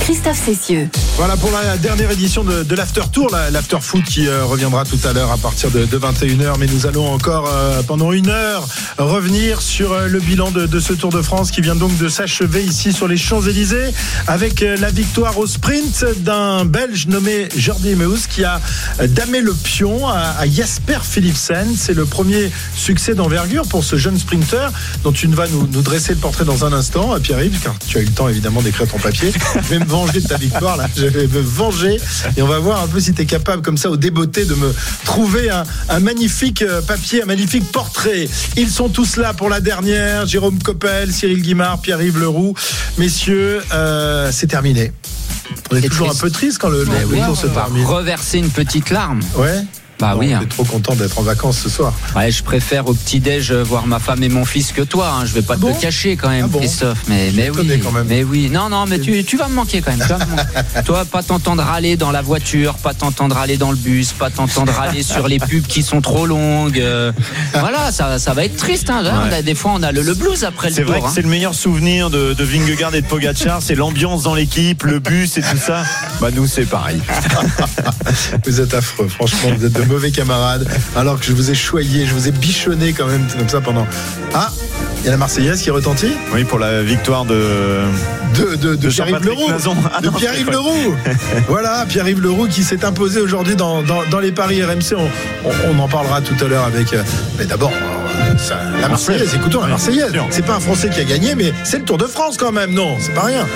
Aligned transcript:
Christophe 0.00 0.40
Cessieux. 0.44 0.88
Voilà 1.16 1.36
pour 1.36 1.50
la 1.50 1.76
dernière 1.76 2.10
édition 2.10 2.42
de, 2.44 2.62
de 2.62 2.74
l'After 2.74 3.02
Tour, 3.12 3.28
la- 3.30 3.50
l'After 3.50 3.78
Foot 3.80 4.04
qui 4.04 4.26
euh, 4.26 4.44
reviendra 4.44 4.84
tout 4.84 4.98
à 5.04 5.12
l'heure 5.12 5.30
à 5.30 5.36
partir 5.36 5.70
de, 5.70 5.84
de 5.84 5.98
21h. 5.98 6.54
Mais 6.58 6.66
nous 6.66 6.86
allons 6.86 7.12
encore 7.12 7.50
euh, 7.52 7.82
pendant 7.82 8.12
une 8.12 8.28
heure 8.28 8.66
revenir 8.98 9.60
sur 9.60 9.92
euh, 9.92 10.06
le 10.08 10.20
bilan 10.20 10.50
de, 10.50 10.66
de 10.66 10.80
ce 10.80 10.92
Tour 10.94 11.10
de 11.10 11.20
France 11.20 11.50
qui 11.50 11.60
vient 11.60 11.74
donc 11.76 11.96
de 11.98 12.08
s'achever 12.08 12.62
ici 12.64 12.92
sur 12.92 13.06
les 13.08 13.16
Champs-Élysées 13.16 13.92
avec 14.26 14.62
euh, 14.62 14.76
la 14.78 14.90
victoire 14.90 15.36
au 15.38 15.46
sprint 15.46 16.04
d'un 16.18 16.64
Belge 16.64 17.06
nommé 17.08 17.48
Jordi 17.56 17.94
Meus 17.94 18.26
qui 18.28 18.44
a 18.44 18.60
damé 19.08 19.40
le 19.40 19.52
pion 19.52 20.08
à, 20.08 20.34
à 20.38 20.46
Jasper 20.48 20.98
Philipsen. 21.02 21.74
C'est 21.76 21.94
le 21.94 22.06
premier 22.06 22.50
succès 22.74 23.14
d'envergure 23.14 23.66
pour 23.68 23.84
ce 23.84 23.96
jeune 23.96 24.18
sprinter 24.18 24.70
dont 25.04 25.12
tu 25.12 25.28
ne 25.28 25.34
vas 25.34 25.48
nous, 25.48 25.66
nous 25.72 25.82
dresser 25.82 26.14
le 26.14 26.18
portrait 26.20 26.44
dans 26.44 26.64
un 26.64 26.72
instant, 26.72 27.18
Pierre-Yves, 27.20 27.60
car 27.62 27.74
tu 27.86 27.98
as 27.98 28.00
eu 28.00 28.04
le 28.06 28.12
temps 28.12 28.28
évidemment 28.28 28.62
d'écrire 28.62 28.86
ton 28.88 28.98
papier. 28.98 29.32
Je 29.56 29.68
vais 29.68 29.78
me 29.78 29.84
venger 29.88 30.20
de 30.20 30.28
ta 30.28 30.36
victoire 30.36 30.76
là, 30.76 30.86
je 30.96 31.06
vais 31.06 31.26
me 31.26 31.40
venger 31.40 31.96
et 32.36 32.42
on 32.42 32.46
va 32.46 32.58
voir 32.58 32.82
un 32.82 32.86
peu 32.86 33.00
si 33.00 33.12
tu 33.12 33.22
es 33.22 33.26
capable 33.26 33.62
comme 33.62 33.76
ça 33.78 33.90
au 33.90 33.96
débeauté 33.96 34.44
de 34.44 34.54
me 34.54 34.72
trouver 35.04 35.50
un, 35.50 35.64
un 35.88 36.00
magnifique 36.00 36.62
euh, 36.62 36.80
papier, 36.82 37.22
un 37.22 37.26
magnifique 37.26 37.64
portrait. 37.72 38.28
Ils 38.56 38.70
sont 38.70 38.88
tous 38.88 39.16
là 39.16 39.34
pour 39.34 39.48
la 39.48 39.60
dernière, 39.60 40.26
Jérôme 40.26 40.58
Coppel, 40.62 41.12
Cyril 41.12 41.42
Guimard, 41.42 41.80
Pierre-Yves 41.80 42.18
Leroux. 42.18 42.54
Messieurs, 42.98 43.62
euh, 43.72 44.30
c'est 44.32 44.46
terminé. 44.46 44.92
On 45.70 45.76
est 45.76 45.88
toujours 45.88 46.08
triste. 46.08 46.20
un 46.20 46.26
peu 46.26 46.30
triste 46.30 46.58
quand 46.58 46.68
le, 46.68 46.84
le- 46.84 46.90
oui, 47.06 47.18
se 47.36 47.46
on 47.46 47.48
va 47.50 47.62
termine. 47.62 47.84
reverser 47.86 48.38
une 48.38 48.50
petite 48.50 48.90
larme. 48.90 49.20
Ouais. 49.36 49.64
Bah 50.00 50.12
Non, 50.14 50.20
oui. 50.20 50.32
Hein. 50.32 50.40
est 50.42 50.46
trop 50.48 50.64
content 50.64 50.94
d'être 50.94 51.18
en 51.18 51.22
vacances 51.22 51.58
ce 51.58 51.68
soir. 51.68 51.92
Ouais, 52.14 52.30
je 52.30 52.42
préfère 52.42 52.86
au 52.88 52.94
petit-déj 52.94 53.50
euh, 53.50 53.62
voir 53.64 53.86
ma 53.86 53.98
femme 53.98 54.22
et 54.22 54.28
mon 54.28 54.44
fils 54.44 54.72
que 54.72 54.82
toi. 54.82 55.10
Hein. 55.18 55.24
Je 55.26 55.32
vais 55.34 55.42
pas 55.42 55.54
Ah 55.54 55.56
te 55.56 55.60
bon 55.62 55.68
le 55.74 55.80
cacher 55.80 56.16
quand 56.16 56.28
même, 56.28 56.44
Ah 56.44 56.48
bon 56.48 56.58
Christophe. 56.60 56.98
Mais, 57.08 57.30
mais 57.34 57.50
oui. 57.50 57.80
quand 57.82 57.90
même. 57.92 58.06
Mais 58.08 58.22
oui. 58.24 58.48
Non, 58.50 58.68
non, 58.68 58.86
mais 58.86 58.98
tu, 59.00 59.24
tu 59.24 59.36
vas 59.36 59.48
me 59.48 59.54
manquer 59.54 59.80
quand 59.82 59.90
même. 59.90 60.00
tu 60.00 60.06
vas 60.12 60.18
me 60.24 60.30
manquer. 60.30 60.42
toi, 60.84 61.04
pas 61.04 61.22
t'entendre 61.22 61.66
aller 61.68 61.96
dans 61.96 62.10
la 62.12 62.22
voiture, 62.22 62.74
pas 62.74 62.94
t'entendre 62.94 63.36
aller 63.38 63.56
dans 63.56 63.70
le 63.70 63.76
bus, 63.76 64.12
pas 64.12 64.30
t'entendre 64.30 64.78
aller 64.80 65.02
sur 65.02 65.26
les 65.26 65.38
pubs 65.38 65.66
qui 65.66 65.82
sont 65.82 66.00
trop 66.00 66.26
longues. 66.26 66.78
euh, 66.80 67.12
voilà, 67.54 67.90
ça, 67.90 68.18
ça 68.18 68.34
va 68.34 68.44
être 68.44 68.56
triste. 68.56 68.90
Hein. 68.90 69.02
Là, 69.02 69.24
on 69.28 69.32
a- 69.32 69.42
des 69.42 69.54
fois, 69.54 69.72
on 69.74 69.82
a 69.82 69.90
le, 69.92 70.02
le 70.02 70.14
blues 70.14 70.44
après 70.44 70.68
le 70.68 70.74
C'est 70.74 70.82
vrai 70.84 71.00
que 71.00 71.06
hein. 71.06 71.10
c'est 71.12 71.22
le 71.22 71.28
meilleur 71.28 71.54
souvenir 71.54 72.10
de, 72.10 72.34
de 72.34 72.44
Vingegaard 72.44 72.94
et 72.94 73.02
de 73.02 73.06
Pogacar, 73.06 73.60
c'est 73.62 73.74
l'ambiance 73.74 74.22
dans 74.22 74.34
l'équipe, 74.34 74.84
le 74.84 74.98
bus 75.00 75.36
et 75.38 75.42
tout 75.42 75.56
ça. 75.56 75.82
Bah 76.20 76.28
nous 76.32 76.46
c'est 76.46 76.66
pareil. 76.66 77.00
Vous 78.46 78.60
êtes 78.60 78.74
affreux, 78.74 79.08
franchement, 79.08 79.50
vous 79.56 79.64
êtes 79.66 79.72
de 79.72 79.82
mauvais 79.88 80.10
camarades. 80.10 80.66
Alors 80.96 81.18
que 81.18 81.24
je 81.26 81.32
vous 81.32 81.50
ai 81.50 81.54
choyé, 81.54 82.06
je 82.06 82.14
vous 82.14 82.28
ai 82.28 82.30
bichonné 82.30 82.92
quand 82.92 83.06
même 83.06 83.26
comme 83.36 83.48
ça 83.48 83.60
pendant. 83.60 83.86
Ah, 84.34 84.50
il 85.00 85.04
y 85.04 85.08
a 85.08 85.12
la 85.12 85.16
Marseillaise 85.16 85.62
qui 85.62 85.70
retentit 85.70 86.12
Oui 86.34 86.44
pour 86.44 86.58
la 86.58 86.82
victoire 86.82 87.24
de. 87.24 87.80
de, 88.34 88.56
de, 88.56 88.68
de 88.70 88.76
De 88.76 88.88
Pierre-Yves 88.88 89.24
Leroux. 89.24 89.50
Ah 89.94 90.00
de 90.00 90.10
Pierre-Yves 90.10 90.50
Leroux. 90.50 90.94
voilà, 91.48 91.84
Pierre-Yves 91.88 92.20
Leroux 92.20 92.46
qui 92.48 92.62
s'est 92.62 92.84
imposé 92.84 93.20
aujourd'hui 93.20 93.56
dans, 93.56 93.82
dans, 93.82 94.02
dans 94.10 94.18
les 94.20 94.32
paris 94.32 94.62
RMC. 94.62 94.94
On, 94.96 95.48
on- 95.48 95.52
on 95.70 95.78
en 95.78 95.88
parlera 95.88 96.20
tout 96.20 96.34
à 96.44 96.48
l'heure 96.48 96.64
avec. 96.64 96.92
euh, 96.92 97.02
Mais 97.38 97.44
d'abord, 97.46 97.72
euh, 97.72 98.80
la 98.80 98.88
Marseillaise, 98.88 99.34
écoutons 99.34 99.60
la 99.62 99.68
Marseillaise. 99.68 100.12
C'est 100.30 100.44
pas 100.44 100.56
un 100.56 100.60
Français 100.60 100.90
qui 100.90 101.00
a 101.00 101.04
gagné, 101.04 101.34
mais 101.34 101.52
c'est 101.64 101.78
le 101.78 101.84
Tour 101.84 101.98
de 101.98 102.06
France 102.06 102.36
quand 102.36 102.52
même, 102.52 102.72
non 102.74 102.96
C'est 103.00 103.14
pas 103.14 103.22
rien. 103.22 103.46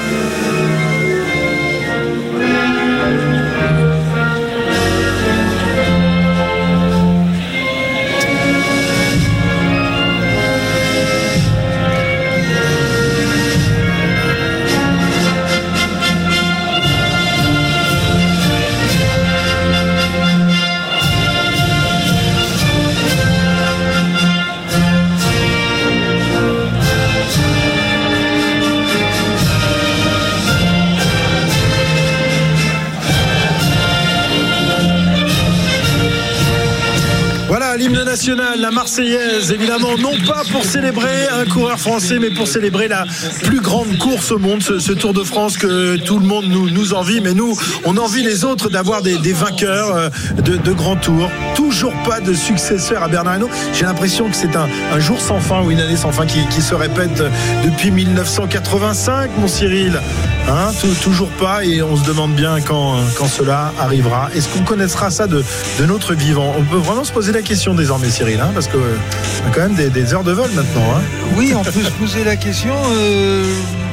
L'hymne 37.93 38.05
national, 38.05 38.61
la 38.61 38.71
Marseillaise, 38.71 39.53
évidemment, 39.53 39.99
non 39.99 40.15
pas 40.27 40.43
pour 40.51 40.65
célébrer 40.65 41.29
un 41.29 41.45
coureur 41.45 41.79
français, 41.79 42.19
mais 42.19 42.31
pour 42.31 42.47
célébrer 42.47 42.89
la 42.89 43.05
plus 43.43 43.61
grande 43.61 43.99
course 43.99 44.31
au 44.31 44.39
monde, 44.39 44.63
ce, 44.63 44.93
Tour 44.93 45.13
de 45.13 45.23
France 45.25 45.57
que 45.57 45.97
tout 45.97 46.19
le 46.19 46.27
monde 46.27 46.45
nous, 46.47 46.71
nous 46.71 46.95
envie, 46.95 47.21
mais 47.21 47.35
nous, 47.35 47.59
on 47.85 47.97
envie 47.97 48.23
les 48.23 48.45
autres 48.45 48.71
d'avoir 48.71 49.03
des, 49.03 49.19
des 49.19 49.33
vainqueurs 49.33 49.97
euh, 49.97 50.09
de, 50.43 50.73
grands 50.73 50.97
tours. 50.97 51.31
Toujours 51.55 51.93
pas 52.05 52.21
de 52.21 52.35
successeur 52.35 53.03
à 53.03 53.09
Bernard 53.09 53.37
Hinault. 53.37 53.51
J'ai 53.75 53.85
l'impression 53.85 54.29
que 54.29 54.37
c'est 54.37 54.55
un, 54.57 54.69
jour 54.99 55.21
sans 55.21 55.41
fin 55.41 55.63
ou 55.63 55.71
une 55.71 55.81
année 55.81 55.97
sans 55.97 56.13
fin 56.13 56.27
qui, 56.27 56.63
se 56.63 56.75
répète 56.75 57.23
depuis 57.65 57.91
1985, 57.91 59.31
mon 59.39 59.49
Cyril. 59.49 60.01
Hein, 60.49 60.73
tou- 60.81 60.95
toujours 61.03 61.31
pas, 61.31 61.65
et 61.65 61.83
on 61.83 61.97
se 61.97 62.05
demande 62.05 62.35
bien 62.35 62.61
quand, 62.61 62.97
cela 63.27 63.73
arrivera. 63.79 64.29
Est-ce 64.35 64.49
qu'on 64.49 64.65
connaîtra 64.65 65.11
ça 65.11 65.27
de, 65.27 65.43
de 65.81 65.87
notre 65.87 66.15
vivant? 66.15 66.55
On 66.59 66.63
peut 66.63 66.77
vraiment 66.77 67.05
se 67.05 67.13
poser 67.13 67.33
la 67.33 67.43
question 67.43 67.75
désormais, 67.83 68.11
Cyril, 68.11 68.39
hein, 68.41 68.51
parce 68.55 68.69
qu'on 68.69 68.79
a 68.79 69.51
quand 69.53 69.63
même 69.63 69.75
des, 69.75 69.91
des 69.91 70.15
heures 70.15 70.23
de 70.23 70.31
vol 70.31 70.49
maintenant. 70.55 70.89
hein. 70.97 71.01
Oui, 71.37 71.53
on 71.57 71.65
peut 71.65 71.73
se 71.83 71.91
poser 71.91 72.23
la 72.23 72.37
question 72.37 72.73
euh, 72.93 73.45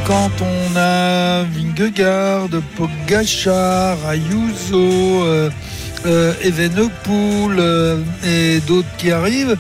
quand 0.06 0.30
on 0.42 0.76
a 0.78 1.42
Vingegaard, 1.44 2.50
Pogachar, 2.78 3.98
Ayuso, 4.08 5.24
euh, 5.24 5.50
euh, 6.06 6.34
Evenepoel 6.44 7.58
euh, 7.58 7.98
et 8.24 8.60
d'autres 8.68 8.88
qui 9.00 9.12
arrivent. 9.12 9.58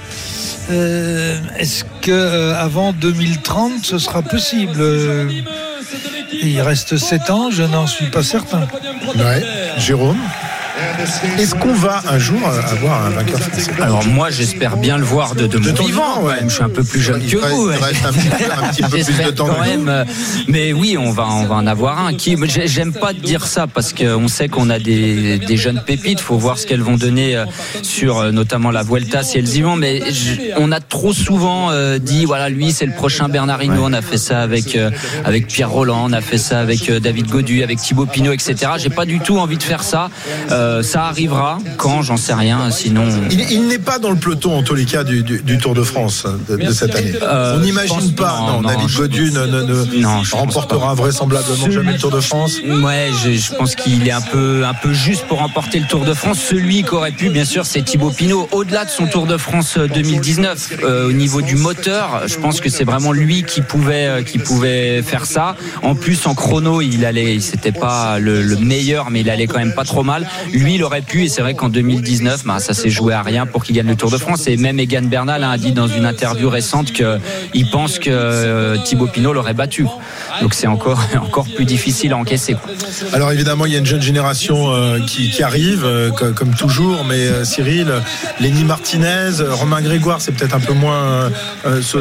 euh, 0.70 1.40
Est-ce 1.58 1.84
que 2.02 2.12
euh, 2.12 2.56
avant 2.56 2.94
2030 2.94 3.84
ce 3.84 3.98
sera 3.98 4.22
possible 4.22 4.76
Euh, 4.78 5.28
Il 6.44 6.62
reste 6.62 6.98
7 6.98 7.32
ans, 7.32 7.50
je 7.50 7.64
n'en 7.64 7.88
suis 7.88 8.12
pas 8.12 8.22
certain. 8.24 8.68
Ouais. 9.18 9.44
Jérôme? 9.80 10.20
Est-ce 11.38 11.56
qu'on 11.56 11.74
va 11.74 12.02
un 12.10 12.18
jour 12.20 12.40
euh, 12.46 12.62
avoir 12.74 13.06
un 13.06 13.10
vainqueur 13.10 13.40
français? 13.40 13.72
Alors 13.82 14.06
moi, 14.08 14.30
j'espère 14.30 14.78
bien 14.78 14.98
le 14.98 15.04
voir 15.04 15.36
de, 15.36 15.48
de 15.48 15.58
mon 15.58 15.74
ton 15.74 15.84
vivant. 15.86 16.22
ouais. 16.24 16.36
Je 16.48 16.54
suis 16.54 16.64
un 16.64 16.70
peu 16.70 16.84
plus 16.84 17.02
jeune 17.02 17.22
Il 17.24 17.32
que 17.32 17.38
vous. 17.38 17.72
il 17.72 17.78
ouais. 17.78 17.78
un 18.06 18.68
petit 18.72 18.82
peu- 18.82 18.90
plus 18.90 19.26
de 19.26 19.32
temps 19.32 19.48
quand 19.48 19.62
même. 19.66 19.88
euh, 19.90 20.04
Mais 20.48 20.74
oui, 20.74 20.98
on 21.00 21.12
va, 21.12 21.28
on 21.28 21.46
va 21.46 21.56
en 21.56 21.68
avoir 21.68 22.06
un. 22.06 22.14
Qui, 22.14 22.36
j'ai- 22.48 22.68
j'aime 22.68 22.94
pas 22.94 23.14
dire 23.14 23.46
ça 23.46 23.68
parce 23.68 23.94
qu'on 23.94 24.28
sait 24.28 24.48
qu'on 24.50 24.70
a 24.70 24.80
des, 24.80 25.38
des 25.40 25.58
jeunes 25.58 25.82
pépites. 25.86 26.20
Faut 26.20 26.38
voir 26.38 26.58
ce 26.58 26.66
qu'elles 26.68 26.82
vont 26.82 26.98
donner 26.98 27.36
euh, 27.36 27.46
sur 27.82 28.32
notamment 28.32 28.72
la 28.72 28.84
Vuelta 28.84 29.24
si 29.24 29.38
elles 29.38 29.56
y 29.56 29.62
vont. 29.62 29.76
Mais 29.76 30.02
je- 30.12 30.54
on 30.58 30.72
a 30.72 30.80
trop 30.80 31.14
souvent 31.14 31.70
dit 32.00 32.26
voilà, 32.26 32.50
lui 32.50 32.72
c'est 32.72 32.86
le 32.86 32.94
prochain 32.94 33.30
Bernard 33.30 33.64
Hinault. 33.64 33.84
On 33.84 33.94
a 33.94 34.02
fait 34.02 34.18
ça 34.18 34.42
avec 34.42 34.78
avec 35.26 35.48
Pierre 35.48 35.70
Roland, 35.72 36.04
on 36.06 36.14
a 36.14 36.22
fait 36.22 36.38
ça 36.38 36.60
avec 36.60 36.92
David 36.92 37.28
Godu, 37.28 37.64
avec 37.64 37.80
Thibaut 37.80 38.06
Pinot, 38.06 38.34
etc. 38.34 38.56
J'ai 38.78 38.90
pas 38.90 39.06
du 39.06 39.20
tout 39.20 39.38
envie 39.40 39.58
de 39.58 39.64
faire 39.64 39.84
ça. 39.84 40.10
Euh, 40.52 40.69
ça 40.84 41.04
arrivera 41.06 41.60
quand, 41.78 42.02
j'en 42.02 42.18
sais 42.18 42.34
rien. 42.34 42.72
Sinon. 42.72 43.04
Il, 43.32 43.42
il 43.52 43.68
n'est 43.68 43.80
pas 43.80 44.00
dans 44.00 44.10
le 44.12 44.16
peloton, 44.18 44.58
en 44.58 44.64
tous 44.64 44.76
les 44.76 44.86
cas, 44.86 45.04
du, 45.04 45.24
du- 45.24 45.42
du 45.42 45.58
Tour 45.58 45.74
de 45.74 45.84
France 45.84 46.26
de, 46.48 46.56
de 46.58 46.72
cette 46.72 46.96
année. 46.96 47.14
Euh, 47.22 47.56
On 47.58 47.60
n'imagine 47.60 48.14
pas. 48.16 48.40
Non, 48.40 48.48
non, 48.48 48.62
non, 48.62 48.68
David 48.70 48.90
Godu 48.96 49.32
ne, 49.32 49.46
ne- 49.46 49.62
ne 49.64 50.02
Non, 50.02 50.24
je 50.24 50.32
pense 50.32 50.40
remportera 50.40 50.94
vraisemblablement 50.94 51.70
jamais 51.72 51.94
le 51.94 51.98
Tour 52.00 52.12
de 52.12 52.20
France. 52.20 52.58
Ouais, 52.84 53.10
je, 53.24 53.32
je 53.32 53.54
pense 53.56 53.76
qu'il 53.76 54.08
est 54.08 54.12
un 54.12 54.22
peu, 54.22 54.64
un 54.66 54.74
peu 54.74 54.94
juste 54.94 55.26
pour 55.28 55.40
remporter 55.40 55.80
le 55.80 55.86
Tour 55.88 56.06
de 56.06 56.14
France. 56.14 56.40
Celui 56.40 56.84
qui 56.84 56.94
aurait 56.94 57.12
pu, 57.12 57.30
bien 57.30 57.46
sûr, 57.46 57.66
c'est 57.66 57.82
Thibaut 57.84 58.12
Pinot. 58.12 58.48
Au-delà 58.52 58.86
de 58.86 58.90
son 58.90 59.08
Tour 59.08 59.26
de 59.28 59.38
France 59.38 59.76
euh, 59.78 59.88
2019, 59.88 60.74
euh, 60.84 61.08
au 61.10 61.12
niveau 61.12 61.42
du 61.42 61.56
moteur, 61.56 62.24
je 62.28 62.36
pense 62.38 62.62
que 62.62 62.70
c'est 62.70 62.84
vraiment 62.84 63.12
lui 63.12 63.44
qui 63.44 63.62
pouvait, 63.62 64.08
euh, 64.08 64.24
qui 64.24 64.38
pouvait 64.40 65.02
faire 65.02 65.26
ça. 65.26 65.56
En 65.84 65.96
plus, 65.96 66.26
en 66.28 66.36
chrono, 66.36 66.82
il 66.82 67.06
allait, 67.06 67.40
c'était 67.40 67.72
pas 67.72 68.20
le, 68.20 68.42
le 68.42 68.56
meilleur, 68.58 69.10
mais 69.10 69.22
il 69.22 69.30
allait 69.30 69.48
quand 69.48 69.60
même 69.60 69.74
pas 69.74 69.84
trop 69.86 70.04
mal. 70.04 70.28
Lui, 70.60 70.76
il 70.76 70.84
aurait 70.84 71.02
pu, 71.02 71.24
et 71.24 71.30
c'est 71.30 71.42
vrai 71.42 71.54
qu'en 71.54 71.70
2019, 71.70 72.44
bah, 72.46 72.60
ça 72.60 72.74
s'est 72.74 72.90
joué 72.90 73.14
à 73.14 73.22
rien 73.22 73.46
pour 73.46 73.64
qu'il 73.64 73.74
gagne 73.78 73.88
le 73.88 73.96
Tour 73.96 74.12
de 74.12 74.18
France. 74.18 74.46
Et 74.48 74.58
même 74.58 74.78
Egan 74.78 75.04
Bernal 75.04 75.42
hein, 75.42 75.52
a 75.52 75.58
dit 75.58 75.72
dans 75.72 75.88
une 75.88 76.04
interview 76.06 76.50
récente 76.50 76.92
qu'il 76.92 77.70
pense 77.72 77.98
que 77.98 78.10
euh, 78.10 78.78
Thibaut 78.84 79.08
Pinot 79.08 79.32
l'aurait 79.32 79.54
battu. 79.54 79.86
Donc 80.42 80.54
c'est 80.54 80.68
encore, 80.68 81.02
encore 81.22 81.46
plus 81.56 81.66
difficile 81.66 82.14
à 82.14 82.18
encaisser. 82.18 82.54
quoi. 82.54 82.72
Alors 83.14 83.32
évidemment, 83.32 83.66
il 83.66 83.74
y 83.74 83.76
a 83.76 83.80
une 83.80 83.86
jeune 83.86 84.02
génération 84.02 84.72
euh, 84.74 85.00
qui, 85.06 85.30
qui 85.32 85.44
arrive, 85.44 85.84
euh, 85.86 86.12
co- 86.12 86.32
comme 86.34 86.54
toujours, 86.56 87.04
mais 87.06 87.16
euh, 87.28 87.44
Cyril, 87.44 87.88
Lenny 88.40 88.64
Martinez, 88.64 89.32
Romain 89.50 89.82
Grégoire, 89.82 90.22
c'est 90.22 90.32
peut-être 90.32 90.56
un 90.56 90.60
peu 90.60 90.74
moins 90.74 91.32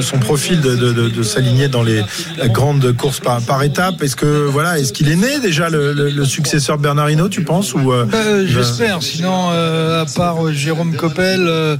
son 0.01 0.19
profil 0.19 0.61
de, 0.61 0.77
de- 0.77 0.93
de- 0.93 1.09
de 1.09 1.23
s'aligner 1.23 1.69
dans 1.69 1.83
les 1.83 2.03
grandes 2.47 2.93
courses 2.97 3.21
par, 3.21 3.41
par 3.43 3.63
étapes. 3.63 4.03
Est-ce 4.03 4.17
que 4.17 4.47
voilà, 4.47 4.79
est-ce 4.79 4.93
qu'il 4.93 5.09
est 5.11 5.17
né 5.17 5.41
déjà 5.41 5.69
le, 5.69 5.93
le- 5.93 6.11
le 6.11 6.25
successeur 6.25 6.77
de 6.79 6.83
Bernard 6.83 7.11
Hinault, 7.11 7.29
tu 7.29 7.43
penses 7.43 7.75
ou 7.75 7.93
euh, 7.93 8.07
Euh, 8.15 8.47
J'espère. 8.47 9.03
Sinon, 9.03 9.49
euh, 9.53 10.03
à 10.03 10.07
part 10.07 10.47
euh, 10.47 10.53
Jérôme 10.53 10.95
Coppel, 10.97 11.41
euh, 11.47 11.77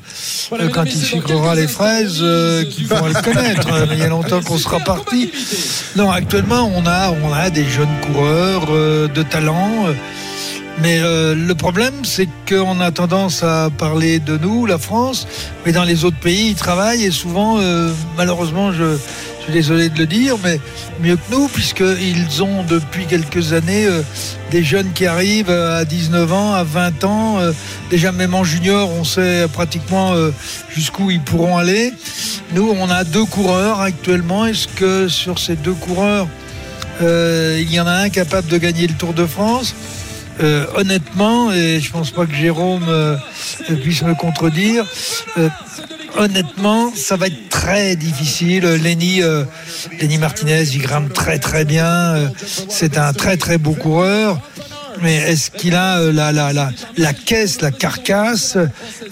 euh, 0.53 0.69
quand 0.73 0.85
il 0.85 1.01
sucrera 1.01 1.55
les 1.55 1.69
fraises, 1.69 2.19
euh, 2.23 2.65
qui 2.65 2.85
pourra 2.85 3.09
le 3.09 3.15
connaître. 3.23 3.69
Mais 3.89 3.95
il 3.97 3.99
y 3.99 4.03
a 4.03 4.09
longtemps 4.09 4.41
qu'on 4.43 4.59
sera 4.59 4.81
parti. 4.81 5.31
Non, 5.97 6.11
actuellement, 6.11 6.48
on 6.51 7.33
a, 7.33 7.51
des 7.51 7.65
jeunes 7.65 8.01
coureurs 8.07 8.67
euh, 8.71 9.09
de 9.09 9.23
talent. 9.23 9.87
Mais 10.83 11.01
euh, 11.01 11.35
le 11.35 11.55
problème, 11.57 12.05
c'est 12.05 12.29
qu'on 12.49 12.81
a 12.81 12.93
tendance 12.93 13.43
à 13.43 13.69
parler 13.77 14.21
de 14.21 14.39
nous, 14.39 14.65
la 14.65 14.79
France, 14.79 15.27
mais 15.67 15.73
dans 15.73 15.83
les 15.83 16.05
autres 16.05 16.19
pays, 16.19 16.51
ils 16.51 16.55
travaillent 16.55 17.05
et 17.05 17.11
souvent, 17.11 17.59
euh, 17.59 17.91
malheureusement, 18.17 18.73
je, 18.73 18.97
suis 19.43 19.53
désolé 19.53 19.89
de 19.89 19.99
le 19.99 20.07
dire, 20.07 20.37
mais 20.45 20.61
mieux 21.03 21.17
que 21.17 21.33
nous, 21.33 21.49
puisqu'ils 21.49 22.43
ont 22.43 22.63
depuis 22.63 23.07
quelques 23.07 23.55
années 23.55 23.87
euh, 23.87 24.03
des 24.53 24.63
jeunes 24.63 24.93
qui 24.93 25.07
arrivent 25.07 25.51
à 25.51 25.85
19 25.85 26.33
ans, 26.33 26.55
à 26.55 26.63
20 26.63 27.05
ans. 27.05 27.39
déjà, 27.91 28.13
même 28.13 28.35
en 28.35 28.45
junior, 28.45 28.89
on 28.91 29.05
sait 29.05 29.47
pratiquement 29.53 30.15
jusqu'où 30.71 31.11
ils 31.11 31.21
pourront 31.21 31.57
aller. 31.57 31.93
Nous, 32.55 32.75
on 32.79 32.89
a 32.91 33.05
deux 33.05 33.25
coureurs 33.25 33.81
actuellement. 33.81 34.47
Est-ce 34.47 34.69
que 34.69 35.09
sur 35.09 35.39
ces 35.39 35.57
deux 35.57 35.75
coureurs, 35.75 36.29
il 37.01 37.71
y 37.71 37.81
en 37.81 37.87
a 37.87 37.93
un 37.93 38.09
capable 38.09 38.49
de 38.49 38.57
gagner 38.59 38.87
le 38.87 38.95
Tour 38.95 39.13
de 39.13 39.27
France? 39.27 39.75
Euh, 40.41 40.67
honnêtement, 40.77 41.53
et 41.53 41.81
je 41.81 41.91
pense 41.91 42.11
pas 42.11 42.27
que 42.27 42.35
Jérôme 42.35 42.87
euh, 42.89 43.17
puisse 43.83 44.03
me 44.03 44.15
contredire, 44.15 44.87
euh, 45.37 45.49
honnêtement, 46.17 46.93
ça 46.95 47.17
va 47.17 47.27
être 47.27 47.49
très 47.49 47.97
difficile. 47.97 48.65
Lenny, 48.65 49.21
Lenny 50.01 50.19
Martinez, 50.19 50.63
il 50.63 50.83
grimpe 50.83 51.13
très 51.13 51.39
très 51.39 51.65
bien. 51.65 52.31
C'est 52.69 52.99
un 52.99 53.13
très 53.13 53.37
très 53.37 53.59
beau 53.59 53.73
coureur. 53.73 54.41
Mais 55.03 55.17
est-ce 55.17 55.51
qu'il 55.51 55.75
a 55.75 55.99
euh, 55.99 56.13
la, 56.13 56.33
la, 56.33 56.53
la, 56.53 56.71
la 56.97 57.13
caisse, 57.13 57.61
la 57.61 57.71
carcasse 57.71 58.57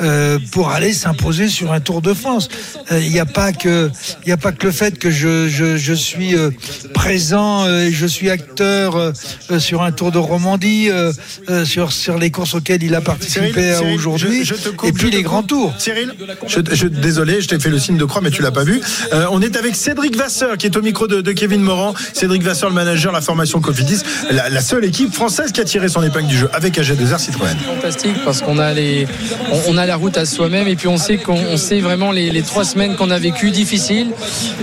euh, 0.01 0.39
pour 0.53 0.71
aller 0.71 0.93
s'imposer 0.93 1.49
sur 1.49 1.73
un 1.73 1.81
Tour 1.81 2.03
de 2.03 2.13
France? 2.15 2.49
Euh, 2.93 3.01
Il 3.01 3.11
n'y 3.11 3.21
a 3.21 3.27
pas 3.27 3.53
que 3.53 3.91
il 4.25 4.27
n'y 4.27 4.33
a 4.33 4.37
pas 4.37 4.53
que 4.53 4.67
le 4.67 4.73
fait 4.73 4.99
que 4.99 5.11
je, 5.11 5.49
je, 5.49 5.77
je 5.77 5.93
suis 5.93 6.35
euh, 6.35 6.51
présent 6.95 7.65
euh, 7.67 7.87
et 7.87 7.93
je 7.93 8.07
suis 8.07 8.31
acteur 8.31 9.13
sur 9.59 9.83
un 9.83 9.93
Tour 9.93 10.11
de 10.13 10.19
Romandie, 10.19 10.89
euh, 10.91 11.13
euh, 11.51 11.65
sur 11.65 11.93
sur 11.93 12.19
les 12.19 12.31
courses 12.31 12.55
auxquelles 12.55 12.83
il 12.83 12.95
a 12.95 13.01
participé 13.01 13.73
aujourd'hui, 13.95 14.43
et 14.85 14.93
puis 14.93 15.11
les 15.11 15.23
grands 15.23 15.43
tours. 15.43 15.75
Cyril, 15.79 16.13
je, 16.49 16.61
je- 16.73 16.87
désolé, 16.89 17.41
je 17.41 17.49
t'ai 17.49 17.59
fait 17.59 17.69
le 17.71 17.79
signe 17.79 17.97
de 17.97 18.05
croix, 18.05 18.21
mais 18.23 18.31
tu 18.31 18.43
l'as 18.43 18.51
pas 18.51 18.65
vu. 18.65 18.81
Euh, 19.13 19.27
on 19.31 19.41
est 19.43 19.57
avec 19.57 19.77
Cédric 19.77 20.17
Vasseur, 20.17 20.57
qui 20.57 20.67
est 20.67 20.77
au 20.77 20.83
micro 20.83 21.07
de, 21.07 21.21
de 21.21 21.33
Kevin 21.33 21.61
Morand. 21.63 21.95
Cédric 22.15 22.43
Vasseur, 22.43 22.69
le 22.71 22.75
manager, 22.75 23.13
la 23.13 23.21
formation 23.21 23.61
Cofidis, 23.61 24.01
la, 24.31 24.49
la 24.49 24.61
seule 24.61 24.85
équipe 24.85 25.15
française 25.15 25.53
qui 25.53 25.61
a 25.61 25.65
tiré 25.65 25.76
son 25.89 26.03
épingle 26.03 26.27
du 26.27 26.37
jeu 26.37 26.49
avec 26.53 26.79
AG2R 26.79 27.19
Citroën. 27.19 27.57
fantastique 27.59 28.17
parce 28.25 28.41
qu'on 28.41 28.59
a 28.59 28.73
les 28.73 29.07
on, 29.53 29.75
on 29.75 29.77
a 29.77 29.87
la 29.87 29.97
route 29.97 30.17
à 30.17 30.25
soi-même 30.25 30.67
et 30.69 30.75
puis 30.75 30.89
on 30.89 30.97
sait 30.97 31.19
qu'on 31.19 31.37
on 31.37 31.57
sait 31.57 31.81
vraiment 31.81 32.13
les, 32.13 32.31
les 32.31 32.43
trois 32.43 32.65
semaines 32.65 32.97
qu'on 32.97 33.11
a 33.11 33.19
vécues 33.19 33.51
difficiles. 33.51 34.09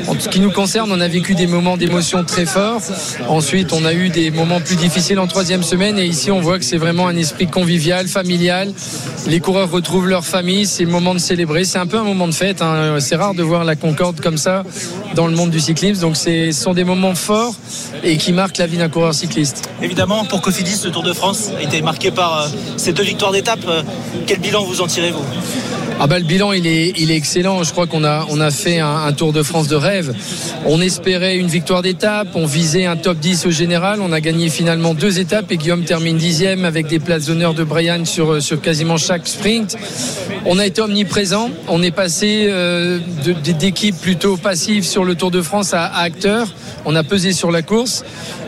En 0.07 0.19
ce 0.19 0.27
qui 0.27 0.39
nous 0.39 0.51
concerne 0.51 0.91
on 0.91 0.99
a 0.99 1.07
vécu 1.07 1.35
des 1.35 1.47
moments 1.47 1.77
d'émotion 1.77 2.23
très 2.23 2.45
forts. 2.45 2.81
Ensuite 3.29 3.71
on 3.73 3.85
a 3.85 3.93
eu 3.93 4.09
des 4.09 4.31
moments 4.31 4.59
plus 4.59 4.75
difficiles 4.75 5.19
en 5.19 5.27
troisième 5.27 5.63
semaine 5.63 5.97
et 5.99 6.05
ici 6.05 6.31
on 6.31 6.41
voit 6.41 6.57
que 6.59 6.65
c'est 6.65 6.77
vraiment 6.77 7.07
un 7.07 7.15
esprit 7.15 7.47
convivial 7.47 8.07
familial. 8.07 8.71
Les 9.27 9.39
coureurs 9.39 9.69
retrouvent 9.69 10.09
leur 10.09 10.25
famille 10.25 10.65
c'est 10.65 10.83
le 10.83 10.91
moment 10.91 11.13
de 11.13 11.19
célébrer. 11.19 11.63
C'est 11.63 11.79
un 11.79 11.87
peu 11.87 11.97
un 11.97 12.03
moment 12.03 12.27
de 12.27 12.33
fête 12.33 12.61
hein. 12.61 12.97
c'est 12.99 13.15
rare 13.15 13.35
de 13.35 13.43
voir 13.43 13.63
la 13.63 13.75
concorde 13.75 14.19
comme 14.19 14.37
ça 14.37 14.63
dans 15.15 15.27
le 15.27 15.35
monde 15.35 15.51
du 15.51 15.59
cyclisme. 15.59 16.01
Donc 16.01 16.17
c'est 16.17 16.51
ce 16.51 16.63
sont 16.63 16.73
des 16.73 16.83
moments 16.83 17.15
forts 17.15 17.55
et 18.03 18.17
qui 18.17 18.33
marquent 18.33 18.57
la 18.57 18.67
vie 18.67 18.77
d'un 18.77 18.89
coureur 18.89 19.13
cycliste. 19.13 19.69
Évidemment, 19.81 20.25
pour 20.25 20.41
Cofidis, 20.41 20.81
le 20.85 20.91
Tour 20.91 21.02
de 21.03 21.13
France 21.13 21.51
a 21.57 21.61
été 21.61 21.81
marqué 21.81 22.11
par 22.11 22.41
euh, 22.41 22.47
ces 22.77 22.93
deux 22.93 23.03
victoires 23.03 23.31
d'étape. 23.31 23.59
Euh, 23.67 23.83
Quel 24.25 24.39
bilan 24.39 24.63
vous 24.63 24.81
en 24.81 24.87
tirez, 24.87 25.11
vous 25.11 25.23
Ah 25.99 26.07
bah 26.07 26.17
le 26.17 26.25
bilan 26.25 26.51
il 26.53 26.65
est, 26.65 26.93
il 26.97 27.11
est 27.11 27.15
excellent. 27.15 27.63
Je 27.63 27.71
crois 27.71 27.87
qu'on 27.87 28.03
a, 28.03 28.25
on 28.29 28.39
a 28.39 28.51
fait 28.51 28.79
un, 28.79 29.11
Tour 29.13 29.33
de 29.33 29.43
France 29.43 29.67
de 29.67 29.75
rêve. 29.75 30.15
On 30.65 30.81
espérait 30.81 31.37
une 31.37 31.47
victoire 31.47 31.81
d'étape, 31.81 32.29
on 32.35 32.45
visait 32.45 32.85
un 32.85 32.95
top 32.95 33.19
10 33.19 33.45
au 33.45 33.51
général. 33.51 33.99
On 34.01 34.11
a 34.11 34.21
gagné 34.21 34.49
finalement 34.49 34.93
deux 34.93 35.19
étapes 35.19 35.51
et 35.51 35.57
Guillaume 35.57 35.83
termine 35.83 36.17
dixième 36.17 36.65
avec 36.65 36.87
des 36.87 36.99
places 36.99 37.25
d'honneur 37.25 37.53
de 37.53 37.63
Brian 37.63 38.05
sur, 38.05 38.41
sur 38.41 38.61
quasiment 38.61 38.97
chaque 38.97 39.27
sprint. 39.27 39.77
On 40.45 40.57
a 40.57 40.65
été 40.65 40.81
omniprésent. 40.81 41.49
On 41.67 41.83
est 41.83 41.91
passé 41.91 42.47
euh, 42.49 42.99
d'équipes 43.43 43.99
plutôt 43.99 44.37
passives 44.37 44.85
sur 44.85 45.03
le 45.03 45.15
Tour 45.15 45.31
de 45.31 45.41
France 45.41 45.73
à 45.73 45.85
acteurs. 45.95 46.47
On 46.85 46.95
a 46.95 47.03
pesé 47.03 47.33
sur 47.33 47.51
la 47.51 47.61
course. 47.61 48.03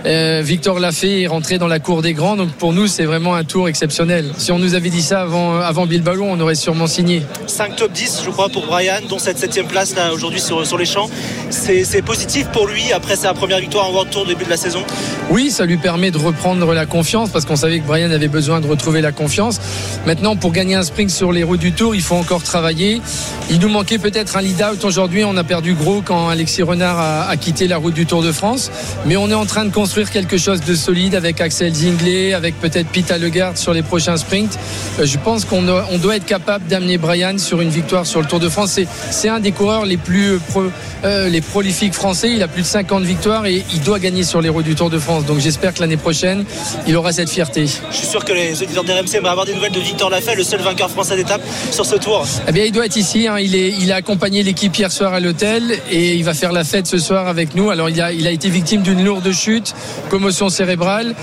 Euh, 0.06 0.42
Victor 0.44 0.80
Lafay 0.80 1.24
est 1.24 1.28
rentré 1.28 1.58
dans 1.58 1.68
la 1.68 1.80
cour 1.80 2.02
des 2.02 2.14
grands. 2.14 2.36
Donc 2.36 2.50
pour 2.52 2.74
nous, 2.74 2.88
c'est 2.88 3.06
vraiment 3.06 3.36
un 3.36 3.44
tour 3.44 3.68
exceptionnel. 3.68 4.32
Si 4.38 4.52
on 4.52 4.60
nous 4.60 4.76
avait 4.76 4.90
dit 4.90 5.02
ça 5.02 5.22
avant, 5.22 5.60
avant 5.60 5.88
Bilbao, 5.88 6.22
on 6.22 6.40
aurait 6.40 6.56
sûrement 6.56 6.88
signé. 6.88 7.24
5 7.48 7.76
top 7.76 7.92
10, 7.92 8.22
je 8.24 8.30
crois, 8.30 8.50
pour 8.50 8.68
Brian, 8.68 9.00
dont 9.10 9.18
cette 9.18 9.40
7 9.40 9.68
place 9.68 9.96
là 9.96 10.14
aujourd'hui 10.14 10.40
sur, 10.40 10.66
sur 10.66 10.78
les 10.78 10.86
champs. 10.86 11.10
C'est 11.50 11.84
c'est 11.84 12.04
positif 12.04 12.48
pour 12.48 12.68
lui 12.68 12.92
après 12.94 13.16
sa 13.16 13.34
première 13.34 13.60
victoire 13.60 13.88
en 13.88 13.92
World 13.92 14.12
Tour 14.12 14.24
au 14.24 14.26
début 14.26 14.46
de 14.46 14.50
la 14.50 14.58
saison? 14.58 14.84
Oui, 15.32 15.50
ça 15.50 15.66
lui 15.66 15.78
permet 15.78 16.12
de 16.12 16.18
reprendre 16.18 16.72
la 16.74 16.86
confiance 16.86 17.30
parce 17.30 17.46
qu'on 17.46 17.56
savait 17.56 17.80
que 17.80 17.88
Brian 17.88 18.12
avait 18.12 18.28
besoin 18.28 18.62
de 18.62 18.68
retrouver 18.68 19.02
la 19.02 19.12
confiance. 19.12 19.60
Maintenant, 20.06 20.36
pour 20.36 20.52
gagner 20.52 20.76
un 20.76 20.84
sprint 20.84 21.10
sur 21.10 21.32
les 21.32 21.44
routes 21.44 21.60
du 21.60 21.72
Tour, 21.72 21.96
il 21.96 22.02
faut 22.02 22.16
encore 22.16 22.44
travailler. 22.44 23.02
Il 23.50 23.60
nous 23.60 23.70
manquait 23.70 23.98
peut-être 23.98 24.38
un 24.38 24.42
lead-out 24.42 24.84
aujourd'hui. 24.84 25.24
On 25.24 25.36
a 25.38 25.44
perdu 25.44 25.74
gros 25.74 26.02
quand 26.02 26.30
Alexis 26.30 26.62
Renard 26.62 27.00
a, 27.00 27.28
a 27.28 27.38
quitté 27.38 27.68
la 27.68 27.78
route 27.78 27.94
du 27.94 28.06
Tour 28.06 28.22
de 28.22 28.32
France. 28.32 28.72
Mais 29.06 29.18
on 29.18 29.30
est 29.30 29.36
en 29.36 29.46
train 29.46 29.66
de 29.66 29.72
construire 29.72 29.95
quelque 30.04 30.38
chose 30.38 30.60
de 30.62 30.76
solide 30.76 31.16
avec 31.16 31.40
Axel 31.40 31.74
Zinglet, 31.74 32.34
avec 32.34 32.60
peut-être 32.60 32.90
Pita 32.90 33.18
Legard 33.18 33.58
sur 33.58 33.74
les 33.74 33.82
prochains 33.82 34.18
sprints. 34.18 34.60
Euh, 35.00 35.06
Je 35.06 35.18
pense 35.18 35.46
qu'on 35.46 35.62
doit, 35.62 35.88
on 35.92 35.98
doit 35.98 36.18
être 36.18 36.26
capable 36.26 36.68
d'amener 36.68 36.98
Brian 36.98 37.38
sur 37.38 37.62
une 37.62 37.70
victoire 37.70 38.06
sur 38.06 38.20
le 38.20 38.28
Tour 38.28 38.40
de 38.42 38.50
France. 38.50 38.72
C'est- 38.74 38.88
C'est 39.12 39.30
un 39.30 39.40
des 39.40 39.52
coureurs 39.54 39.86
les 39.86 39.96
plus 39.98 40.38
pro- 40.50 40.66
euh, 41.06 41.30
les 41.30 41.40
prolifiques 41.42 41.94
français. 41.94 42.30
Il 42.32 42.44
a 42.44 42.48
plus 42.50 42.64
de 42.64 42.68
50 42.68 43.04
victoires 43.04 43.46
et 43.46 43.64
il 43.74 43.82
doit 43.82 44.00
gagner 44.00 44.24
sur 44.24 44.42
les 44.42 44.50
routes 44.50 44.66
du 44.66 44.76
Tour 44.76 44.90
de 44.90 45.00
France. 45.00 45.24
Donc 45.26 45.40
j'espère 45.40 45.74
que 45.74 45.80
l'année 45.80 45.96
prochaine, 45.98 46.44
il 46.88 46.96
aura 46.98 47.14
cette 47.14 47.30
fierté. 47.30 47.66
Je 47.92 47.96
suis 47.96 48.08
sûr 48.08 48.26
que 48.26 48.34
les 48.34 48.62
auditeurs 48.62 48.84
d'RMC 48.84 49.20
vont 49.22 49.30
avoir 49.30 49.46
des 49.46 49.54
nouvelles 49.54 49.72
de 49.72 49.80
Victor 49.80 50.10
Lafay, 50.10 50.36
le 50.36 50.44
seul 50.44 50.60
vainqueur 50.62 50.90
français 50.90 51.16
d'étape 51.16 51.42
sur 51.72 51.86
ce 51.86 51.96
tour. 51.96 52.28
Eh 52.48 52.52
bien, 52.52 52.66
il 52.66 52.72
doit 52.74 52.86
être 52.86 52.98
ici. 52.98 53.28
hein. 53.28 53.38
Il, 53.40 53.56
est, 53.56 53.70
il 53.80 53.92
a 53.94 53.96
accompagné 53.96 54.44
l'équipe 54.44 54.76
hier 54.78 54.92
soir 54.92 55.14
à 55.14 55.20
l'hôtel 55.22 55.80
et 55.90 56.16
il 56.16 56.24
va 56.26 56.34
faire 56.34 56.52
la 56.52 56.64
fête 56.66 56.88
ce 56.88 56.98
soir 56.98 57.28
avec 57.28 57.56
nous. 57.56 57.70
Alors, 57.70 57.90
il 57.90 58.02
a, 58.02 58.12
il 58.12 58.28
a 58.28 58.32
été 58.32 58.50
victime 58.50 58.82
d'une 58.82 59.04
lourde 59.04 59.32
chute, 59.32 59.74
commotion 60.10 60.50
cérébrale, 60.50 61.16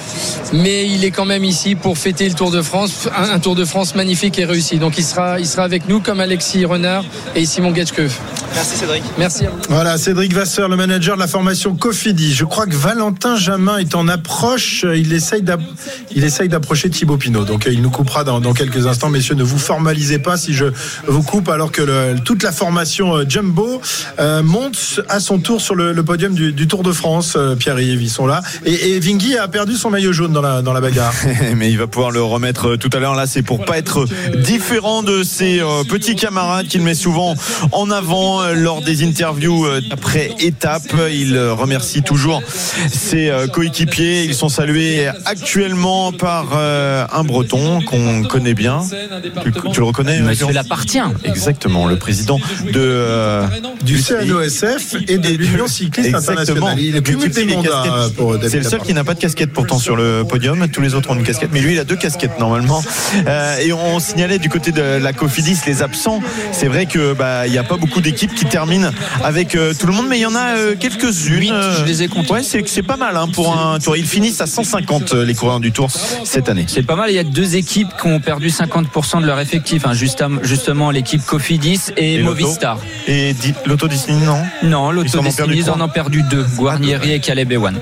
mais 0.53 0.87
il 0.87 1.05
est 1.05 1.11
quand 1.11 1.25
même 1.25 1.45
ici 1.45 1.75
pour 1.75 1.99
fêter 1.99 2.29
le 2.29 2.35
Tour 2.35 2.51
de 2.51 2.63
France, 2.63 3.09
un, 3.17 3.39
Tour 3.39 3.55
de 3.55 3.65
France 3.65 3.95
magnifique 3.95 4.39
et 4.39 4.45
réussi. 4.45 4.79
Donc, 4.79 4.99
il 4.99 5.05
sera, 5.05 5.37
avec 5.63 5.89
nous 5.89 6.01
comme 6.01 6.21
Alexis 6.21 6.65
Renard 6.65 7.05
et 7.35 7.47
Simon 7.47 7.75
Getschke. 7.75 8.11
Merci 8.55 8.77
Cédric. 8.77 9.03
Merci 9.19 9.47
à 9.47 9.51
vous. 9.51 9.57
Voilà, 9.69 9.97
Cédric 9.99 10.33
Vasseur, 10.35 10.69
le 10.69 10.77
manager 10.77 11.15
de 11.17 11.21
la 11.21 11.27
formation 11.27 11.75
Cofidis. 11.75 12.35
Je 12.35 12.45
crois 12.45 12.67
que 12.67 12.75
Valentin 12.75 13.37
Jamin 13.37 13.79
est 13.79 13.95
en 13.95 14.09
approche. 14.09 14.85
Il 14.95 15.13
essaye 15.13 15.43
d'approcher 16.49 16.91
Thibaut 16.91 17.17
Pinot. 17.17 17.45
Donc 17.45 17.67
euh, 17.67 17.73
il 17.73 17.83
nous 17.83 17.91
coupera 17.91 18.25
dans, 18.25 18.41
dans 18.41 18.53
quelques 18.53 18.87
instants. 18.87 19.09
Messieurs, 19.09 19.35
ne 19.35 19.43
vous 19.43 19.59
formalisez 19.59 20.19
pas 20.19 20.37
si 20.37 20.53
je 20.55 20.67
vous 21.07 21.23
coupe 21.23 21.49
alors 21.49 21.73
que 21.73 21.83
le- 21.83 22.21
toute 22.25 22.43
la 22.43 22.53
formation 22.53 23.17
euh, 23.17 23.25
Jumbo 23.29 23.81
euh, 24.21 24.43
monte 24.43 25.01
à 25.09 25.19
son 25.21 25.39
tour 25.39 25.61
sur 25.61 25.75
le, 25.75 25.93
le 25.93 26.03
podium 26.05 26.35
du, 26.35 26.53
du 26.53 26.69
Tour 26.69 26.83
de 26.83 26.93
France. 26.93 27.35
Euh, 27.37 27.57
Pierre-Yves, 27.57 28.03
ils 28.03 28.11
sont 28.11 28.27
là. 28.27 28.43
Et, 28.65 28.91
et 28.97 29.01
Vingui 29.01 29.37
a 29.39 29.49
perdu 29.49 29.75
son 29.77 29.91
maillot 29.91 30.13
jaune 30.13 30.33
dans 30.33 30.43
la, 30.43 30.63
dans 30.63 30.73
la 30.73 30.81
bagarre. 30.81 31.15
Mais 31.57 31.71
il 31.71 31.79
va 31.79 31.87
pouvoir 31.87 32.11
le 32.11 32.23
remettre 32.23 32.77
tout 32.77 32.91
à 32.93 32.99
l'heure. 32.99 33.15
Là, 33.15 33.27
c'est 33.27 33.43
pour 33.43 33.65
pas 33.65 33.79
être 33.79 34.07
différent 34.37 35.03
de 35.03 35.23
ses 35.23 35.61
euh, 35.61 35.85
petits 35.89 36.17
camarades 36.17 36.67
qu'il 36.69 36.83
met 36.83 36.95
souvent 36.95 37.35
en 37.73 37.91
avant 37.91 38.42
euh, 38.43 38.55
lors 38.55 38.83
des 38.83 39.05
interviews 39.05 39.65
euh, 39.65 39.81
après 39.91 40.33
étape. 40.41 40.83
Il 41.11 41.37
euh, 41.37 41.55
remercie 41.55 42.03
toujours 42.03 42.43
ses 42.91 43.31
euh, 43.31 43.47
coéquipiers. 43.47 44.25
Ils 44.25 44.35
sont 44.35 44.49
salués 44.49 45.09
actuellement 45.25 46.13
par 46.13 46.51
euh, 46.55 47.07
un 47.13 47.25
Breton 47.25 47.81
qu'on 47.83 48.23
connaît 48.25 48.55
bien. 48.55 48.83
Tu, 49.43 49.53
tu 49.53 49.81
le 49.81 49.85
reconnais 49.87 50.21
Monsieur 50.21 50.47
Jean 50.47 50.53
l'appartient. 50.53 50.99
Exactement, 51.25 51.87
le 51.87 51.97
président 51.97 52.39
de 52.73 52.73
euh, 52.77 53.47
Du 53.83 54.01
CNOSF 54.01 54.97
et 55.09 55.19
de 55.19 55.29
l'Union 55.29 55.67
cycliste 55.67 56.09
Exactement. 56.09 56.69
internationale. 56.69 56.81
Il 56.81 56.97
euh, 56.97 58.49
C'est 58.49 58.59
le 58.59 58.65
seul 58.65 58.81
qui 58.81 58.95
n'a 58.95 59.05
pas 59.05 59.15
de 59.15 59.21
casquette 59.21 59.53
pourtant 59.53 59.79
sur 59.79 59.97
le 59.97 60.25
podium. 60.29 60.69
Tous 60.69 60.81
les 60.81 60.95
autres 60.95 61.11
ont 61.11 61.15
une 61.15 61.25
casquette, 61.25 61.51
mais 61.53 61.61
lui 61.61 61.73
il 61.75 61.79
a 61.79 61.85
deux 61.85 61.97
casquettes 61.97 62.39
normalement. 62.39 62.83
Euh, 63.27 63.59
et 63.59 63.73
on 63.73 64.01
signalait 64.01 64.39
du 64.39 64.49
côté 64.49 64.73
de 64.73 64.83
la 64.83 65.13
Cofidis 65.13 65.59
les 65.67 65.83
absents. 65.83 66.21
C'est 66.53 66.69
vrai 66.69 66.87
que 66.87 67.13
bah 67.15 67.47
il 67.47 67.53
n'y 67.53 67.59
a 67.59 67.65
pas 67.65 67.77
beaucoup 67.77 68.01
d'équipes 68.01 68.32
équipes 68.33 68.39
qui 68.39 68.47
terminent 68.51 68.91
avec 69.25 69.55
euh, 69.55 69.73
tout 69.79 69.87
le 69.87 69.93
monde, 69.93 70.07
mais 70.09 70.19
il 70.19 70.23
y 70.23 70.27
en 70.27 70.35
a 70.35 70.57
euh, 70.57 70.75
quelques-unes. 70.79 71.39
Huit, 71.41 71.53
je 71.79 71.85
les 71.85 72.03
ai 72.03 72.09
comptés. 72.09 72.33
Ouais, 72.33 72.43
c'est 72.43 72.67
c'est 72.69 72.83
pas 72.83 72.97
mal 72.97 73.17
hein, 73.17 73.29
pour 73.33 73.57
un 73.57 73.79
tour. 73.79 73.97
Ils 73.97 74.07
finissent 74.07 74.41
à 74.41 74.47
150 74.47 75.15
euh, 75.15 75.25
les 75.25 75.35
coureurs 75.35 75.61
du 75.61 75.73
tour 75.73 75.91
cette 76.25 76.49
année. 76.49 76.65
C'est 76.69 76.83
pas 76.83 76.97
mal. 76.97 77.11
Il 77.11 77.15
y 77.15 77.19
a 77.19 77.25
deux 77.25 77.57
équipes 77.57 77.89
qui 78.01 78.07
ont 78.09 78.21
perdu 78.21 78.49
50% 78.49 79.21
de 79.21 79.27
leur 79.27 79.41
effectif. 79.41 79.87
hein. 79.87 79.93
Justement, 80.43 80.91
l'équipe 80.91 81.25
Cofidis 81.25 81.81
et, 81.97 82.15
Et 82.15 82.23
Movistar. 82.23 82.79
Et 83.07 83.35
l'Auto 83.67 83.89
Disney, 83.89 84.25
non? 84.25 84.39
Non, 84.63 84.91
l'Auto 84.91 85.21
Destiny, 85.21 85.57
ils 85.59 85.71
en 85.71 85.81
ont 85.81 85.89
perdu 85.89 86.23
deux. 86.23 86.47
Guarnieri 86.57 87.13
et 87.13 87.21
Caleb 87.21 87.53
Ewan. 87.53 87.79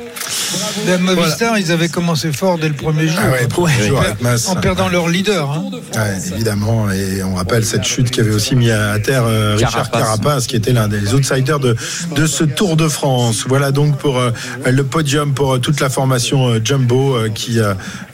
La 0.87 0.99
Movistar, 0.99 1.59
ils 1.59 1.71
avaient 1.73 1.88
commencé 1.88 2.33
fort 2.33 2.59
dès 2.59 2.69
le 2.69 2.75
premier 2.75 3.07
jour. 3.09 3.19
Ah 3.23 3.30
ouais, 3.30 3.47
premier 3.49 3.87
jour 3.87 4.00
avec 4.00 4.21
Mas. 4.23 4.49
En 4.49 4.57
perdant 4.57 4.88
leur 4.88 5.09
leader. 5.09 5.50
hein. 5.50 5.64
Ouais, 5.95 6.19
évidemment, 6.35 6.90
et 6.90 7.23
on 7.23 7.35
rappelle 7.35 7.64
cette 7.64 7.85
chute 7.85 8.11
qui 8.11 8.21
avait 8.21 8.30
aussi 8.35 8.57
mis 8.57 8.71
à 8.71 8.99
terre 8.99 9.25
euh, 9.26 9.54
Richard 9.54 9.90
Carapace. 9.90 10.00
Carapace, 10.02 10.47
qui 10.47 10.57
était 10.57 10.73
l'un 10.73 10.88
des 10.88 11.14
outsiders 11.14 11.59
de, 11.61 11.76
de 12.16 12.26
ce 12.26 12.45
Tour 12.45 12.76
de 12.76 12.88
France. 12.88 13.45
Voilà 13.49 13.71
donc 13.73 13.97
pour 13.99 14.19
euh, 14.19 14.30
le 14.71 14.85
podium 14.85 15.35
pour 15.35 15.54
euh, 15.54 15.59
toute 15.59 15.80
la 15.80 15.88
formation 15.90 16.49
euh, 16.49 16.61
Jumbo 16.62 17.14
euh, 17.16 17.28
qui 17.28 17.59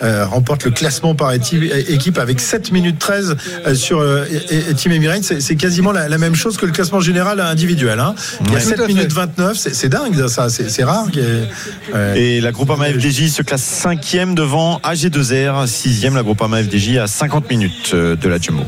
remporte 0.02 0.64
le 0.64 0.71
classement 0.71 1.14
par 1.14 1.33
équipe 1.33 2.19
avec 2.19 2.40
7 2.40 2.73
minutes 2.73 2.99
13 2.99 3.37
euh, 3.66 3.75
sur 3.75 4.00
euh, 4.00 4.25
et- 4.31 4.71
et 4.71 4.75
Team 4.75 4.93
Emirates. 4.93 5.40
C'est 5.40 5.57
quasiment 5.57 5.93
la, 5.93 6.09
la 6.09 6.19
même 6.19 6.35
chose 6.35 6.57
que 6.57 6.66
le 6.66 6.73
classement 6.73 7.00
général 7.00 7.40
individuel. 7.40 8.00
hein. 8.00 8.14
Il 8.40 8.47
y 8.49 8.50
a 8.50 8.55
Ouais. 8.55 8.61
7 8.61 8.76
Tout 8.76 8.83
à 8.83 8.87
fait. 8.87 8.93
minutes 8.95 9.12
29, 9.12 9.57
c'est 9.73 9.88
dingue 9.88 10.26
ça, 10.28 10.49
c'est 10.49 10.85
rare. 10.85 11.07
euh, 11.16 12.14
Et 12.26 12.40
la 12.40 12.50
Groupama 12.50 12.87
FDJ 12.87 13.28
se 13.28 13.42
classe 13.42 13.62
cinquième 13.62 14.35
devant 14.35 14.80
AG2R, 14.80 15.68
sixième 15.68 16.16
la 16.16 16.25
Groupama 16.25 16.61
FDJ 16.61 16.97
à 16.97 17.06
50 17.06 17.49
minutes 17.49 17.92
euh, 17.95 18.16
de 18.16 18.28
la 18.28 18.40
Jumbo. 18.40 18.64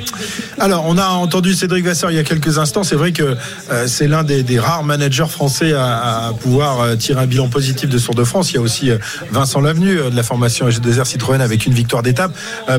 Alors, 0.61 0.85
on 0.87 0.97
a 0.97 1.09
entendu 1.09 1.55
Cédric 1.55 1.85
Vasseur 1.85 2.13
il 2.13 2.17
y 2.17 2.21
a 2.21 2.23
quelques 2.23 2.59
instants. 2.59 2.85
C'est 2.85 2.95
vrai 2.95 3.11
que 3.11 3.37
euh, 3.73 3.89
c'est 3.89 4.07
l'un 4.07 4.23
des, 4.23 4.61
rares 4.61 4.85
managers 4.85 5.27
français 5.29 5.73
à, 5.73 6.31
pouvoir 6.41 6.81
euh, 6.81 6.95
tirer 6.95 7.21
un 7.21 7.27
bilan 7.27 7.49
positif 7.49 7.89
de 7.89 7.99
Tour 7.99 8.15
de 8.15 8.23
France. 8.23 8.53
Il 8.53 8.55
y 8.55 8.59
a 8.59 8.61
aussi 8.61 8.93
Vincent 9.33 9.61
Lavenu 9.61 9.97
de 9.97 10.15
la 10.15 10.23
formation 10.23 10.69
G2R 10.69 11.05
Citroën 11.05 11.41
avec 11.41 11.67
une 11.67 11.75
victoire 11.75 12.05
d'étape. 12.05 12.33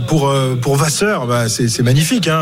Pour 0.08 0.34
pour 0.62 0.78
Vasseur, 0.78 1.28
bah, 1.28 1.50
c'est 1.50 1.84
magnifique, 1.84 2.30
hein, 2.30 2.42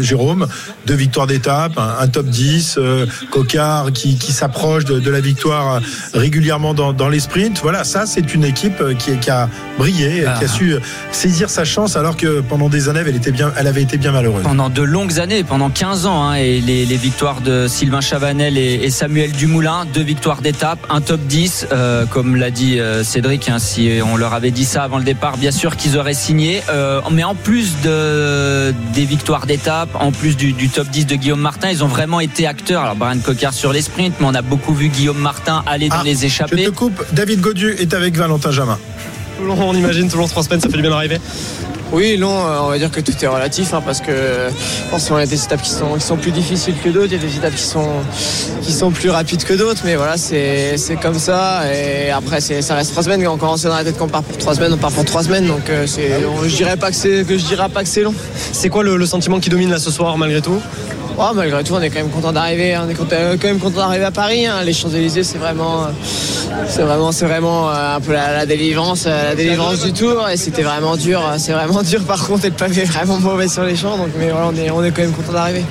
Jérôme. 0.00 0.46
Deux 0.86 0.94
victoires 0.94 1.26
d'étape, 1.26 1.72
un, 1.76 2.08
top 2.08 2.26
10, 2.26 2.76
euh, 2.78 3.06
Cocard 3.30 3.92
qui, 3.92 4.16
s'approche 4.32 4.86
de, 4.86 5.10
la 5.10 5.20
victoire 5.20 5.82
régulièrement 6.14 6.72
dans 6.72 7.08
les 7.08 7.20
sprints. 7.20 7.57
Voilà, 7.62 7.84
ça 7.84 8.06
c'est 8.06 8.34
une 8.34 8.44
équipe 8.44 8.80
euh, 8.80 8.94
qui, 8.94 9.16
qui 9.18 9.30
a 9.30 9.48
brillé, 9.78 10.24
qui 10.38 10.44
a 10.44 10.48
su 10.48 10.72
euh, 10.72 10.80
saisir 11.12 11.50
sa 11.50 11.64
chance 11.64 11.96
alors 11.96 12.16
que 12.16 12.40
pendant 12.40 12.68
des 12.68 12.88
années 12.88 13.00
elle 13.06 13.16
était 13.16 13.30
bien, 13.32 13.52
elle 13.56 13.66
avait 13.66 13.82
été 13.82 13.96
bien 13.96 14.12
malheureuse. 14.12 14.42
Pendant 14.42 14.68
de 14.70 14.82
longues 14.82 15.18
années, 15.20 15.44
pendant 15.44 15.70
15 15.70 16.06
ans, 16.06 16.24
hein, 16.28 16.34
et 16.34 16.60
les, 16.60 16.84
les 16.86 16.96
victoires 16.96 17.40
de 17.40 17.66
Sylvain 17.68 18.00
Chavanel 18.00 18.56
et, 18.58 18.74
et 18.82 18.90
Samuel 18.90 19.32
Dumoulin, 19.32 19.86
deux 19.92 20.02
victoires 20.02 20.40
d'étape, 20.42 20.78
un 20.90 21.00
top 21.00 21.20
10, 21.20 21.66
euh, 21.72 22.06
comme 22.06 22.36
l'a 22.36 22.50
dit 22.50 22.78
Cédric, 23.02 23.48
hein, 23.48 23.58
si 23.58 23.90
on 24.04 24.16
leur 24.16 24.34
avait 24.34 24.50
dit 24.50 24.64
ça 24.64 24.82
avant 24.84 24.98
le 24.98 25.04
départ, 25.04 25.36
bien 25.36 25.50
sûr 25.50 25.76
qu'ils 25.76 25.96
auraient 25.98 26.14
signé. 26.14 26.62
Euh, 26.70 27.00
mais 27.10 27.24
en 27.24 27.34
plus 27.34 27.72
de, 27.84 28.74
des 28.94 29.04
victoires 29.04 29.46
d'étape, 29.46 29.88
en 29.94 30.12
plus 30.12 30.36
du, 30.36 30.52
du 30.52 30.68
top 30.68 30.88
10 30.88 31.06
de 31.06 31.14
Guillaume 31.16 31.40
Martin, 31.40 31.70
ils 31.70 31.82
ont 31.84 31.88
vraiment 31.88 32.20
été 32.20 32.46
acteurs. 32.46 32.82
Alors 32.82 32.96
Brian 32.96 33.18
Cocard 33.18 33.52
sur 33.52 33.72
les 33.72 33.82
sprints, 33.82 34.14
mais 34.20 34.26
on 34.26 34.34
a 34.34 34.42
beaucoup 34.42 34.74
vu 34.74 34.88
Guillaume 34.88 35.18
Martin 35.18 35.62
aller 35.66 35.88
dans 35.88 35.96
Ah, 36.00 36.04
les 36.04 36.14
Je 36.16 36.24
échappées. 36.26 36.64
te 36.64 36.70
coupe. 36.70 37.04
David 37.12 37.40
Godieu 37.48 37.80
est 37.80 37.94
avec 37.94 38.14
Valentin 38.14 38.50
Jamin. 38.50 38.78
Toulon, 39.38 39.56
on 39.58 39.72
imagine, 39.72 40.10
Toulon 40.10 40.28
trois 40.28 40.42
semaines, 40.42 40.60
ça 40.60 40.68
fait 40.68 40.76
du 40.76 40.82
bien 40.82 40.90
d'arriver. 40.90 41.18
Oui, 41.90 42.18
non, 42.18 42.28
euh, 42.46 42.58
on 42.64 42.68
va 42.68 42.78
dire 42.78 42.90
que 42.90 43.00
tout 43.00 43.12
est 43.22 43.26
relatif 43.26 43.72
hein, 43.72 43.82
parce 43.84 44.00
que 44.00 44.12
forcément 44.90 45.18
il 45.18 45.22
y 45.22 45.24
a 45.24 45.26
des 45.26 45.42
étapes 45.42 45.62
qui 45.62 45.70
sont, 45.70 45.94
qui 45.94 46.04
sont 46.04 46.16
plus 46.18 46.32
difficiles 46.32 46.74
que 46.84 46.90
d'autres, 46.90 47.06
il 47.12 47.22
y 47.22 47.24
a 47.24 47.26
des 47.26 47.34
étapes 47.36 47.54
qui 47.54 47.62
sont, 47.62 47.88
qui 48.62 48.72
sont 48.72 48.90
plus 48.90 49.08
rapides 49.08 49.42
que 49.42 49.54
d'autres, 49.54 49.80
mais 49.86 49.96
voilà, 49.96 50.18
c'est 50.18 50.76
comme 51.00 51.18
ça. 51.18 51.62
Et 51.72 52.10
après, 52.10 52.40
ça 52.42 52.74
reste 52.74 52.90
trois 52.92 53.02
semaines. 53.02 53.24
Quand 53.24 53.32
on 53.32 53.38
commence 53.38 53.62
dans 53.62 53.74
la 53.74 53.84
tête 53.84 53.96
qu'on 53.96 54.06
part 54.08 54.22
pour 54.22 54.36
trois 54.36 54.54
semaines, 54.54 54.74
on 54.74 54.76
part 54.76 54.92
pour 54.92 55.06
trois 55.06 55.22
semaines. 55.22 55.46
Donc 55.46 55.70
euh, 55.70 55.86
on- 56.38 56.46
je 56.46 56.56
dirais 56.56 56.76
pas 56.76 56.90
que 56.90 56.96
c'est 56.96 57.24
que 57.26 57.38
je 57.38 57.44
dirais 57.46 57.68
pas 57.70 57.82
que 57.82 57.88
c'est 57.88 58.02
long. 58.02 58.14
C'est 58.52 58.68
quoi 58.68 58.82
le, 58.84 58.96
le 58.98 59.06
sentiment 59.06 59.40
qui 59.40 59.48
domine 59.48 59.70
là 59.70 59.78
ce 59.78 59.90
soir 59.90 60.18
malgré 60.18 60.42
tout? 60.42 60.60
Oh, 61.20 61.32
malgré 61.34 61.64
tout, 61.64 61.72
on 61.74 61.80
est 61.80 61.90
quand 61.90 61.98
même 61.98 62.10
content 62.10 62.30
d'arriver. 62.32 62.76
On 62.78 62.88
est 62.88 62.94
content- 62.94 63.16
quand 63.40 63.48
même 63.48 63.58
content 63.58 63.78
d'arriver 63.78 64.04
à 64.04 64.12
Paris. 64.12 64.46
hein. 64.46 64.62
Les 64.64 64.72
Champs-Élysées, 64.72 65.24
c'est 65.24 65.38
vraiment, 65.38 65.82
euh, 65.82 65.86
c'est 66.68 66.82
vraiment, 66.82 67.10
c'est 67.10 67.24
vraiment 67.24 67.68
euh, 67.68 67.96
un 67.96 68.00
peu 68.00 68.12
la, 68.12 68.32
la 68.32 68.46
délivrance, 68.46 69.02
euh, 69.08 69.30
la 69.30 69.34
délivrance 69.34 69.80
du 69.82 69.92
tour. 69.92 70.28
Et 70.28 70.36
c'était 70.36 70.62
vraiment 70.62 70.96
dur. 70.96 71.20
euh, 71.26 71.34
C'est 71.38 71.50
vraiment 71.50 71.77
dur. 71.82 72.02
Par 72.04 72.26
contre, 72.26 72.44
et 72.44 72.50
le 72.50 72.54
pavé 72.54 72.84
vraiment 72.84 73.18
mauvais 73.18 73.48
sur 73.48 73.64
les 73.64 73.76
champs. 73.76 73.96
Donc, 73.96 74.08
mais 74.18 74.30
voilà, 74.30 74.48
on 74.48 74.56
est, 74.56 74.70
on 74.70 74.82
est 74.84 74.90
quand 74.90 75.02
même 75.02 75.12
content 75.12 75.32
d'arriver. 75.32 75.64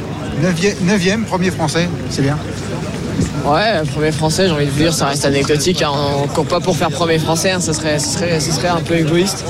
9e, 0.43 1.23
premier 1.23 1.51
français, 1.51 1.89
c'est 2.09 2.21
bien. 2.21 2.37
Ouais, 3.45 3.81
premier 3.93 4.11
français, 4.11 4.47
j'ai 4.47 4.51
envie 4.51 4.65
de 4.65 4.71
vous 4.71 4.79
dire, 4.79 4.93
ça 4.93 5.05
reste 5.05 5.25
anecdotique. 5.25 5.81
hein. 5.81 5.91
On 6.23 6.27
court 6.27 6.45
pas 6.45 6.59
pour 6.59 6.75
faire 6.75 6.89
premier 6.89 7.17
français, 7.17 7.51
hein. 7.51 7.59
ça, 7.61 7.71
serait, 7.71 7.97
ça, 7.97 8.19
serait, 8.19 8.39
ça 8.41 8.51
serait 8.51 8.67
un 8.67 8.81
peu 8.81 8.95
égoïste. 8.95 9.45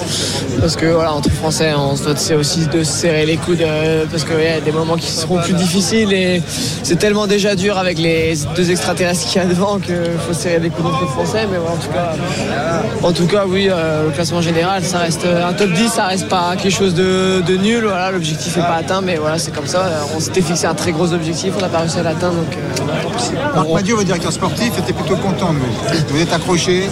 Parce 0.59 0.75
que 0.75 0.85
voilà, 0.85 1.13
entre 1.13 1.31
français, 1.31 1.73
on 1.75 1.95
se 1.95 2.03
doit 2.03 2.37
aussi 2.37 2.67
de 2.67 2.83
se 2.83 2.91
serrer 2.91 3.25
les 3.25 3.37
coudes. 3.37 3.61
euh, 3.61 4.05
parce 4.09 4.23
qu'il 4.23 4.39
y 4.39 4.47
a 4.47 4.59
des 4.59 4.71
moments 4.71 4.97
qui 4.97 5.11
seront 5.11 5.41
plus 5.41 5.53
difficiles 5.53 6.13
et 6.13 6.41
c'est 6.83 6.97
tellement 6.97 7.25
déjà 7.27 7.55
dur 7.55 7.77
avec 7.77 7.97
les 7.97 8.35
deux 8.55 8.69
extraterrestres 8.69 9.25
qu'il 9.27 9.41
y 9.41 9.45
a 9.45 9.47
devant 9.47 9.79
qu'il 9.79 9.95
faut 10.27 10.33
se 10.33 10.41
serrer 10.41 10.59
les 10.59 10.69
coudes 10.69 10.85
entre 10.85 11.07
français. 11.09 11.47
Mais 11.51 11.57
voilà, 11.57 11.73
en 11.75 11.77
tout 11.77 11.89
cas, 11.91 13.07
en 13.07 13.11
tout 13.13 13.27
cas 13.27 13.43
oui, 13.47 13.67
euh, 13.69 14.05
le 14.05 14.11
classement 14.11 14.41
général, 14.41 14.83
ça 14.83 14.99
reste 14.99 15.25
euh, 15.25 15.47
un 15.47 15.53
top 15.53 15.71
10, 15.71 15.89
ça 15.89 16.05
reste 16.05 16.27
pas 16.27 16.55
quelque 16.55 16.71
chose 16.75 16.93
de, 16.93 17.41
de 17.41 17.55
nul. 17.57 17.83
Voilà, 17.83 18.11
l'objectif 18.11 18.57
n'est 18.57 18.63
pas 18.63 18.75
atteint, 18.75 19.01
mais 19.01 19.15
voilà, 19.15 19.39
c'est 19.39 19.51
comme 19.55 19.67
ça. 19.67 19.85
On 20.15 20.19
s'était 20.19 20.41
fixé 20.41 20.67
un 20.67 20.75
très 20.75 20.91
gros 20.91 21.13
objectif, 21.13 21.53
on 21.57 21.61
n'a 21.61 21.69
pas 21.69 21.79
réussi 21.79 21.97
à 21.99 22.03
l'atteindre, 22.03 22.35
donc 22.35 22.53
euh, 22.53 23.59
Madiot, 23.77 23.95
votre 23.95 24.07
directeur 24.07 24.31
sportif, 24.31 24.75
était 24.79 24.91
plutôt 24.91 25.17
content 25.17 25.53
de 25.53 25.59
vous. 25.59 25.67
Vous 26.09 26.19
êtes 26.19 26.33
accroché, 26.33 26.89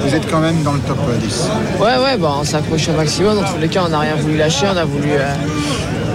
vous 0.00 0.14
êtes 0.14 0.26
quand 0.30 0.40
même 0.40 0.62
dans 0.62 0.72
le 0.72 0.78
top 0.78 0.96
10. 1.20 1.48
Ouais, 1.78 2.02
ouais, 2.02 2.16
bah, 2.16 2.36
on 2.40 2.44
s'est 2.44 2.56
accroché 2.56 2.92
au 2.92 2.94
maximum. 2.94 3.36
Dans 3.36 3.42
tous 3.44 3.58
les 3.60 3.68
cas, 3.68 3.82
on 3.84 3.90
n'a 3.90 3.98
rien 3.98 4.14
voulu 4.14 4.38
lâcher. 4.38 4.64
On 4.72 4.74
a 4.74 4.86
voulu, 4.86 5.10
euh, 5.10 5.34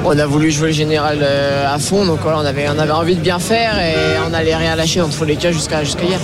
on 0.05 0.17
a 0.17 0.25
voulu 0.25 0.49
jouer 0.49 0.69
le 0.69 0.73
général 0.73 1.19
euh, 1.21 1.71
à 1.71 1.77
fond. 1.77 2.05
Donc 2.07 2.21
voilà, 2.23 2.39
on 2.39 2.45
avait, 2.45 2.65
on 2.75 2.79
avait 2.79 2.91
envie 2.91 3.17
de 3.17 3.21
bien 3.21 3.37
faire 3.37 3.77
et 3.77 3.93
on 4.25 4.31
n'allait 4.31 4.55
rien 4.55 4.75
lâcher 4.75 4.99
dans 4.99 5.09
tous 5.09 5.25
les 5.25 5.35
cas 5.35 5.51
jusqu'à 5.51 5.83
hier. 5.83 6.19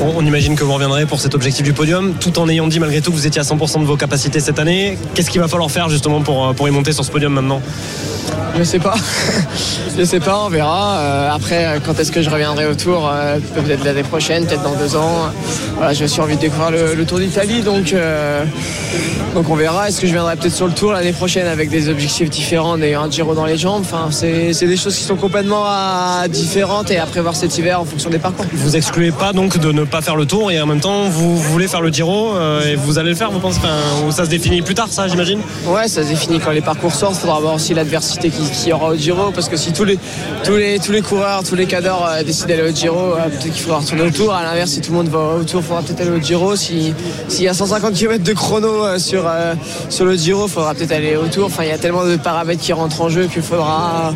on, 0.00 0.12
on 0.16 0.24
imagine 0.24 0.54
que 0.54 0.62
vous 0.62 0.72
reviendrez 0.72 1.04
pour 1.04 1.18
cet 1.18 1.34
objectif 1.34 1.64
du 1.64 1.72
podium, 1.72 2.14
tout 2.20 2.38
en 2.38 2.48
ayant 2.48 2.68
dit 2.68 2.78
malgré 2.78 3.00
tout 3.00 3.10
que 3.10 3.16
vous 3.16 3.26
étiez 3.26 3.40
à 3.40 3.44
100% 3.44 3.80
de 3.80 3.84
vos 3.84 3.96
capacités 3.96 4.38
cette 4.38 4.60
année. 4.60 4.96
Qu'est-ce 5.16 5.30
qu'il 5.30 5.40
va 5.40 5.48
falloir 5.48 5.72
faire 5.72 5.88
justement 5.88 6.20
pour, 6.20 6.50
euh, 6.50 6.52
pour 6.52 6.68
y 6.68 6.70
monter 6.70 6.92
sur 6.92 7.04
ce 7.04 7.10
podium 7.10 7.32
maintenant? 7.32 7.60
Je 8.56 8.62
sais 8.62 8.78
pas. 8.78 8.94
je 9.98 10.04
sais 10.04 10.20
pas, 10.20 10.38
on 10.44 10.48
verra. 10.48 10.98
Euh, 10.98 11.30
après, 11.34 11.64
euh, 11.66 11.78
quand 11.84 11.98
est-ce 11.98 12.12
que 12.12 12.22
je 12.22 12.30
reviendrai 12.30 12.66
au 12.66 12.74
tour 12.74 13.10
euh, 13.12 13.38
Peut-être 13.54 13.84
l'année 13.84 14.04
prochaine, 14.04 14.46
peut-être 14.46 14.62
dans 14.62 14.76
deux 14.76 14.96
ans. 14.96 15.30
Voilà, 15.76 15.92
j'ai 15.92 16.04
aussi 16.04 16.20
envie 16.20 16.36
de 16.36 16.40
découvrir 16.40 16.70
le, 16.70 16.94
le 16.94 17.04
Tour 17.04 17.18
d'Italie, 17.18 17.62
donc, 17.62 17.92
euh, 17.92 18.44
donc 19.34 19.50
on 19.50 19.56
verra. 19.56 19.88
Est-ce 19.88 20.00
que 20.00 20.06
je 20.06 20.12
viendrai 20.12 20.36
peut-être 20.36 20.54
sur 20.54 20.66
le 20.66 20.72
tour 20.72 20.92
l'année 20.92 21.12
prochaine 21.12 21.48
avec 21.48 21.68
des 21.68 21.88
objectifs 21.88 22.30
différents, 22.30 22.72
en 22.72 22.82
ayant 22.82 23.02
un 23.02 23.10
Giro 23.10 23.34
dans 23.34 23.44
les 23.44 23.56
jambes? 23.56 23.82
Enfin, 23.84 24.08
c'est 24.10 24.52
c'est 24.52 24.66
des 24.66 24.76
choses 24.76 24.94
qui 24.96 25.02
sont 25.02 25.16
complètement 25.16 25.64
différentes 26.28 26.90
et 26.92 26.98
à 26.98 27.06
prévoir 27.06 27.34
cet 27.34 27.58
hiver 27.58 27.80
en 27.80 27.84
fonction 27.84 28.10
des 28.10 28.18
parcours. 28.20 28.46
Vous 28.52 28.76
excluez 28.76 29.10
pas 29.10 29.32
donc 29.32 29.58
de 29.58 29.72
ne 29.72 29.82
pas 29.84 30.00
faire 30.00 30.16
le 30.16 30.26
tour 30.26 30.52
et 30.52 30.60
en 30.60 30.66
même 30.66 30.80
temps 30.80 31.08
vous 31.08 31.36
voulez 31.36 31.66
faire 31.66 31.80
le 31.80 31.90
Giro 31.90 32.34
et 32.64 32.76
vous 32.76 32.98
allez 32.98 33.10
le 33.10 33.16
faire, 33.16 33.32
vous 33.32 33.40
pensez? 33.40 33.58
Ou 34.06 34.12
ça 34.12 34.24
se 34.24 34.30
définit 34.30 34.62
plus 34.62 34.74
tard, 34.74 34.88
ça 34.90 35.08
j'imagine? 35.08 35.40
Ouais, 35.66 35.88
ça 35.88 36.04
se 36.04 36.08
définit 36.08 36.38
quand 36.38 36.52
les 36.52 36.60
parcours 36.60 36.94
sortent. 36.94 37.16
Il 37.16 37.20
faudra 37.20 37.40
voir 37.40 37.54
aussi 37.54 37.74
l'adversité 37.74 38.30
qu'il 38.30 38.43
qu'il 38.50 38.68
y 38.68 38.72
aura 38.72 38.88
au 38.90 38.96
Giro. 38.96 39.30
Parce 39.32 39.48
que 39.48 39.56
si 39.56 39.72
tous 39.72 39.84
les, 39.84 39.98
tous 40.44 40.56
les, 40.56 40.78
tous 40.78 40.92
les 40.92 41.02
coureurs, 41.02 41.42
tous 41.42 41.54
les 41.54 41.66
cadors 41.66 42.06
euh, 42.08 42.22
décident 42.22 42.48
d'aller 42.48 42.70
au 42.70 42.74
Giro, 42.74 42.98
euh, 43.14 43.28
peut-être 43.28 43.52
qu'il 43.52 43.62
faudra 43.62 43.78
retourner 43.78 44.02
au 44.02 44.10
Tour. 44.10 44.32
À 44.32 44.42
l'inverse, 44.42 44.70
si 44.70 44.80
tout 44.80 44.90
le 44.92 44.98
monde 44.98 45.08
va 45.08 45.36
au 45.40 45.44
Tour, 45.44 45.60
il 45.62 45.66
faudra 45.66 45.82
peut-être 45.82 46.00
aller 46.00 46.10
au 46.10 46.20
Giro. 46.20 46.56
Si- 46.56 46.94
S'il 47.28 47.44
y 47.44 47.48
a 47.48 47.54
150 47.54 47.94
km 47.94 48.22
de 48.24 48.32
chrono 48.32 48.84
euh, 48.84 48.98
sur, 48.98 49.24
sur 49.88 50.04
le 50.04 50.16
Giro, 50.16 50.46
il 50.46 50.50
faudra 50.50 50.74
peut-être 50.74 50.92
aller 50.92 51.16
au 51.16 51.26
Tour. 51.26 51.46
Enfin, 51.46 51.64
il 51.64 51.68
y 51.70 51.72
a 51.72 51.78
tellement 51.78 52.04
de 52.04 52.16
paramètres 52.16 52.62
qui 52.62 52.72
rentrent 52.72 53.00
en 53.00 53.08
jeu 53.08 53.26
qu'il 53.26 53.42
faudra, 53.42 54.12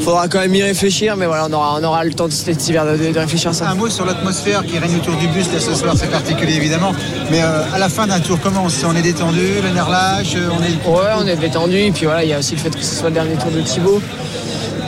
faudra 0.00 0.28
quand 0.28 0.40
même 0.40 0.54
y 0.54 0.62
réfléchir. 0.62 1.16
Mais 1.16 1.26
voilà, 1.26 1.46
on 1.48 1.52
aura, 1.52 1.78
on 1.80 1.84
aura 1.84 2.04
le 2.04 2.12
temps 2.12 2.28
de 2.28 2.32
cet 2.32 2.68
hiver 2.68 2.84
de, 2.84 3.18
réfléchir 3.18 3.50
à 3.50 3.54
ça. 3.54 3.68
Un 3.68 3.74
mot 3.74 3.88
sur 3.88 4.04
l'atmosphère 4.04 4.64
qui 4.66 4.78
règne 4.78 4.96
autour 4.96 5.16
du 5.16 5.26
bus 5.28 5.46
là 5.52 5.60
ce 5.60 5.74
soir, 5.74 5.94
c'est 5.96 6.10
particulier 6.10 6.54
évidemment. 6.56 6.92
Mais 7.30 7.40
à 7.40 7.78
la 7.78 7.88
fin 7.88 8.06
d'un 8.06 8.20
tour, 8.20 8.38
comment 8.42 8.62
on 8.64 8.68
se 8.68 8.80
sent? 8.80 8.86
On 8.88 8.96
est 8.96 9.02
détendu, 9.02 9.46
le 9.62 9.70
nerf 9.70 9.88
lâche, 9.90 10.34
on 10.36 10.62
est. 10.62 10.88
Ouais, 10.92 11.10
on 11.18 11.26
est 11.26 11.36
détendu. 11.36 11.76
Et 11.76 11.90
puis 11.92 12.04
voilà, 12.06 12.24
il 12.24 12.30
y 12.30 12.32
a 12.32 12.38
aussi 12.38 12.54
le 12.54 12.60
fait 12.60 12.70
que 12.74 12.82
ce 12.84 12.94
soit 12.94 13.08
le 13.08 13.14
dernier 13.14 13.34
tour 13.36 13.50
de 13.50 13.60
Thibaut. 13.72 14.00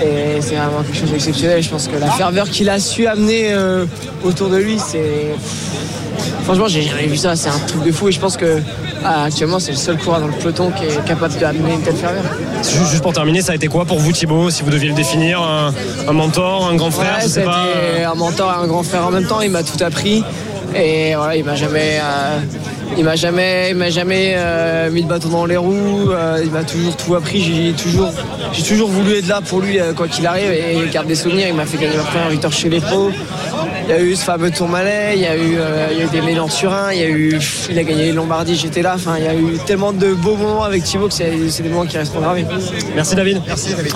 Et 0.03 0.41
c'est 0.41 0.57
vraiment 0.57 0.83
quelque 0.83 0.97
chose 0.99 1.11
d'exceptionnel. 1.11 1.63
Je 1.63 1.71
pense 1.71 1.89
que 1.89 1.97
la 1.97 2.11
ferveur 2.11 2.49
qu'il 2.51 2.69
a 2.69 2.79
su 2.79 3.07
amener 3.07 3.53
euh, 3.53 3.87
autour 4.25 4.49
de 4.49 4.57
lui, 4.57 4.79
c'est. 4.79 5.35
Franchement, 6.45 6.69
j'ai 6.69 6.83
jamais 6.83 7.07
vu 7.07 7.17
ça. 7.17 7.37
C'est 7.37 7.49
un 7.49 7.59
truc 7.67 7.85
de 7.85 7.93
fou. 7.93 8.09
Et 8.09 8.13
je 8.13 8.21
pense 8.21 8.37
que 8.37 8.61
ah, 9.05 9.25
actuellement, 9.25 9.59
c'est 9.59 9.71
le 9.71 9.79
seul 9.79 9.97
coureur 9.97 10.21
dans 10.21 10.27
le 10.27 10.33
peloton 10.35 10.71
qui 10.77 10.85
est 10.85 11.05
capable 11.07 11.35
d'amener 11.39 11.75
une 11.75 11.81
telle 11.83 11.97
ferveur. 11.97 12.23
Juste 12.91 13.03
pour 13.03 13.13
terminer, 13.13 13.41
ça 13.41 13.53
a 13.53 13.55
été 13.55 13.69
quoi 13.69 13.85
pour 13.85 13.99
vous 13.99 14.13
Thibaut, 14.13 14.51
si 14.51 14.63
vous 14.63 14.71
deviez 14.71 14.89
le 14.89 14.95
définir 14.95 15.41
Un, 15.41 15.73
un 16.09 16.13
mentor, 16.13 16.67
un 16.69 16.75
grand 16.77 16.91
frère, 16.91 17.17
Ouais, 17.17 17.23
je 17.23 17.29
sais 17.29 17.43
pas. 17.43 17.65
été 17.95 18.05
un 18.05 18.15
mentor 18.15 18.53
et 18.53 18.65
un 18.65 18.67
grand 18.67 18.83
frère 18.83 19.07
en 19.07 19.11
même 19.11 19.27
temps. 19.27 19.41
Il 19.41 19.51
m'a 19.51 19.63
tout 19.63 19.83
appris. 19.83 20.23
Et 20.75 21.15
voilà, 21.15 21.37
il 21.37 21.45
m'a 21.45 21.55
jamais, 21.55 22.01
euh, 22.03 22.39
il 22.97 23.05
m'a 23.05 23.17
jamais, 23.17 23.71
il 23.71 23.77
m'a 23.77 23.91
jamais 23.91 24.35
euh, 24.37 24.91
mis 24.91 25.03
de 25.03 25.09
bâton 25.09 25.29
dans 25.29 25.47
les 25.47 25.57
roues. 25.57 26.11
euh, 26.11 26.41
il 26.45 26.51
m'a 26.51 26.65
toujours 26.65 26.97
tout 26.97 27.15
appris. 27.15 27.41
J'ai 27.41 27.73
toujours, 27.73 28.11
j'ai 28.53 28.63
toujours 28.63 28.89
voulu 28.89 29.19
être 29.19 29.29
là 29.29 29.41
pour 29.41 29.61
lui 29.61 29.81
euh, 29.81 29.93
quoi 29.93 30.09
qu'il 30.09 30.27
arrive 30.27 30.51
et 30.51 30.77
il 30.77 30.91
garde 30.91 31.07
des 31.07 31.15
souvenirs. 31.15 31.49
Il 31.49 31.55
m'a 31.55 31.67
fait 31.67 31.79
gagner 31.79 31.97
ma 31.97 32.03
première 32.05 32.31
victoire 32.31 32.53
chez 32.53 32.69
les 32.69 32.81
pros. 32.81 33.11
Il 33.87 33.91
y 33.91 33.93
a 33.93 34.01
eu 34.01 34.17
ce 34.17 34.25
fameux 34.25 34.51
Tourmalet, 34.51 35.13
il 35.15 35.21
y 35.21 35.27
a 35.27 35.37
eu, 35.37 35.57
euh, 35.59 35.89
il 35.93 35.99
y 35.99 36.01
a 36.01 36.05
eu 36.05 36.09
des 36.09 36.23
Mélan 36.23 36.49
Turin, 36.49 36.91
il 36.93 37.01
y 37.01 37.03
a 37.03 37.09
eu, 37.09 37.39
il 37.71 37.79
a 37.79 37.85
gagné 37.85 38.07
les 38.07 38.13
Lombardie, 38.13 38.57
j'étais 38.57 38.81
là. 38.81 38.95
Enfin, 38.95 39.17
il 39.19 39.25
y 39.25 39.29
a 39.29 39.35
eu 39.35 39.59
tellement 39.67 39.93
de 39.93 40.15
beaux 40.15 40.37
moments 40.37 40.65
avec 40.65 40.85
Thibaut 40.85 41.09
que 41.09 41.15
c'est 41.15 41.63
des 41.63 41.69
moments 41.69 41.85
qui 41.85 41.99
resteront 41.99 42.23
gravés. 42.23 42.47
Merci 42.95 43.15
David. 43.15 43.43
Merci 43.47 43.75
David. 43.75 43.93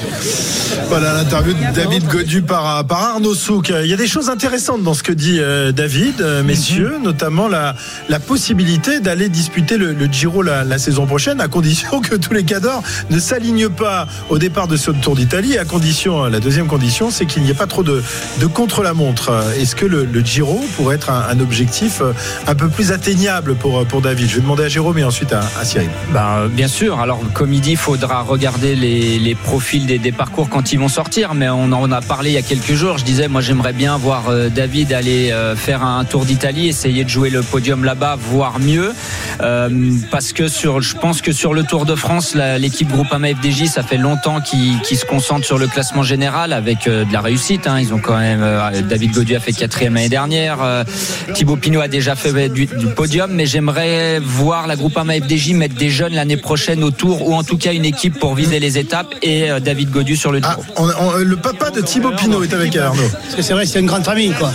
Voilà 0.88 1.14
l'interview 1.14 1.54
de 1.54 1.74
David 1.74 2.06
Godu 2.06 2.42
par, 2.42 2.86
par 2.86 3.02
Arnaud 3.02 3.34
Souk. 3.34 3.70
Il 3.70 3.86
y 3.86 3.94
a 3.94 3.96
des 3.96 4.06
choses 4.06 4.28
intéressantes 4.28 4.82
dans 4.82 4.94
ce 4.94 5.02
que 5.02 5.12
dit 5.12 5.38
euh, 5.38 5.72
David, 5.72 6.20
euh, 6.20 6.42
messieurs, 6.42 6.98
notamment 7.02 7.48
la, 7.48 7.74
la 8.10 8.20
possibilité 8.20 9.00
d'aller 9.00 9.28
disputer 9.28 9.78
le, 9.78 9.92
le 9.92 10.06
Giro 10.06 10.42
la, 10.42 10.64
la 10.64 10.78
saison 10.78 11.06
prochaine, 11.06 11.40
à 11.40 11.48
condition 11.48 12.00
que 12.02 12.14
tous 12.14 12.34
les 12.34 12.44
cadors 12.44 12.82
ne 13.10 13.18
s'alignent 13.18 13.70
pas 13.70 14.06
au 14.28 14.38
départ 14.38 14.68
de 14.68 14.76
ce 14.76 14.90
Tour 14.90 15.16
d'Italie. 15.16 15.56
À 15.56 15.64
condition, 15.64 16.24
la 16.24 16.40
deuxième 16.40 16.66
condition, 16.66 17.10
c'est 17.10 17.24
qu'il 17.24 17.42
n'y 17.42 17.50
ait 17.50 17.54
pas 17.54 17.66
trop 17.66 17.82
de, 17.82 18.02
de 18.40 18.46
contre-la-montre. 18.46 19.30
Est-ce 19.58 19.76
que 19.78 19.86
le, 19.86 20.08
Giro 20.24 20.64
pourrait 20.76 20.96
être 20.96 21.10
un, 21.10 21.38
objectif 21.38 22.00
euh, 22.00 22.12
un 22.48 22.56
peu 22.56 22.68
plus 22.68 22.90
atteignable 22.90 23.54
pour, 23.54 23.86
pour 23.86 24.02
David 24.02 24.28
Je 24.28 24.34
vais 24.36 24.40
demander 24.40 24.64
à 24.64 24.68
Jérôme 24.68 24.98
et 24.98 25.04
ensuite 25.04 25.32
à, 25.32 25.42
Cyril. 25.64 25.88
Ben, 26.12 26.48
bien 26.48 26.66
sûr. 26.66 26.98
Alors, 26.98 27.20
comme 27.32 27.52
il 27.52 27.60
dit, 27.60 27.72
il 27.72 27.76
faudra 27.76 28.22
regarder 28.22 28.74
les, 28.74 29.34
profils 29.36 29.86
des, 29.86 30.12
parcours 30.12 30.48
quand 30.48 30.72
ils 30.72 30.80
vont 30.80 30.88
sortir. 30.88 31.34
Mais 31.34 31.48
on 31.48 31.70
en 31.72 31.92
a 31.92 32.00
parlé 32.00 32.30
il 32.30 32.34
y 32.34 32.38
a 32.38 32.42
quelques 32.42 32.74
jours. 32.74 32.98
Je 32.98 33.04
disais, 33.04 33.28
moi, 33.28 33.40
j'aimerais 33.40 33.72
bien 33.72 33.96
voir 33.96 34.30
euh, 34.30 34.48
David 34.48 34.92
aller 34.92 35.30
euh, 35.30 35.54
faire 35.54 35.84
un 35.84 36.04
tour 36.04 36.24
d'Italie, 36.24 36.66
essayer 36.66 37.04
de 37.04 37.08
jouer 37.08 37.30
le 37.30 37.42
podium 37.42 37.84
là-bas, 37.84 38.18
voire 38.20 38.58
mieux. 38.58 38.92
Euh, 39.40 39.68
parce 40.10 40.32
que 40.32 40.48
sur, 40.48 40.80
je 40.80 40.96
pense 40.96 41.22
que 41.22 41.32
sur 41.32 41.54
le 41.54 41.62
Tour 41.62 41.86
de 41.86 41.94
France, 41.94 42.34
l'équipe 42.58 42.88
Groupama 42.88 43.28
FDJ, 43.28 43.66
ça 43.66 43.82
fait 43.82 43.96
longtemps 43.96 44.40
qu'ils 44.40 44.98
se 44.98 45.04
concentrent 45.04 45.46
sur 45.46 45.58
le 45.58 45.66
classement 45.66 46.02
général 46.02 46.52
avec 46.52 46.86
euh, 46.86 47.04
de 47.04 47.12
la 47.12 47.20
réussite. 47.20 47.66
hein. 47.66 47.78
Ils 47.78 47.94
ont 47.94 47.98
quand 47.98 48.18
même, 48.18 48.40
euh, 48.42 48.82
David 48.82 49.12
Gaudu 49.12 49.36
a 49.36 49.40
fait 49.40 49.52
quatrième 49.68 49.94
l'année 49.94 50.08
dernière. 50.08 50.58
euh, 50.62 50.82
Thibaut 51.34 51.56
Pinot 51.56 51.80
a 51.82 51.88
déjà 51.88 52.14
fait 52.16 52.48
du, 52.48 52.64
du 52.66 52.86
podium, 52.86 53.30
mais 53.32 53.44
j'aimerais 53.44 54.18
voir 54.18 54.66
la 54.66 54.76
Groupama 54.76 55.12
FDJ 55.14 55.52
mettre 55.52 55.74
des 55.74 55.90
jeunes 55.90 56.14
l'année 56.14 56.38
prochaine 56.38 56.82
au 56.82 56.90
Tour, 56.90 57.28
ou 57.28 57.34
en 57.34 57.42
tout 57.44 57.58
cas 57.58 57.72
une 57.74 57.84
équipe 57.84 58.18
pour 58.18 58.34
viser 58.34 58.60
les 58.60 58.78
étapes 58.78 59.14
et 59.22 59.50
euh, 59.50 59.60
David 59.60 59.90
Gaudu 59.90 60.16
sur 60.16 60.32
le 60.32 60.40
Tour. 60.40 60.64
On- 60.76 60.88
on- 61.00 61.16
le 61.18 61.36
papa 61.36 61.70
de 61.70 61.82
Thibaut 61.82 62.12
Pinot 62.12 62.42
est 62.44 62.54
avec 62.54 62.74
Arnaud. 62.76 63.02
Parce 63.12 63.34
que 63.34 63.42
c'est 63.42 63.52
vrai, 63.52 63.66
c'est 63.66 63.80
une 63.80 63.86
grande 63.86 64.04
famille, 64.04 64.32
quoi. 64.32 64.50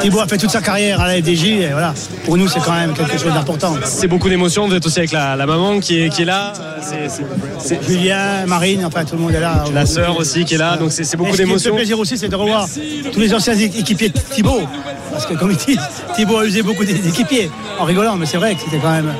Thibaut 0.00 0.20
a 0.20 0.26
fait 0.26 0.38
toute 0.38 0.50
sa 0.50 0.62
carrière 0.62 1.00
à 1.00 1.08
la 1.08 1.20
FDJ, 1.22 1.44
et 1.44 1.68
voilà. 1.72 1.92
Pour 2.24 2.38
nous, 2.38 2.48
c'est 2.48 2.60
quand 2.60 2.72
même 2.72 2.94
quelque 2.94 3.18
chose 3.18 3.34
d'important. 3.34 3.74
C'est 3.84 4.08
beaucoup 4.08 4.30
d'émotions. 4.30 4.66
Vous 4.66 4.74
êtes 4.74 4.86
aussi 4.86 4.98
avec 4.98 5.12
la, 5.12 5.36
la 5.36 5.44
maman 5.46 5.78
qui 5.80 6.00
est, 6.04 6.08
qui 6.08 6.22
est 6.22 6.24
là. 6.24 6.54
Euh, 6.58 6.78
c'est- 6.80 7.08
c'est- 7.08 7.24
c'est- 7.58 7.80
Julien, 7.86 8.46
Marine, 8.46 8.84
enfin 8.86 9.04
tout 9.04 9.16
le 9.16 9.20
monde 9.22 9.34
est 9.34 9.40
là. 9.40 9.64
La 9.74 9.84
sœur 9.84 10.16
aussi 10.16 10.44
qui 10.46 10.54
est 10.54 10.58
là. 10.58 10.76
Donc 10.78 10.90
c'est 10.92 11.04
c'est 11.04 11.16
beaucoup 11.16 11.32
ce 11.32 11.36
d'émotions. 11.38 11.72
fait 11.72 11.76
plaisir 11.76 11.98
aussi, 11.98 12.16
c'est 12.16 12.28
de 12.28 12.36
revoir 12.36 12.66
tous 13.12 13.20
les 13.20 13.34
anciens 13.34 13.54
équipiers 13.54 14.08
de 14.08 14.18
Thibaut. 14.18 14.53
Parce 15.12 15.26
que 15.26 15.34
comme 15.34 15.50
il 15.52 15.56
dit, 15.56 15.78
Thibaut 16.14 16.38
a 16.38 16.44
usé 16.44 16.62
beaucoup 16.62 16.84
d'é- 16.84 16.94
d'équipiers. 16.94 17.50
En 17.78 17.84
rigolant, 17.84 18.16
mais 18.16 18.26
c'est 18.26 18.36
vrai 18.36 18.54
que 18.54 18.60
c'était 18.62 18.78
quand 18.78 18.90
même. 18.90 19.12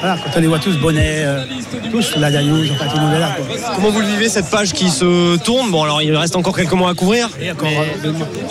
Voilà, 0.00 0.16
quand 0.16 0.30
on 0.36 0.40
les 0.40 0.46
voit 0.46 0.58
tous, 0.58 0.76
Bonnet, 0.78 1.16
euh, 1.24 1.44
tous, 1.90 2.14
la 2.16 2.30
Daniels, 2.30 2.70
enfin 2.74 2.86
tout 2.90 2.96
le 2.96 3.02
monde 3.02 3.14
est 3.14 3.18
là. 3.18 3.36
Quoi. 3.36 3.46
Comment 3.76 3.90
vous 3.90 4.00
le 4.00 4.06
vivez 4.06 4.28
cette 4.28 4.48
page 4.50 4.72
qui 4.72 4.88
se 4.90 5.36
tourne? 5.38 5.70
Bon 5.70 5.82
alors 5.84 6.00
il 6.02 6.14
reste 6.16 6.36
encore 6.36 6.56
quelques 6.56 6.72
mois 6.72 6.90
à 6.90 6.94
couvrir. 6.94 7.28
Mais, 7.38 7.52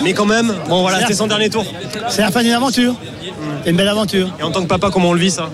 mais 0.04 0.14
quand 0.14 0.26
même, 0.26 0.54
bon 0.70 0.82
voilà, 0.82 1.06
c'est 1.08 1.14
son 1.14 1.28
dernier 1.28 1.50
tour. 1.50 1.66
C'est 2.10 2.22
la 2.22 2.32
fin 2.32 2.42
d'une 2.44 2.52
aventure. 2.54 2.96
C'est 3.64 3.72
une 3.72 3.78
belle 3.78 3.88
aventure. 3.88 4.30
Et 4.40 4.44
en 4.44 4.52
tant 4.52 4.62
que 4.62 4.68
papa, 4.68 4.90
comment 4.92 5.10
on 5.10 5.14
le 5.14 5.20
vit 5.20 5.32
ça? 5.32 5.50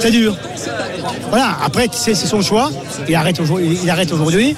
C'est 0.00 0.10
dur. 0.10 0.36
Voilà, 1.30 1.56
après, 1.64 1.88
c'est 1.92 2.14
c'est 2.14 2.26
son 2.26 2.40
choix. 2.42 2.70
Il 3.08 3.14
arrête 3.14 3.38
aujourd'hui. 3.40 3.78
Il 3.82 3.90
arrête 3.90 4.12
aujourd'hui. 4.12 4.56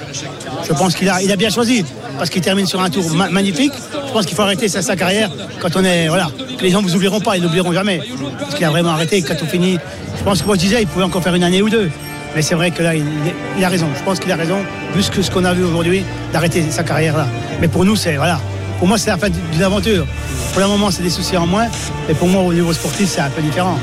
Je 0.67 0.73
pense 0.73 0.95
qu'il 0.95 1.09
a, 1.09 1.23
il 1.23 1.31
a 1.33 1.37
bien 1.37 1.51
choisi. 1.51 1.85
Parce 2.19 2.31
qu'il 2.31 2.43
termine 2.43 2.67
sur 2.67 2.81
un 2.81 2.91
tour 2.91 3.05
ma- 3.15 3.29
magnifique. 3.29 3.73
Je 4.07 4.13
pense 4.13 4.27
qu'il 4.27 4.37
faut 4.37 4.43
arrêter 4.43 4.69
sa, 4.69 4.97
carrière 4.97 5.31
quand 5.61 5.77
on 5.77 5.85
est. 5.85 6.09
Voilà. 6.09 6.31
Les 6.61 6.71
gens 6.71 6.81
ne 6.83 6.87
vous 6.87 6.95
oublieront 6.95 7.21
pas, 7.21 7.37
ils 7.37 7.43
n'oublieront 7.43 7.73
jamais. 7.73 8.01
Parce 8.39 8.55
qu'il 8.55 8.65
a 8.65 8.71
vraiment 8.71 8.91
arrêté. 8.91 9.21
Quand 9.23 9.35
on 9.43 9.47
finit, 9.47 9.79
je 10.19 10.23
pense 10.23 10.41
que 10.43 10.47
moi 10.47 10.55
je 10.57 10.61
disais, 10.61 10.83
il 10.83 10.87
pouvait 10.87 11.05
encore 11.05 11.23
faire 11.23 11.35
une 11.35 11.43
année 11.45 11.63
ou 11.63 11.69
deux. 11.69 11.91
Mais 12.35 12.43
c'est 12.43 12.55
vrai 12.55 12.71
que 12.71 12.83
là, 12.83 12.93
il, 12.95 13.65
a 13.65 13.69
raison. 13.69 13.87
Je 13.97 14.03
pense 14.03 14.19
qu'il 14.19 14.31
a 14.33 14.37
raison, 14.37 14.59
ce 15.01 15.11
que- 15.11 15.23
ce 15.23 15.31
qu'on 15.31 15.45
a 15.45 15.55
vu 15.55 15.65
aujourd'hui, 15.65 16.05
d'arrêter 16.33 16.65
sa 16.71 16.83
carrière 16.83 17.17
là. 17.17 17.27
Mais 17.61 17.69
pour 17.69 17.85
nous, 17.85 17.97
c'est. 17.97 18.17
Voilà. 18.17 18.41
Pour 18.79 18.89
moi, 18.89 18.99
c'est 18.99 19.11
la 19.11 19.17
fin 19.17 19.29
d'une 19.31 19.63
aventure. 19.63 20.05
Pour 20.53 20.61
le 20.61 20.67
moment, 20.69 20.91
c'est 20.91 21.03
des 21.03 21.11
soucis 21.11 21.37
en 21.37 21.47
moins. 21.47 21.67
Mais 22.09 22.15
pour 22.15 22.29
moi, 22.29 22.43
au 22.43 22.53
niveau 22.53 22.73
sportif, 22.73 23.09
c'est 23.09 23.21
un 23.21 23.31
peu 23.31 23.41
différent. 23.43 23.79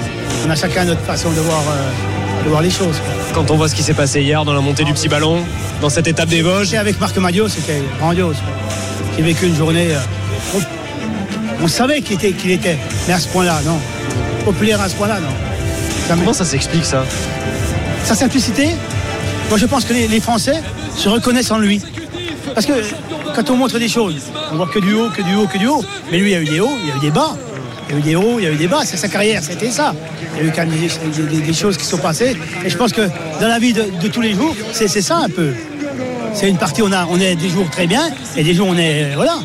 On 0.46 0.50
a 0.50 0.56
chacun 0.56 0.84
notre 0.86 1.02
façon 1.02 1.30
de 1.32 1.40
voir, 1.40 1.62
euh, 1.70 1.92
de 2.44 2.50
voir 2.50 2.62
les 2.62 2.70
choses. 2.70 2.98
quoi. 3.00 3.14
Quand 3.34 3.52
on 3.52 3.56
voit 3.58 3.70
ce 3.70 3.76
qui 3.76 3.84
s'est 3.84 3.94
passé 3.94 4.22
hier 4.22 4.44
dans 4.46 4.54
la 4.54 4.62
montée 4.62 4.84
du 4.84 4.94
petit 4.94 5.08
ballon, 5.08 5.40
dans 5.82 5.90
cette 5.90 6.08
étape 6.08 6.30
des 6.30 6.42
Vosges. 6.42 6.74
Avec 6.74 7.00
Marc 7.00 7.18
Madio, 7.18 7.48
c'était 7.48 7.82
grandiose. 8.00 8.38
J'ai 9.16 9.24
vécu 9.24 9.48
une 9.48 9.56
journée. 9.56 9.88
euh, 9.92 10.00
on, 10.56 11.64
on 11.64 11.68
savait 11.68 12.02
qu'il 12.02 12.16
était, 12.16 12.32
qu'il 12.32 12.52
était, 12.52 12.78
mais 13.08 13.14
à 13.14 13.20
ce 13.20 13.28
point-là, 13.28 13.62
non. 13.66 13.80
Populaire 14.46 14.82
à 14.82 14.90
ce 14.90 14.96
point-là, 14.96 15.20
non. 15.20 15.28
Comment 16.08 16.34
ça 16.34 16.44
s'explique 16.46 16.84
ça? 16.86 17.06
Sa 18.04 18.16
simplicité, 18.16 18.70
moi 19.50 19.58
je 19.58 19.66
pense 19.66 19.86
que 19.86 19.94
les, 19.94 20.08
les 20.08 20.20
Français 20.20 20.62
se 20.98 21.08
reconnaissent 21.08 21.52
en 21.52 21.60
lui. 21.60 21.82
Parce 22.54 22.66
que 22.66 22.74
quand 23.36 23.50
on 23.50 23.56
montre 23.56 23.80
des 23.80 23.88
choses, 23.88 24.24
on 24.52 24.56
voit 24.58 24.68
que 24.68 24.80
du 24.80 24.94
haut, 24.94 25.10
que 25.10 25.22
du 25.22 25.36
haut, 25.36 25.48
que 25.48 25.58
du 25.58 25.68
haut. 25.68 25.86
Mais 26.12 26.18
lui, 26.18 26.32
il 26.32 26.34
y 26.34 26.36
a 26.36 26.42
eu 26.42 26.46
des 26.46 26.60
hauts, 26.60 26.78
il 26.84 26.90
y 26.90 26.92
a 26.92 26.96
eu 26.96 27.00
des 27.00 27.12
bas. 27.12 27.38
Il 27.92 27.96
y 27.96 27.98
a 27.98 28.00
eu 28.00 28.04
des 28.04 28.16
hauts, 28.16 28.40
il 28.40 28.46
y 28.46 28.48
a 28.48 28.52
eu 28.52 28.56
des 28.56 28.68
bas. 28.68 28.82
C'est 28.86 28.98
sa 28.98 29.10
carrière, 29.10 29.44
c'était 29.44 29.70
ça. 29.70 29.94
Il 30.34 30.44
y 30.44 30.46
a 30.46 30.50
eu 30.50 30.54
quand 30.56 30.66
même 30.66 31.42
des, 31.42 31.54
choses 31.54 31.78
qui 31.78 31.86
sont 31.86 31.98
passées. 31.98 32.38
Et 32.66 32.70
je 32.70 32.78
pense 32.78 32.94
que 32.94 33.02
dans 33.40 33.48
la 33.48 33.60
vie 33.60 33.74
de, 33.74 34.08
tous 34.08 34.22
les 34.22 34.34
jours, 34.34 34.56
c'est 34.72 34.88
ça 34.88 35.18
un 35.18 35.30
peu. 35.30 35.52
C'est 36.34 36.50
une 36.50 36.58
partie, 36.58 36.82
on 36.82 36.92
a, 36.94 37.06
on 37.08 37.20
est 37.20 37.36
des 37.36 37.50
jours 37.50 37.70
très 37.70 37.88
bien 37.88 38.10
et 38.38 38.44
des 38.44 38.54
jours 38.54 38.68
on 38.70 38.78
est. 38.78 39.16
Voilà. 39.16 39.36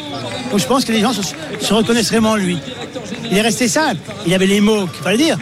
Donc 0.50 0.60
je 0.60 0.66
pense 0.66 0.84
que 0.84 0.92
les 0.92 1.00
gens 1.00 1.12
se, 1.12 1.22
se 1.60 1.74
reconnaissent 1.74 2.10
vraiment 2.10 2.30
en 2.30 2.36
lui. 2.36 2.58
Il 3.30 3.36
est 3.36 3.42
resté 3.42 3.66
simple. 3.66 4.00
Il 4.26 4.32
avait 4.32 4.46
les 4.46 4.60
mots 4.60 4.86
qu'il 4.86 5.02
fallait 5.02 5.16
dire. 5.16 5.36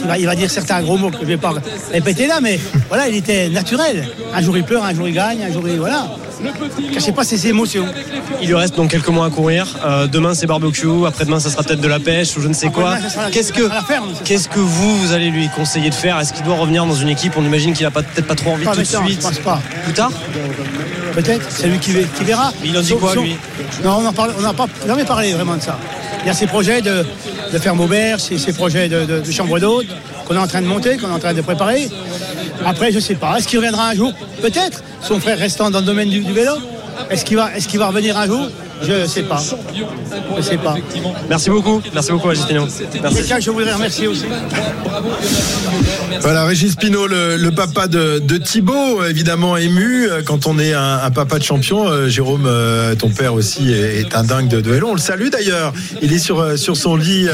Il 0.00 0.06
va, 0.06 0.18
il 0.18 0.26
va 0.26 0.34
dire 0.34 0.50
certains 0.50 0.82
gros 0.82 0.96
mots 0.96 1.10
que 1.10 1.18
je 1.18 1.22
ne 1.22 1.26
vais 1.26 1.36
pas 1.36 1.54
répéter 1.92 2.26
là, 2.26 2.40
mais 2.40 2.58
voilà, 2.88 3.08
il 3.08 3.16
était 3.16 3.48
naturel. 3.48 4.08
Un 4.34 4.42
jour 4.42 4.56
il 4.56 4.64
pleure, 4.64 4.84
un 4.84 4.94
jour 4.94 5.08
il 5.08 5.14
gagne, 5.14 5.42
un 5.42 5.52
jour 5.52 5.62
il. 5.68 5.78
Voilà. 5.78 6.08
Il 6.78 6.90
cachait 6.90 7.12
pas 7.12 7.24
ses 7.24 7.46
émotions. 7.48 7.86
Il 8.40 8.48
lui 8.48 8.54
reste 8.54 8.76
donc 8.76 8.90
quelques 8.90 9.08
mois 9.08 9.26
à 9.26 9.30
courir. 9.30 9.66
Euh, 9.84 10.06
demain 10.06 10.34
c'est 10.34 10.46
barbecue, 10.46 10.86
après-demain 11.06 11.40
ça 11.40 11.50
sera 11.50 11.62
peut-être 11.62 11.80
de 11.80 11.88
la 11.88 11.98
pêche 12.00 12.36
ou 12.36 12.40
je 12.40 12.48
ne 12.48 12.54
sais 12.54 12.68
quoi. 12.68 12.96
Qu'est-ce 13.32 13.52
que 13.52 13.68
qu'est-ce 14.24 14.48
vous 14.58 14.96
vous 14.98 15.12
allez 15.12 15.30
lui 15.30 15.48
conseiller 15.50 15.90
de 15.90 15.94
faire 15.94 16.18
Est-ce 16.20 16.32
qu'il 16.32 16.44
doit 16.44 16.56
revenir 16.56 16.84
dans 16.86 16.94
une 16.94 17.08
équipe 17.08 17.34
On 17.36 17.44
imagine 17.44 17.72
qu'il 17.72 17.86
a 17.86 17.90
pas- 17.90 18.02
peut-être 18.02 18.26
pas 18.26 18.34
trop 18.34 18.52
envie 18.52 18.64
Pas 18.64 18.72
tout 18.74 18.80
de 18.80 18.84
suite. 18.86 19.20
je 19.20 19.26
pense 19.26 19.38
pas. 19.38 19.60
Plus 19.84 19.92
tard 19.92 20.10
Peut-être, 21.14 21.46
c'est 21.50 21.66
lui 21.68 21.78
qui, 21.78 21.92
qui 22.16 22.24
verra. 22.24 22.52
Mais 22.62 22.68
il 22.68 22.78
en 22.78 22.80
dit 22.80 22.94
quoi, 22.94 23.14
lui 23.16 23.36
Non, 23.82 23.96
on 23.98 24.02
n'en 24.02 24.12
parle- 24.12 24.34
on 24.38 24.42
n'a 24.42 24.52
pas 24.52 24.66
jamais 24.86 25.04
parlé 25.04 25.32
vraiment 25.32 25.56
de 25.56 25.62
ça. 25.62 25.78
Il 26.22 26.26
y 26.26 26.30
a 26.30 26.34
ses 26.34 26.46
projets 26.46 26.80
de, 26.82 27.04
de 27.52 27.58
ferme 27.58 27.80
auberge, 27.80 28.20
ses, 28.20 28.38
ses 28.38 28.52
projets 28.52 28.88
de, 28.88 29.04
de- 29.04 29.20
de 29.20 29.32
chambre 29.32 29.58
d'hôte 29.58 29.86
qu'on 30.26 30.34
est 30.34 30.38
en 30.38 30.46
train 30.46 30.60
de 30.60 30.66
monter, 30.66 30.96
qu'on 30.98 31.08
est 31.08 31.12
en 31.14 31.18
train 31.18 31.32
de 31.34 31.40
préparer. 31.40 31.88
Après, 32.64 32.92
je 32.92 32.98
sais 32.98 33.14
pas. 33.14 33.38
Est-ce 33.38 33.48
qu'il 33.48 33.58
reviendra 33.58 33.88
un 33.88 33.94
jour? 33.94 34.12
Peut-être. 34.42 34.82
Son 35.02 35.20
frère 35.20 35.38
restant 35.38 35.70
dans 35.70 35.80
le 35.80 35.86
domaine 35.86 36.10
du, 36.10 36.20
vélo. 36.20 36.52
Est-ce 37.10 37.24
qu'il 37.24 37.78
va 37.78 37.86
revenir 37.86 38.16
un 38.16 38.26
jour? 38.26 38.48
Je 38.82 39.06
sais 39.06 39.22
pas. 39.22 39.40
Je 40.36 40.42
sais 40.42 40.56
pas. 40.58 40.74
Merci 41.28 41.50
beaucoup. 41.50 41.80
Merci 41.92 42.12
beaucoup, 42.12 42.28
Agustinho. 42.30 42.66
Merci. 43.02 43.22
Je 43.40 43.50
voudrais 43.50 43.72
remercier 43.72 44.06
aussi. 44.06 44.24
Voilà, 46.20 46.44
Régis 46.44 46.74
Pinault, 46.76 47.06
le, 47.06 47.36
le 47.36 47.50
papa 47.52 47.86
de, 47.86 48.18
de 48.18 48.36
Thibaut, 48.38 49.04
évidemment 49.04 49.56
ému 49.56 50.08
euh, 50.08 50.22
quand 50.24 50.46
on 50.46 50.58
est 50.58 50.72
un, 50.74 50.98
un 51.04 51.10
papa 51.10 51.38
de 51.38 51.44
champion. 51.44 51.88
Euh, 51.88 52.08
Jérôme, 52.08 52.44
euh, 52.46 52.94
ton 52.94 53.10
père 53.10 53.34
aussi 53.34 53.72
est, 53.72 54.00
est 54.00 54.14
un 54.16 54.24
dingue 54.24 54.48
de, 54.48 54.60
de 54.60 54.70
vélo. 54.70 54.88
On 54.90 54.94
le 54.94 55.00
salue 55.00 55.28
d'ailleurs. 55.28 55.72
Il 56.02 56.12
est 56.12 56.18
sur, 56.18 56.58
sur 56.58 56.76
son 56.76 56.96
lit 56.96 57.26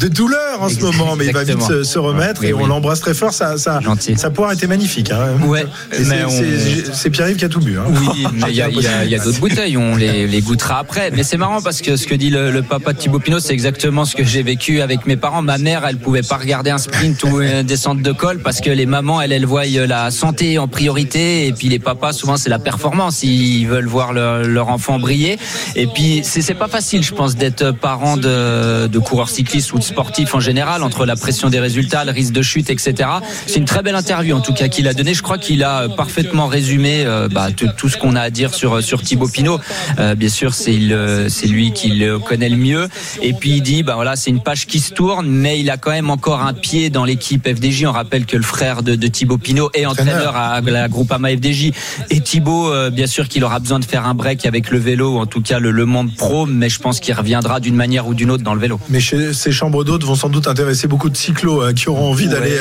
de 0.00 0.08
douleur 0.08 0.60
en 0.62 0.68
ce 0.68 0.80
moment, 0.80 1.16
mais 1.16 1.26
il 1.26 1.32
va 1.32 1.44
vite 1.44 1.62
se, 1.62 1.82
se 1.84 1.98
remettre 1.98 2.40
Oui, 2.40 2.48
et 2.48 2.52
oui. 2.52 2.62
on 2.64 2.66
l'embrasse 2.66 3.00
très 3.00 3.14
fort. 3.14 3.32
Ça, 3.32 3.56
ça, 3.58 3.80
ça 4.16 4.30
pourra 4.30 4.52
été 4.54 4.66
magnifique. 4.66 5.10
Hein. 5.10 5.28
Ouais, 5.46 5.66
c'est- 5.92 6.24
on- 6.24 7.10
Pierre-Yves 7.10 7.36
qui 7.36 7.44
a 7.44 7.48
tout 7.48 7.60
bu. 7.60 7.78
Hein. 7.78 7.84
Oui, 7.88 8.26
mais 8.32 8.42
il 8.48 8.56
y 8.56 8.62
a, 8.62 8.68
il 8.68 8.80
y 8.80 8.86
a- 8.86 9.04
il 9.04 9.10
y 9.10 9.14
a 9.14 9.18
d'autres 9.22 9.38
bouteilles, 9.40 9.76
on 9.76 9.94
les, 9.96 10.26
les 10.26 10.40
goûtera 10.40 10.83
Mais 11.12 11.22
c'est 11.22 11.36
marrant 11.36 11.60
parce 11.60 11.80
que 11.80 11.96
ce 11.96 12.06
que 12.06 12.14
dit 12.14 12.30
le, 12.30 12.62
papa 12.62 12.92
de 12.92 12.98
Thibaut 12.98 13.18
Pinot, 13.18 13.40
c'est 13.40 13.52
exactement 13.52 14.04
ce 14.04 14.14
que 14.14 14.24
j'ai 14.24 14.42
vécu 14.42 14.80
avec 14.80 15.06
mes 15.06 15.16
parents. 15.16 15.42
Ma 15.42 15.58
mère, 15.58 15.84
elle 15.86 15.98
pouvait 15.98 16.22
pas 16.22 16.36
regarder 16.36 16.70
un 16.70 16.78
sprint 16.78 17.22
ou 17.24 17.40
une 17.40 17.62
descente 17.62 18.02
de 18.02 18.12
col 18.12 18.40
parce 18.40 18.60
que 18.60 18.70
les 18.70 18.86
mamans, 18.86 19.20
elles, 19.20 19.32
elles 19.32 19.46
voient 19.46 19.66
la 19.66 20.10
santé 20.10 20.58
en 20.58 20.68
priorité 20.68 21.46
et 21.46 21.52
puis 21.52 21.68
les 21.68 21.78
papas, 21.78 22.12
souvent, 22.12 22.36
c'est 22.36 22.50
la 22.50 22.58
performance. 22.58 23.22
Ils 23.22 23.66
veulent 23.66 23.86
voir 23.86 24.12
leur, 24.12 24.68
enfant 24.68 24.98
briller. 24.98 25.38
Et 25.76 25.86
puis, 25.86 26.22
c'est 26.24 26.54
pas 26.54 26.68
facile, 26.68 27.02
je 27.02 27.12
pense, 27.12 27.36
d'être 27.36 27.70
parent 27.72 28.16
de, 28.16 28.98
coureurs 28.98 29.28
cyclistes 29.28 29.72
ou 29.72 29.78
de 29.78 29.84
sportifs 29.84 30.34
en 30.34 30.40
général 30.40 30.82
entre 30.82 31.04
la 31.04 31.16
pression 31.16 31.50
des 31.50 31.60
résultats, 31.60 32.04
le 32.04 32.12
risque 32.12 32.32
de 32.32 32.42
chute, 32.42 32.70
etc. 32.70 33.08
C'est 33.46 33.58
une 33.58 33.66
très 33.66 33.82
belle 33.82 33.96
interview 33.96 34.34
en 34.34 34.40
tout 34.40 34.54
cas 34.54 34.68
qu'il 34.68 34.88
a 34.88 34.94
donné. 34.94 35.12
Je 35.12 35.22
crois 35.22 35.38
qu'il 35.38 35.62
a 35.62 35.88
parfaitement 35.88 36.46
résumé 36.46 37.04
euh, 37.04 37.28
bah, 37.28 37.48
tout, 37.54 37.68
tout 37.76 37.88
ce 37.88 37.98
qu'on 37.98 38.16
a 38.16 38.20
à 38.20 38.30
dire 38.30 38.54
sur 38.54 38.82
sur 38.82 39.02
Thibaut 39.02 39.28
Pinot. 39.28 39.60
Euh, 39.98 40.14
bien 40.14 40.28
sûr, 40.28 40.54
c'est 40.54 40.73
c'est 40.74 40.80
le- 40.80 41.28
c'est 41.28 41.46
lui 41.46 41.72
qui 41.72 41.88
le 41.90 42.18
connaît 42.18 42.48
le 42.48 42.56
mieux. 42.56 42.88
Et 43.22 43.32
puis 43.32 43.50
il 43.56 43.62
dit, 43.62 43.82
bah 43.82 43.94
voilà, 43.94 44.16
c'est 44.16 44.30
une 44.30 44.42
page 44.42 44.66
qui 44.66 44.80
se 44.80 44.92
tourne, 44.92 45.26
mais 45.28 45.60
il 45.60 45.70
a 45.70 45.76
quand 45.76 45.90
même 45.90 46.10
encore 46.10 46.40
un 46.42 46.52
pied 46.52 46.90
dans 46.90 47.04
l'équipe 47.04 47.46
FDJ. 47.46 47.84
On 47.86 47.92
rappelle 47.92 48.26
que 48.26 48.36
le 48.36 48.42
frère 48.42 48.82
de, 48.82 48.94
de 48.94 49.06
Thibaut 49.06 49.38
Pinot 49.38 49.70
est 49.74 49.86
entraîneur 49.86 50.36
à 50.36 50.60
la 50.60 50.88
Groupama 50.88 51.28
FDJ. 51.30 51.70
Et 52.10 52.20
Thibaut, 52.20 52.70
euh, 52.72 52.90
bien 52.90 53.06
sûr 53.06 53.28
qu'il 53.28 53.44
aura 53.44 53.58
besoin 53.60 53.78
de 53.78 53.84
faire 53.84 54.06
un 54.06 54.14
break 54.14 54.46
avec 54.46 54.70
le 54.70 54.78
vélo, 54.78 55.16
ou 55.16 55.18
en 55.18 55.26
tout 55.26 55.42
cas 55.42 55.58
le, 55.58 55.70
le 55.70 55.84
monde 55.86 56.14
pro, 56.16 56.46
mais 56.46 56.68
je 56.68 56.78
pense 56.80 57.00
qu'il 57.00 57.14
reviendra 57.14 57.60
d'une 57.60 57.76
manière 57.76 58.06
ou 58.06 58.14
d'une 58.14 58.30
autre 58.30 58.42
dans 58.42 58.54
le 58.54 58.60
vélo. 58.60 58.80
Mais 58.88 59.00
chez- 59.00 59.32
ces 59.32 59.52
chambres 59.52 59.84
d'hôtes 59.84 60.04
vont 60.04 60.14
sans 60.16 60.28
doute 60.28 60.46
intéresser 60.48 60.88
beaucoup 60.88 61.10
de 61.10 61.16
cyclos 61.16 61.62
euh, 61.62 61.72
qui 61.72 61.88
auront 61.88 62.10
envie 62.10 62.28
d'aller 62.28 62.58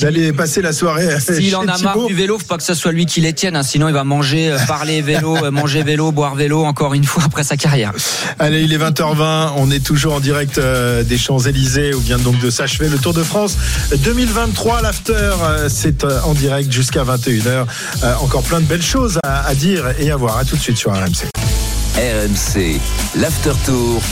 d'aller 0.00 0.32
passer 0.32 0.62
la 0.62 0.72
soirée. 0.72 1.08
euh, 1.08 1.18
S'il 1.20 1.54
en 1.56 1.62
a 1.62 1.78
marre 1.78 2.06
du 2.06 2.14
vélo, 2.14 2.38
faut 2.38 2.46
pas 2.46 2.56
que 2.56 2.62
ce 2.62 2.74
soit 2.74 2.92
lui 2.92 3.06
qui 3.06 3.20
les 3.20 3.32
tienne, 3.32 3.56
hein, 3.56 3.62
sinon 3.62 3.88
il 3.88 3.94
va 3.94 4.04
manger, 4.04 4.50
euh, 4.52 4.58
parler 4.66 5.00
vélo, 5.02 5.36
euh, 5.44 5.50
manger 5.50 5.82
vélo, 5.82 6.12
boire 6.12 6.34
vélo 6.34 6.64
encore 6.64 6.94
une 6.94 7.04
fois 7.04 7.22
après 7.24 7.44
sa 7.44 7.53
carrière. 7.56 7.92
Allez, 8.38 8.62
il 8.62 8.72
est 8.72 8.78
20h20. 8.78 9.52
On 9.56 9.70
est 9.70 9.84
toujours 9.84 10.14
en 10.14 10.20
direct 10.20 10.58
euh, 10.58 11.02
des 11.02 11.18
Champs-Élysées 11.18 11.94
où 11.94 12.00
vient 12.00 12.18
donc 12.18 12.38
de 12.40 12.50
s'achever 12.50 12.88
le 12.88 12.98
Tour 12.98 13.14
de 13.14 13.22
France 13.22 13.56
2023. 13.96 14.82
L'after, 14.82 15.12
euh, 15.12 15.68
c'est 15.70 16.04
euh, 16.04 16.20
en 16.22 16.34
direct 16.34 16.70
jusqu'à 16.72 17.04
21h. 17.04 17.66
Euh, 18.02 18.14
encore 18.20 18.42
plein 18.42 18.60
de 18.60 18.66
belles 18.66 18.82
choses 18.82 19.18
à, 19.24 19.46
à 19.46 19.54
dire 19.54 19.84
et 19.98 20.10
à 20.10 20.16
voir. 20.16 20.38
À 20.38 20.44
tout 20.44 20.56
de 20.56 20.60
suite 20.60 20.78
sur 20.78 20.92
RMC. 20.92 21.53
RMC, 21.96 22.80
l'After 23.14 23.52
Tour. 23.64 24.02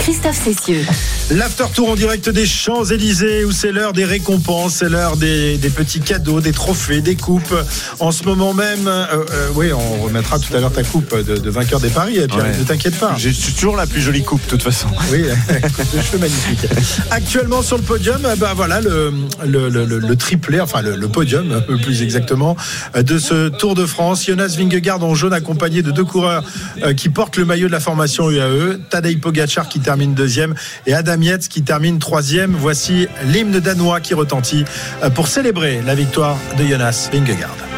Christophe 0.00 0.38
Cessieux. 0.44 0.84
L'after 1.30 1.64
tour 1.72 1.88
en 1.88 1.94
direct 1.94 2.28
des 2.28 2.44
Champs-Élysées 2.44 3.46
où 3.46 3.52
c'est 3.52 3.72
l'heure 3.72 3.94
des 3.94 4.04
récompenses, 4.04 4.74
c'est 4.80 4.90
l'heure 4.90 5.16
des, 5.16 5.56
des 5.56 5.70
petits 5.70 6.00
cadeaux, 6.00 6.42
des 6.42 6.52
trophées, 6.52 7.00
des 7.00 7.16
coupes. 7.16 7.54
En 8.00 8.12
ce 8.12 8.24
moment 8.24 8.52
même, 8.52 8.86
euh, 8.86 9.06
euh, 9.32 9.48
oui, 9.54 9.72
on 9.72 10.02
remettra 10.02 10.38
tout 10.38 10.54
à 10.54 10.60
l'heure 10.60 10.72
ta 10.72 10.82
coupe 10.82 11.16
de, 11.16 11.38
de 11.38 11.50
vainqueur 11.50 11.80
des 11.80 11.88
paris, 11.88 12.14
Pierre, 12.28 12.36
Ouais. 12.44 12.58
ne 12.58 12.64
t'inquiète 12.64 12.98
pas. 12.98 13.14
J'ai 13.16 13.32
toujours 13.32 13.76
la 13.76 13.86
plus 13.86 14.02
jolie 14.02 14.22
coupe, 14.22 14.44
de 14.44 14.50
toute 14.50 14.62
façon. 14.62 14.88
Oui, 15.10 15.22
coupe 15.76 15.96
de 15.96 16.02
cheveux 16.02 16.18
magnifique. 16.18 16.66
Actuellement 17.10 17.62
sur 17.62 17.78
le 17.78 17.82
podium, 17.84 18.22
euh, 18.26 18.36
bah 18.36 18.52
voilà 18.54 18.82
le, 18.82 19.12
le, 19.46 19.70
le- 19.70 19.86
le- 19.86 19.98
le 19.98 20.16
triplé, 20.16 20.60
enfin 20.60 20.82
le, 20.82 20.96
le 20.96 21.08
podium 21.08 21.62
plus 21.82 22.02
exactement, 22.02 22.54
de 22.94 23.18
ce 23.18 23.48
Tour 23.48 23.74
de 23.74 23.86
France. 23.86 24.26
Jonas 24.26 24.56
Vingegaard 24.58 25.02
en 25.02 25.14
jaune 25.14 25.32
accompagné 25.32 25.80
de 25.82 25.90
deux 25.90 26.04
coureurs 26.04 26.44
euh, 26.82 26.92
qui 26.92 27.08
portent 27.14 27.36
le 27.36 27.44
maillot 27.44 27.68
de 27.68 27.72
la 27.72 27.80
formation 27.80 28.30
UAE. 28.30 28.78
Tadej 28.90 29.20
Pogacar 29.20 29.68
qui 29.68 29.80
termine 29.80 30.14
deuxième 30.14 30.54
et 30.86 30.92
Adam 30.92 31.14
qui 31.48 31.62
termine 31.62 31.98
troisième. 31.98 32.54
Voici 32.54 33.06
l'hymne 33.24 33.60
danois 33.60 34.00
qui 34.00 34.14
retentit 34.14 34.64
euh, 35.02 35.10
pour 35.10 35.28
célébrer 35.28 35.80
la 35.86 35.94
victoire 35.94 36.36
de 36.58 36.64
Jonas 36.64 37.08
Vingegaard. 37.12 37.73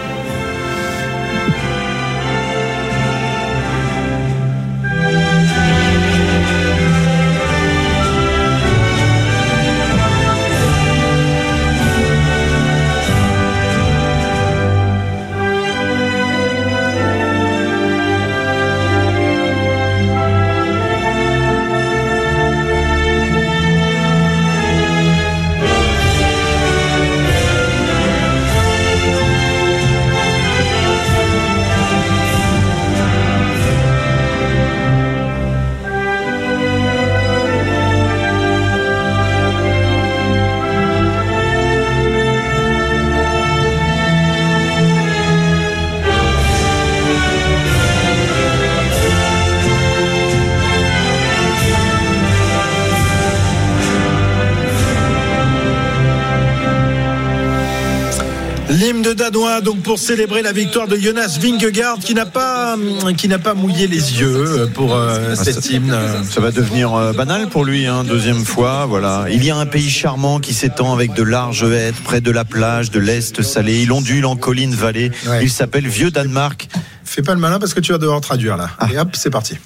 Pour 59.97 60.05
célébrer 60.05 60.43
la 60.43 60.53
victoire 60.53 60.87
de 60.87 60.99
Jonas 60.99 61.39
Vingegaard 61.41 62.01
qui 62.01 62.13
n'a 62.13 62.27
pas 62.27 62.77
qui 63.17 63.29
n'a 63.29 63.39
pas 63.39 63.55
mouillé 63.55 63.87
les 63.87 64.21
yeux 64.21 64.69
pour 64.75 64.95
euh, 64.95 65.35
cet 65.35 65.71
hymne. 65.71 65.97
Ça 66.31 66.43
va 66.43 66.51
devenir 66.51 66.93
euh, 66.93 67.15
banal 67.15 67.49
pour 67.49 67.65
lui, 67.65 67.87
hein, 67.87 68.05
deuxième 68.05 68.45
fois. 68.45 68.85
Voilà. 68.85 69.25
Il 69.31 69.43
y 69.43 69.51
a 69.51 69.57
un 69.57 69.65
pays 69.65 69.89
charmant 69.89 70.39
qui 70.39 70.53
s'étend 70.53 70.93
avec 70.93 71.15
de 71.15 71.23
larges 71.23 71.65
hêtres 71.65 72.03
près 72.03 72.21
de 72.21 72.31
la 72.31 72.45
plage, 72.45 72.91
de 72.91 73.01
l'Est 73.01 73.41
salé. 73.41 73.81
Il 73.81 73.91
ondule 73.91 74.27
en 74.27 74.37
collines 74.37 74.75
vallées. 74.75 75.13
Ouais. 75.27 75.45
Il 75.45 75.51
s'appelle 75.51 75.89
Vieux 75.89 76.11
Danemark. 76.11 76.69
Fais 77.03 77.23
pas 77.23 77.33
le 77.33 77.41
malin 77.41 77.59
parce 77.59 77.73
que 77.73 77.81
tu 77.81 77.93
vas 77.93 77.99
devoir 77.99 78.21
traduire 78.21 78.59
là. 78.59 78.69
Et 78.93 78.99
hop, 78.99 79.09
c'est 79.15 79.31
parti. 79.31 79.57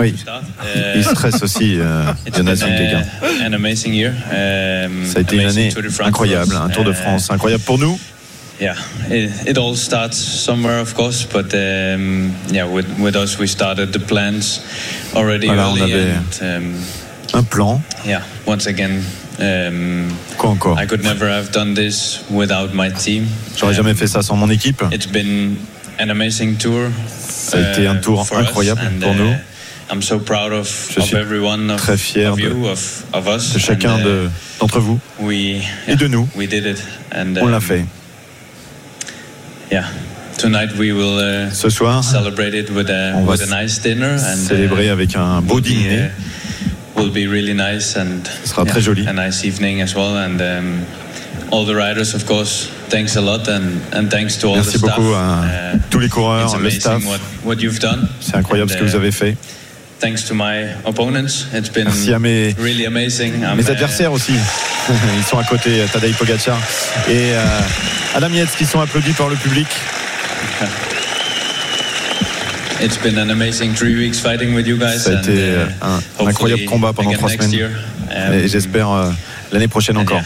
Oui. 0.00 0.14
Il 0.96 1.04
stresse 1.04 1.42
aussi, 1.42 1.76
euh, 1.78 2.04
Jonas 2.36 2.54
Vingegaard. 2.54 3.04
Ça 5.06 5.18
a 5.18 5.20
été 5.20 5.36
une 5.36 5.46
année 5.46 5.72
incroyable, 6.00 6.56
un 6.56 6.70
Tour 6.70 6.82
de 6.82 6.92
France 6.92 7.30
incroyable 7.30 7.62
pour 7.62 7.78
nous. 7.78 8.00
Yeah, 8.62 8.76
it, 9.10 9.48
it 9.48 9.58
all 9.58 9.74
starts 9.74 10.16
somewhere, 10.18 10.78
of 10.78 10.94
course, 10.94 11.24
but 11.26 11.52
um, 11.52 12.30
yeah, 12.52 12.64
with, 12.64 12.86
with 13.00 13.16
us, 13.16 13.36
we 13.36 13.48
started 13.48 13.92
the 13.92 13.98
plans 13.98 14.60
already 15.16 15.48
Voilà, 15.48 15.66
on 15.72 15.78
early, 15.80 15.92
avait 15.92 16.14
and 16.14 16.42
um, 16.42 16.84
un 17.34 17.44
plan. 17.44 17.80
yeah, 18.04 18.22
once 18.46 18.68
again, 18.68 19.02
um, 19.40 20.08
Quoi 20.38 20.50
encore? 20.50 20.78
I 20.78 20.86
could 20.86 21.02
never 21.02 21.28
have 21.28 21.50
done 21.50 21.74
this 21.74 22.22
without 22.30 22.72
my 22.72 22.88
team. 22.90 23.26
J'aurais 23.56 23.74
jamais 23.74 23.94
fait 23.94 24.06
ça 24.06 24.22
sans 24.22 24.36
mon 24.36 24.48
équipe. 24.48 24.80
It's 24.92 25.06
been 25.10 25.56
an 25.98 26.10
amazing 26.10 26.56
tour. 26.56 26.88
Ça 27.08 27.58
a 27.58 27.72
été 27.72 27.88
un 27.88 27.96
tour 27.96 28.24
for 28.24 28.38
us, 28.38 28.46
incroyable 28.46 28.80
and, 28.80 29.00
pour 29.00 29.10
uh, 29.12 29.16
nous. 29.18 29.34
I'm 29.90 30.02
so 30.02 30.20
proud 30.20 30.52
of, 30.52 30.68
Je 30.94 31.00
of 31.00 31.06
suis 31.06 31.16
everyone, 31.16 31.68
of, 31.68 31.80
très 31.80 31.96
fier 31.98 32.26
of 32.30 32.36
de- 32.36 32.42
you, 32.44 32.66
of, 32.68 33.04
of 33.12 33.26
us. 33.26 33.52
de 33.54 33.58
chacun 33.58 33.98
uh, 33.98 34.04
de- 34.04 34.30
d'entre 34.60 34.78
vous 34.78 35.00
we, 35.18 35.62
et 35.88 35.96
de 35.96 36.06
nous. 36.06 36.28
We 36.36 36.46
did 36.48 36.64
it, 36.64 36.80
and 37.12 37.36
On 37.40 37.48
l'a 37.48 37.56
um, 37.56 37.60
fait. 37.60 37.84
Yeah. 39.72 39.88
Tonight 40.38 40.72
we 40.78 40.92
will 40.92 41.18
uh, 41.18 41.50
Ce 41.50 41.68
soir, 41.70 42.02
celebrate 42.04 42.54
it 42.54 42.68
with 42.70 42.90
a, 42.90 43.12
on 43.14 43.24
va 43.24 43.32
with 43.32 43.42
a 43.42 43.46
nice 43.62 43.78
dinner 43.78 44.12
and 44.18 44.36
célébrer 44.36 44.90
avec 44.90 45.14
un 45.16 45.40
beau 45.40 45.54
will 45.56 45.62
be, 45.62 45.68
dîner. 45.68 46.10
uh, 46.10 47.00
will 47.00 47.10
be 47.10 47.26
really 47.26 47.54
nice 47.54 47.96
and 47.96 48.26
Ce 48.44 48.48
sera 48.50 48.64
très 48.64 48.80
joli. 48.82 49.06
a 49.06 49.12
nice 49.12 49.44
evening 49.44 49.80
as 49.80 49.94
well 49.94 50.16
and 50.16 50.40
um, 50.40 50.84
all 51.50 51.64
the 51.64 51.74
riders 51.74 52.12
of 52.14 52.26
course 52.26 52.68
thanks 52.88 53.16
a 53.16 53.20
lot 53.20 53.48
and, 53.48 53.80
and 53.94 54.10
thanks 54.10 54.36
to 54.36 54.48
all 54.48 54.56
Merci 54.56 54.72
the 54.72 54.78
staff. 54.78 54.96
beaucoup 54.96 55.14
à 55.14 55.44
Uh, 55.44 55.78
tous 55.90 56.00
les 56.00 56.08
coureurs, 56.08 56.58
le 56.58 56.70
staff. 56.70 57.02
what, 57.06 57.20
what 57.44 57.60
you've 57.62 57.78
done. 57.80 58.08
C'est 58.20 58.36
incroyable 58.36 58.70
ce 58.70 58.76
que 58.76 58.84
vous 58.84 58.94
uh, 58.94 58.98
avez 58.98 59.12
fait. 59.12 59.36
Thanks 60.02 60.24
to 60.24 60.34
my 60.34 60.74
opponents. 60.84 61.46
It's 61.54 61.68
been 61.70 61.84
Merci 61.84 62.12
à 62.12 62.18
mes, 62.18 62.56
really 62.58 62.86
amazing. 62.86 63.44
I'm, 63.44 63.56
mes 63.56 63.68
uh, 63.68 63.70
adversaires 63.70 64.12
aussi. 64.12 64.32
Ils 65.16 65.22
sont 65.22 65.38
à 65.38 65.44
côté, 65.44 65.80
Tadej 65.92 66.12
Pogacar 66.14 66.58
et 67.08 67.30
euh, 67.34 67.60
Adam 68.16 68.30
Yates 68.30 68.50
qui 68.58 68.66
sont 68.66 68.80
applaudis 68.80 69.12
par 69.12 69.28
le 69.28 69.36
public. 69.36 69.68
It's 72.82 72.96
been 72.98 73.16
an 73.16 73.30
amazing 73.30 73.74
three 73.74 73.94
weeks 73.94 74.18
fighting 74.18 74.56
with 74.56 74.66
you 74.66 74.76
guys. 74.76 75.04
Ça 75.04 75.10
a 75.10 75.14
and, 75.14 75.20
été 75.22 75.32
uh, 75.34 75.68
un, 75.82 76.00
un 76.24 76.26
incroyable 76.26 76.64
combat 76.64 76.92
pendant 76.92 77.12
trois 77.12 77.30
semaines. 77.30 77.52
year. 77.52 77.70
Um, 78.10 78.32
Et 78.34 78.48
j'espère 78.48 78.90
euh, 78.90 79.10
l'année 79.52 79.68
prochaine 79.68 79.96
encore. 79.98 80.20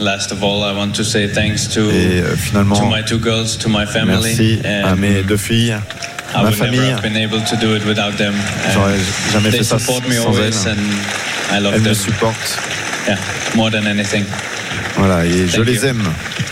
Last 0.00 0.32
of 0.32 0.42
all, 0.42 0.62
I 0.62 0.72
want 0.74 0.92
to 0.92 1.04
say 1.04 1.28
thanks 1.28 1.68
to, 1.74 1.80
Et 1.90 2.22
euh, 2.22 2.30
to 2.30 2.36
finalement, 2.36 2.88
my 2.88 3.04
two 3.04 3.20
girls, 3.22 3.58
to 3.58 3.68
my 3.68 3.84
family. 3.84 4.22
merci 4.24 4.58
à 4.64 4.94
mes 4.96 5.22
deux 5.22 5.36
filles, 5.36 5.76
ma 6.34 6.42
would 6.42 6.58
never 6.58 6.64
famille. 6.76 6.90
have 6.92 7.02
been 7.02 7.16
able 7.16 7.40
to 7.42 7.56
do 7.56 7.74
it 7.74 7.84
without 7.86 8.16
them. 8.16 8.34
J'aurais 8.72 8.98
jamais 9.32 9.50
they 9.50 9.58
fait 9.58 9.64
ça 9.64 9.78
support 9.78 10.02
me 10.08 10.14
sans 10.14 10.26
always 10.26 10.66
elles. 10.66 10.72
and 10.72 11.56
I 11.56 11.60
love 11.60 11.74
Elles 11.74 11.80
me 11.80 11.84
them. 11.86 11.94
supportent. 11.94 12.58
Yeah, 13.06 13.16
more 13.54 13.70
than 13.70 13.86
anything. 13.86 14.24
Voilà, 14.96 15.24
et 15.24 15.46
je 15.48 15.62
les 15.62 15.86
aime 15.86 16.02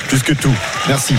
plus 0.08 0.22
que 0.22 0.32
tout. 0.32 0.54
Merci. 0.88 1.14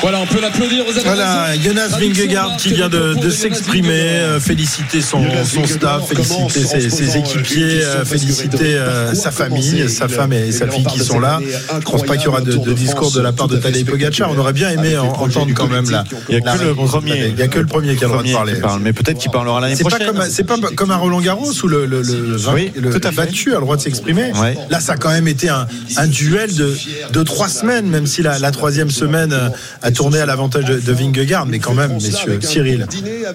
Voilà, 0.00 0.18
on 0.20 0.26
peut 0.26 0.40
l'applaudir 0.40 0.84
aux 0.86 0.92
Voilà, 1.04 1.48
Jonas 1.62 1.88
Vingegaard 1.98 2.56
qui 2.56 2.72
vient 2.72 2.88
de, 2.88 3.14
de 3.20 3.30
s'exprimer, 3.30 3.90
euh, 3.90 4.40
féliciter 4.40 5.00
son, 5.00 5.22
son 5.44 5.66
staff, 5.66 6.08
féliciter 6.08 6.64
ses, 6.64 6.90
ses 6.90 7.16
équipiers, 7.18 7.82
euh, 7.84 8.04
féliciter 8.04 8.76
euh, 8.76 9.14
sa 9.14 9.30
famille, 9.30 9.88
sa 9.90 10.08
femme 10.08 10.32
et 10.32 10.52
sa 10.52 10.66
fille 10.68 10.84
qui 10.86 11.00
sont 11.00 11.20
là. 11.20 11.40
Je 11.78 11.84
pense 11.84 12.02
pas 12.04 12.16
qu'il 12.16 12.26
y 12.26 12.28
aura 12.28 12.40
de, 12.40 12.52
de 12.56 12.72
discours 12.72 13.12
de 13.12 13.20
la 13.20 13.32
part 13.32 13.48
de 13.48 13.56
Tadej 13.56 13.84
Pogacar. 13.84 14.30
On 14.30 14.38
aurait 14.38 14.52
bien 14.54 14.70
aimé 14.70 14.96
en- 14.96 15.08
entendre 15.08 15.52
quand 15.54 15.68
même 15.68 15.90
la. 15.90 16.04
Il 16.28 16.36
n'y 16.40 16.48
a 16.48 16.56
que 16.56 16.64
le 16.64 16.74
premier. 16.74 17.10
Tadej. 17.12 17.32
Il 17.34 17.38
y 17.38 17.42
a 17.42 17.48
que 17.48 17.58
le 17.58 17.66
premier 17.66 17.96
qui 17.96 18.04
a 18.04 18.06
le 18.08 18.12
droit 18.12 18.22
de 18.24 18.32
parler. 18.32 18.54
parle, 18.54 18.80
mais 18.82 18.92
peut-être 18.92 19.18
qu'il 19.18 19.30
parlera 19.30 19.60
l'année 19.60 19.76
prochaine. 19.76 20.12
c'est 20.30 20.44
pas 20.44 20.56
comme 20.74 20.90
un 20.90 20.96
Roland 20.96 21.20
Garros 21.20 21.52
où 21.62 21.68
le, 21.68 21.86
le, 21.86 22.02
le, 22.02 22.36
vain- 22.36 22.54
Oui, 22.54 22.72
le 22.76 22.90
tout 22.90 23.00
à 23.06 23.10
fait. 23.10 23.16
battu 23.16 23.50
a 23.52 23.56
le 23.56 23.60
droit 23.62 23.76
de 23.76 23.82
s'exprimer. 23.82 24.32
Ouais. 24.40 24.56
Là, 24.70 24.80
ça 24.80 24.92
a 24.92 24.96
quand 24.96 25.10
même 25.10 25.28
été 25.28 25.48
un, 25.48 25.66
un 25.96 26.06
duel 26.06 26.54
de, 26.54 26.74
de 27.12 27.22
trois 27.22 27.48
semaines, 27.48 27.86
même 27.86 28.06
si 28.06 28.22
la, 28.22 28.38
la 28.38 28.50
troisième 28.50 28.90
semaine 28.90 29.32
euh, 29.40 29.48
a 29.82 29.90
tourné 29.90 30.18
à 30.20 30.26
l'avantage 30.26 30.64
de, 30.64 30.78
de 30.78 30.92
Vingegaard, 30.92 31.46
mais 31.46 31.58
quand 31.58 31.74
même, 31.74 31.94
messieurs, 31.94 32.38
Cyril, 32.40 32.86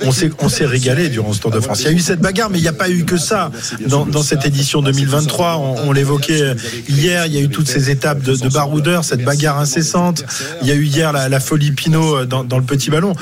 on 0.03 0.11
s'est, 0.11 0.29
on 0.39 0.49
s'est 0.49 0.65
régalé 0.65 1.09
durant 1.09 1.33
ce 1.33 1.39
Tour 1.39 1.51
de 1.51 1.59
France. 1.59 1.81
Il 1.81 1.85
y 1.85 1.89
a 1.89 1.91
eu 1.91 1.99
cette 1.99 2.19
bagarre, 2.19 2.49
mais 2.49 2.59
il 2.59 2.61
n'y 2.61 2.67
a 2.67 2.73
pas 2.73 2.89
eu 2.89 3.05
que 3.05 3.17
ça 3.17 3.51
dans, 3.87 4.05
dans 4.05 4.23
cette 4.23 4.45
édition 4.45 4.81
2023. 4.81 5.57
On, 5.57 5.89
on 5.89 5.91
l'évoquait 5.91 6.55
hier, 6.89 7.25
il 7.25 7.33
y 7.33 7.37
a 7.37 7.41
eu 7.41 7.49
toutes 7.49 7.67
ces 7.67 7.89
étapes 7.89 8.21
de, 8.21 8.35
de 8.35 8.49
baroudeur, 8.49 9.03
cette 9.03 9.23
bagarre 9.23 9.59
incessante. 9.59 10.23
Il 10.61 10.67
y 10.67 10.71
a 10.71 10.75
eu 10.75 10.85
hier 10.85 11.11
la, 11.11 11.29
la 11.29 11.39
folie 11.39 11.71
Pinot 11.71 12.25
dans, 12.25 12.43
dans 12.43 12.57
le 12.57 12.63
petit 12.65 12.89
ballon. 12.89 13.13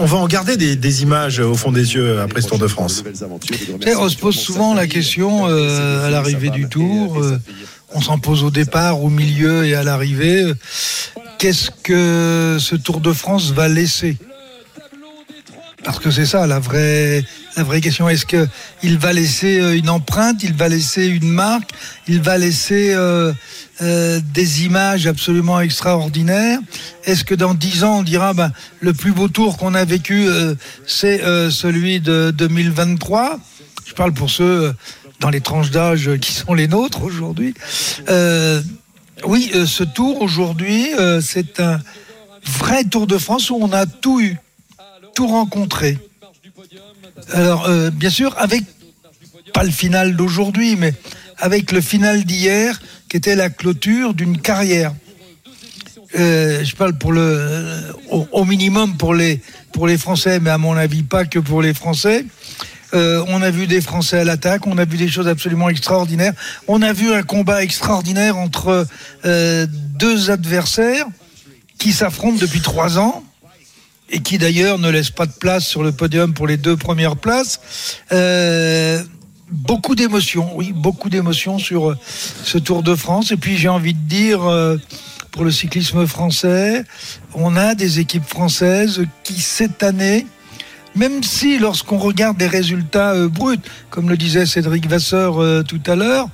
On 0.00 0.06
va 0.06 0.18
en 0.18 0.26
garder 0.26 0.56
des, 0.56 0.76
des 0.76 1.02
images 1.02 1.40
au 1.40 1.54
fond 1.54 1.72
des 1.72 1.94
yeux 1.94 2.20
après 2.20 2.40
ce 2.40 2.48
Tour 2.48 2.58
de 2.58 2.66
France. 2.68 3.04
On 4.00 4.08
se 4.08 4.16
pose 4.16 4.36
souvent 4.36 4.74
la 4.74 4.86
question 4.86 5.48
euh, 5.48 6.06
à 6.06 6.10
l'arrivée 6.10 6.50
du 6.50 6.68
Tour. 6.68 7.20
euh, 7.22 7.38
on 7.94 8.00
s'en 8.00 8.18
pose 8.18 8.42
au 8.44 8.50
départ, 8.50 9.02
au 9.02 9.08
milieu 9.08 9.64
et 9.64 9.74
à 9.74 9.82
l'arrivée. 9.82 10.44
Qu'est-ce 11.38 11.70
que 11.70 12.58
ce 12.60 12.76
Tour 12.76 13.00
de 13.00 13.12
France 13.12 13.52
va 13.52 13.68
laisser? 13.68 14.16
Parce 15.84 16.00
que 16.00 16.10
c'est 16.10 16.26
ça 16.26 16.46
la 16.46 16.58
vraie, 16.58 17.24
la 17.56 17.62
vraie 17.62 17.80
question. 17.80 18.08
Est-ce 18.08 18.26
que 18.26 18.48
il 18.82 18.98
va 18.98 19.12
laisser 19.12 19.60
euh, 19.60 19.76
une 19.76 19.88
empreinte? 19.88 20.42
Il 20.42 20.54
va 20.54 20.68
laisser 20.68 21.06
une 21.06 21.28
marque? 21.28 21.70
Il 22.08 22.20
va 22.20 22.36
laisser 22.36 22.92
euh, 22.92 23.32
euh, 23.80 24.20
des 24.34 24.64
images 24.64 25.06
absolument 25.06 25.60
extraordinaires? 25.60 26.58
Est-ce 27.04 27.22
que 27.22 27.34
dans 27.36 27.54
dix 27.54 27.84
ans 27.84 27.98
on 27.98 28.02
dira 28.02 28.34
ben, 28.34 28.50
le 28.80 28.92
plus 28.92 29.12
beau 29.12 29.28
tour 29.28 29.56
qu'on 29.56 29.74
a 29.74 29.84
vécu 29.84 30.26
euh, 30.26 30.56
c'est 30.86 31.22
euh, 31.22 31.48
celui 31.50 32.00
de 32.00 32.32
2023 32.36 33.38
Je 33.86 33.94
parle 33.94 34.12
pour 34.12 34.30
ceux 34.30 34.44
euh, 34.44 34.72
dans 35.20 35.30
les 35.30 35.40
tranches 35.40 35.70
d'âge 35.70 36.10
qui 36.20 36.32
sont 36.32 36.54
les 36.54 36.66
nôtres 36.66 37.02
aujourd'hui. 37.02 37.54
Oui, 39.24 39.50
euh, 39.54 39.66
ce 39.66 39.84
tour 39.84 40.22
aujourd'hui, 40.22 40.94
euh, 40.94 41.20
c'est 41.20 41.60
un 41.60 41.80
vrai 42.44 42.84
Tour 42.84 43.06
de 43.06 43.18
France 43.18 43.50
où 43.50 43.58
on 43.60 43.72
a 43.72 43.86
tout 43.86 44.20
eu, 44.20 44.36
tout 45.14 45.26
rencontré. 45.26 45.98
Alors, 47.32 47.66
euh, 47.66 47.90
bien 47.90 48.10
sûr, 48.10 48.34
avec 48.38 48.62
pas 49.52 49.64
le 49.64 49.70
final 49.70 50.16
d'aujourd'hui, 50.16 50.76
mais 50.76 50.94
avec 51.38 51.72
le 51.72 51.80
final 51.80 52.24
d'hier, 52.24 52.80
qui 53.08 53.16
était 53.16 53.36
la 53.36 53.50
clôture 53.50 54.14
d'une 54.14 54.40
carrière. 54.40 54.94
Je 56.14 56.74
parle 56.74 56.96
pour 56.96 57.12
le, 57.12 57.92
au, 58.10 58.44
minimum 58.44 58.96
pour 58.96 59.14
les 59.14 59.40
Français, 59.98 60.40
mais 60.40 60.50
à 60.50 60.58
mon 60.58 60.76
avis 60.76 61.02
pas 61.02 61.24
que 61.24 61.38
pour 61.38 61.62
les 61.62 61.74
Français. 61.74 62.24
Euh, 62.94 63.24
on 63.28 63.42
a 63.42 63.50
vu 63.50 63.66
des 63.66 63.80
Français 63.80 64.20
à 64.20 64.24
l'attaque, 64.24 64.66
on 64.66 64.78
a 64.78 64.84
vu 64.84 64.96
des 64.96 65.08
choses 65.08 65.28
absolument 65.28 65.68
extraordinaires. 65.68 66.32
On 66.66 66.82
a 66.82 66.92
vu 66.92 67.12
un 67.12 67.22
combat 67.22 67.62
extraordinaire 67.62 68.36
entre 68.36 68.86
euh, 69.24 69.66
deux 69.70 70.30
adversaires 70.30 71.06
qui 71.78 71.92
s'affrontent 71.92 72.38
depuis 72.40 72.60
trois 72.60 72.98
ans 72.98 73.22
et 74.10 74.20
qui 74.20 74.38
d'ailleurs 74.38 74.78
ne 74.78 74.88
laissent 74.88 75.10
pas 75.10 75.26
de 75.26 75.32
place 75.32 75.66
sur 75.66 75.82
le 75.82 75.92
podium 75.92 76.32
pour 76.32 76.46
les 76.46 76.56
deux 76.56 76.76
premières 76.76 77.16
places. 77.16 77.60
Euh, 78.10 79.02
beaucoup 79.50 79.94
d'émotions, 79.94 80.56
oui, 80.56 80.72
beaucoup 80.72 81.10
d'émotions 81.10 81.58
sur 81.58 81.94
ce 82.44 82.56
Tour 82.56 82.82
de 82.82 82.94
France. 82.94 83.32
Et 83.32 83.36
puis 83.36 83.58
j'ai 83.58 83.68
envie 83.68 83.94
de 83.94 84.08
dire, 84.08 84.40
pour 85.30 85.44
le 85.44 85.50
cyclisme 85.50 86.06
français, 86.06 86.84
on 87.34 87.54
a 87.54 87.74
des 87.74 88.00
équipes 88.00 88.26
françaises 88.26 89.04
qui 89.24 89.40
cette 89.40 89.82
année, 89.82 90.26
même 90.98 91.22
si 91.22 91.58
lorsqu'on 91.58 91.98
regarde 91.98 92.36
des 92.36 92.48
résultats 92.48 93.12
euh, 93.12 93.28
bruts, 93.28 93.56
comme 93.88 94.10
le 94.10 94.16
disait 94.16 94.44
Cédric 94.44 94.86
Vasseur 94.88 95.40
euh, 95.40 95.62
tout 95.62 95.80
à 95.86 95.94
l'heure, 95.94 96.28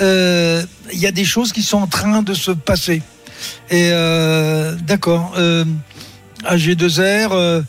euh, 0.00 0.62
il 0.92 0.98
y 0.98 1.06
a 1.06 1.12
des 1.12 1.24
choses 1.24 1.52
qui 1.52 1.62
sont 1.62 1.78
en 1.78 1.86
train 1.86 2.22
de 2.22 2.34
se 2.34 2.50
passer. 2.50 3.02
Et 3.70 3.90
d'accord, 4.82 5.32
euh, 5.38 5.64
AG2R, 6.44 7.28
euh, 7.32 7.62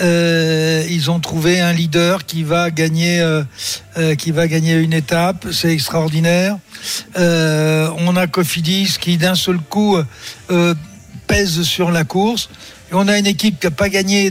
euh, 0.00 0.84
ils 0.88 1.10
ont 1.10 1.20
trouvé 1.20 1.60
un 1.60 1.72
leader 1.72 2.26
qui 2.26 2.42
va 2.42 2.70
gagner, 2.70 3.22
qui 4.18 4.30
va 4.30 4.48
gagner 4.48 4.74
une 4.74 4.92
étape. 4.92 5.46
C'est 5.52 5.72
extraordinaire. 5.72 6.58
On 7.16 8.16
a 8.16 8.26
Cofidis 8.26 8.96
qui 9.00 9.18
d'un 9.18 9.36
seul 9.36 9.58
coup 9.58 9.98
pèse 11.26 11.62
sur 11.62 11.90
la 11.90 12.04
course. 12.04 12.48
On 12.94 13.08
a 13.08 13.18
une 13.18 13.26
équipe 13.26 13.58
qui 13.60 13.66
n'a 13.66 13.70
pas 13.70 13.88
gagné 13.88 14.30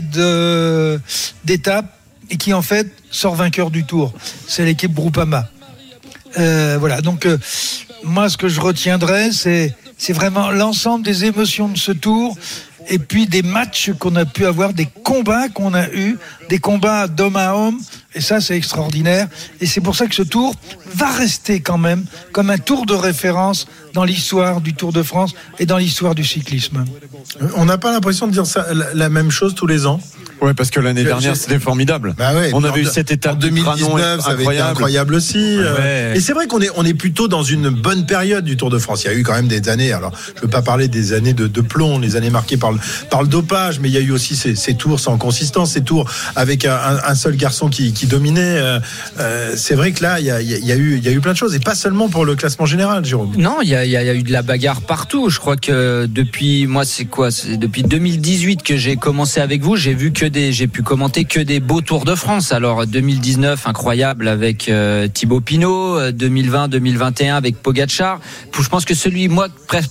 d'étape 1.44 1.86
et 2.30 2.36
qui 2.36 2.52
en 2.52 2.62
fait 2.62 2.90
sort 3.10 3.34
vainqueur 3.34 3.70
du 3.70 3.84
tour. 3.84 4.12
C'est 4.46 4.64
l'équipe 4.64 4.92
Groupama. 4.92 5.48
Euh, 6.38 6.76
voilà, 6.80 7.00
donc 7.00 7.26
euh, 7.26 7.38
moi 8.02 8.28
ce 8.28 8.36
que 8.36 8.48
je 8.48 8.60
retiendrai, 8.60 9.30
c'est 9.32 9.74
vraiment 10.12 10.50
l'ensemble 10.50 11.04
des 11.04 11.26
émotions 11.26 11.68
de 11.68 11.78
ce 11.78 11.92
tour 11.92 12.36
et 12.88 12.98
puis 12.98 13.26
des 13.26 13.42
matchs 13.42 13.90
qu'on 13.98 14.16
a 14.16 14.24
pu 14.24 14.46
avoir, 14.46 14.72
des 14.72 14.86
combats 14.86 15.48
qu'on 15.48 15.74
a 15.74 15.88
eu, 15.90 16.18
des 16.48 16.58
combats 16.58 17.08
d'homme 17.08 17.36
à 17.36 17.54
homme, 17.54 17.80
et 18.14 18.20
ça 18.20 18.40
c'est 18.40 18.56
extraordinaire. 18.56 19.28
Et 19.60 19.66
c'est 19.66 19.80
pour 19.80 19.96
ça 19.96 20.06
que 20.06 20.14
ce 20.14 20.22
tour 20.22 20.54
va 20.86 21.10
rester 21.10 21.60
quand 21.60 21.78
même 21.78 22.04
comme 22.32 22.50
un 22.50 22.58
tour 22.58 22.86
de 22.86 22.94
référence 22.94 23.66
dans 23.92 24.04
l'histoire 24.04 24.60
du 24.60 24.74
Tour 24.74 24.92
de 24.92 25.02
France 25.02 25.34
et 25.58 25.66
dans 25.66 25.78
l'histoire 25.78 26.14
du 26.14 26.24
cyclisme. 26.24 26.84
On 27.56 27.64
n'a 27.64 27.78
pas 27.78 27.92
l'impression 27.92 28.26
de 28.26 28.32
dire 28.32 28.44
la 28.94 29.08
même 29.08 29.30
chose 29.30 29.54
tous 29.54 29.66
les 29.66 29.86
ans. 29.86 30.00
Ouais, 30.40 30.52
parce 30.54 30.70
que 30.70 30.80
l'année 30.80 31.04
dernière, 31.04 31.36
c'était 31.36 31.58
formidable. 31.58 32.14
Bah 32.18 32.34
ouais, 32.34 32.50
on 32.52 32.62
avait 32.64 32.80
en 32.80 32.82
eu 32.82 32.86
cette 32.86 33.10
étape 33.10 33.34
en 33.36 33.38
du 33.38 33.50
Granon 33.50 33.76
2019, 33.96 34.20
ça 34.20 34.26
avait 34.30 34.34
été 34.34 34.42
incroyable. 34.42 34.70
incroyable 34.70 35.14
aussi. 35.14 35.38
euh, 35.58 35.74
Ouais. 36.12 36.16
Et 36.18 36.20
c'est 36.20 36.32
vrai 36.32 36.46
qu'on 36.46 36.60
est, 36.60 36.70
on 36.76 36.84
est 36.84 36.94
plutôt 36.94 37.28
dans 37.28 37.42
une 37.42 37.70
bonne 37.70 38.04
période 38.06 38.44
du 38.44 38.56
Tour 38.56 38.70
de 38.70 38.78
France. 38.78 39.04
Il 39.04 39.06
y 39.06 39.10
a 39.10 39.14
eu 39.14 39.22
quand 39.22 39.32
même 39.34 39.48
des 39.48 39.68
années, 39.68 39.92
alors 39.92 40.12
je 40.34 40.40
ne 40.40 40.42
veux 40.42 40.48
pas 40.50 40.62
parler 40.62 40.88
des 40.88 41.12
années 41.12 41.32
de, 41.32 41.46
de 41.46 41.60
plomb, 41.60 41.98
les 41.98 42.16
années 42.16 42.30
marquées 42.30 42.56
par 42.56 42.72
le, 42.72 42.78
par 43.10 43.22
le 43.22 43.28
dopage, 43.28 43.80
mais 43.80 43.88
il 43.88 43.94
y 43.94 43.98
a 43.98 44.00
eu 44.00 44.10
aussi 44.10 44.36
ces, 44.36 44.54
ces 44.54 44.74
tours 44.74 45.00
sans 45.00 45.16
consistance, 45.18 45.72
ces 45.72 45.82
tours 45.82 46.10
avec 46.36 46.64
un, 46.66 46.78
un 47.06 47.14
seul 47.14 47.36
garçon 47.36 47.68
qui, 47.68 47.92
qui 47.92 48.06
dominait. 48.06 48.40
Euh, 48.58 48.80
euh, 49.20 49.52
c'est 49.56 49.74
vrai 49.74 49.92
que 49.92 50.02
là, 50.02 50.20
il 50.20 50.26
y 50.26 50.30
a, 50.30 50.40
il 50.40 50.48
y 50.50 50.54
a- 50.54 50.58
il 50.58 50.66
y 50.66 50.72
a 50.72 50.76
eu, 50.76 50.96
il 50.98 51.04
y 51.04 51.08
a 51.08 51.12
eu 51.12 51.20
plein 51.20 51.32
de 51.32 51.38
choses, 51.38 51.54
et 51.54 51.60
pas 51.60 51.74
seulement 51.74 52.08
pour 52.08 52.24
le 52.24 52.34
classement 52.36 52.66
général, 52.66 53.04
Jérôme. 53.04 53.32
Non, 53.36 53.58
il 53.62 53.68
y 53.68 53.74
a, 53.74 53.84
il 53.84 53.90
y 53.90 53.96
a- 53.96 54.02
il 54.02 54.06
y 54.06 54.10
a 54.10 54.14
eu 54.14 54.22
de 54.22 54.32
la 54.32 54.42
bagarre 54.42 54.82
partout. 54.82 55.30
Je 55.30 55.38
crois 55.38 55.56
que 55.56 56.06
depuis 56.06 56.66
moi, 56.66 56.84
c'est 56.84 57.04
quoi? 57.06 57.30
C'est 57.30 57.56
depuis 57.56 57.82
2018 57.82 58.62
que 58.62 58.76
j'ai 58.76 58.96
commencé 58.96 59.40
avec 59.40 59.62
vous. 59.62 59.76
J'ai 59.76 59.94
vu 59.94 60.12
que 60.12 60.23
des, 60.30 60.52
j'ai 60.52 60.66
pu 60.66 60.82
commenter 60.82 61.24
que 61.24 61.40
des 61.40 61.60
beaux 61.60 61.80
Tours 61.80 62.04
de 62.04 62.14
France. 62.14 62.52
Alors 62.52 62.86
2019 62.86 63.66
incroyable 63.66 64.28
avec 64.28 64.68
euh, 64.68 65.08
Thibaut 65.08 65.40
Pinot, 65.40 65.98
euh, 65.98 66.12
2020, 66.12 66.68
2021 66.68 67.36
avec 67.36 67.56
Pogacar. 67.62 68.20
Je 68.58 68.68
pense 68.68 68.84
que 68.84 68.94
celui 68.94 69.28
moi 69.28 69.48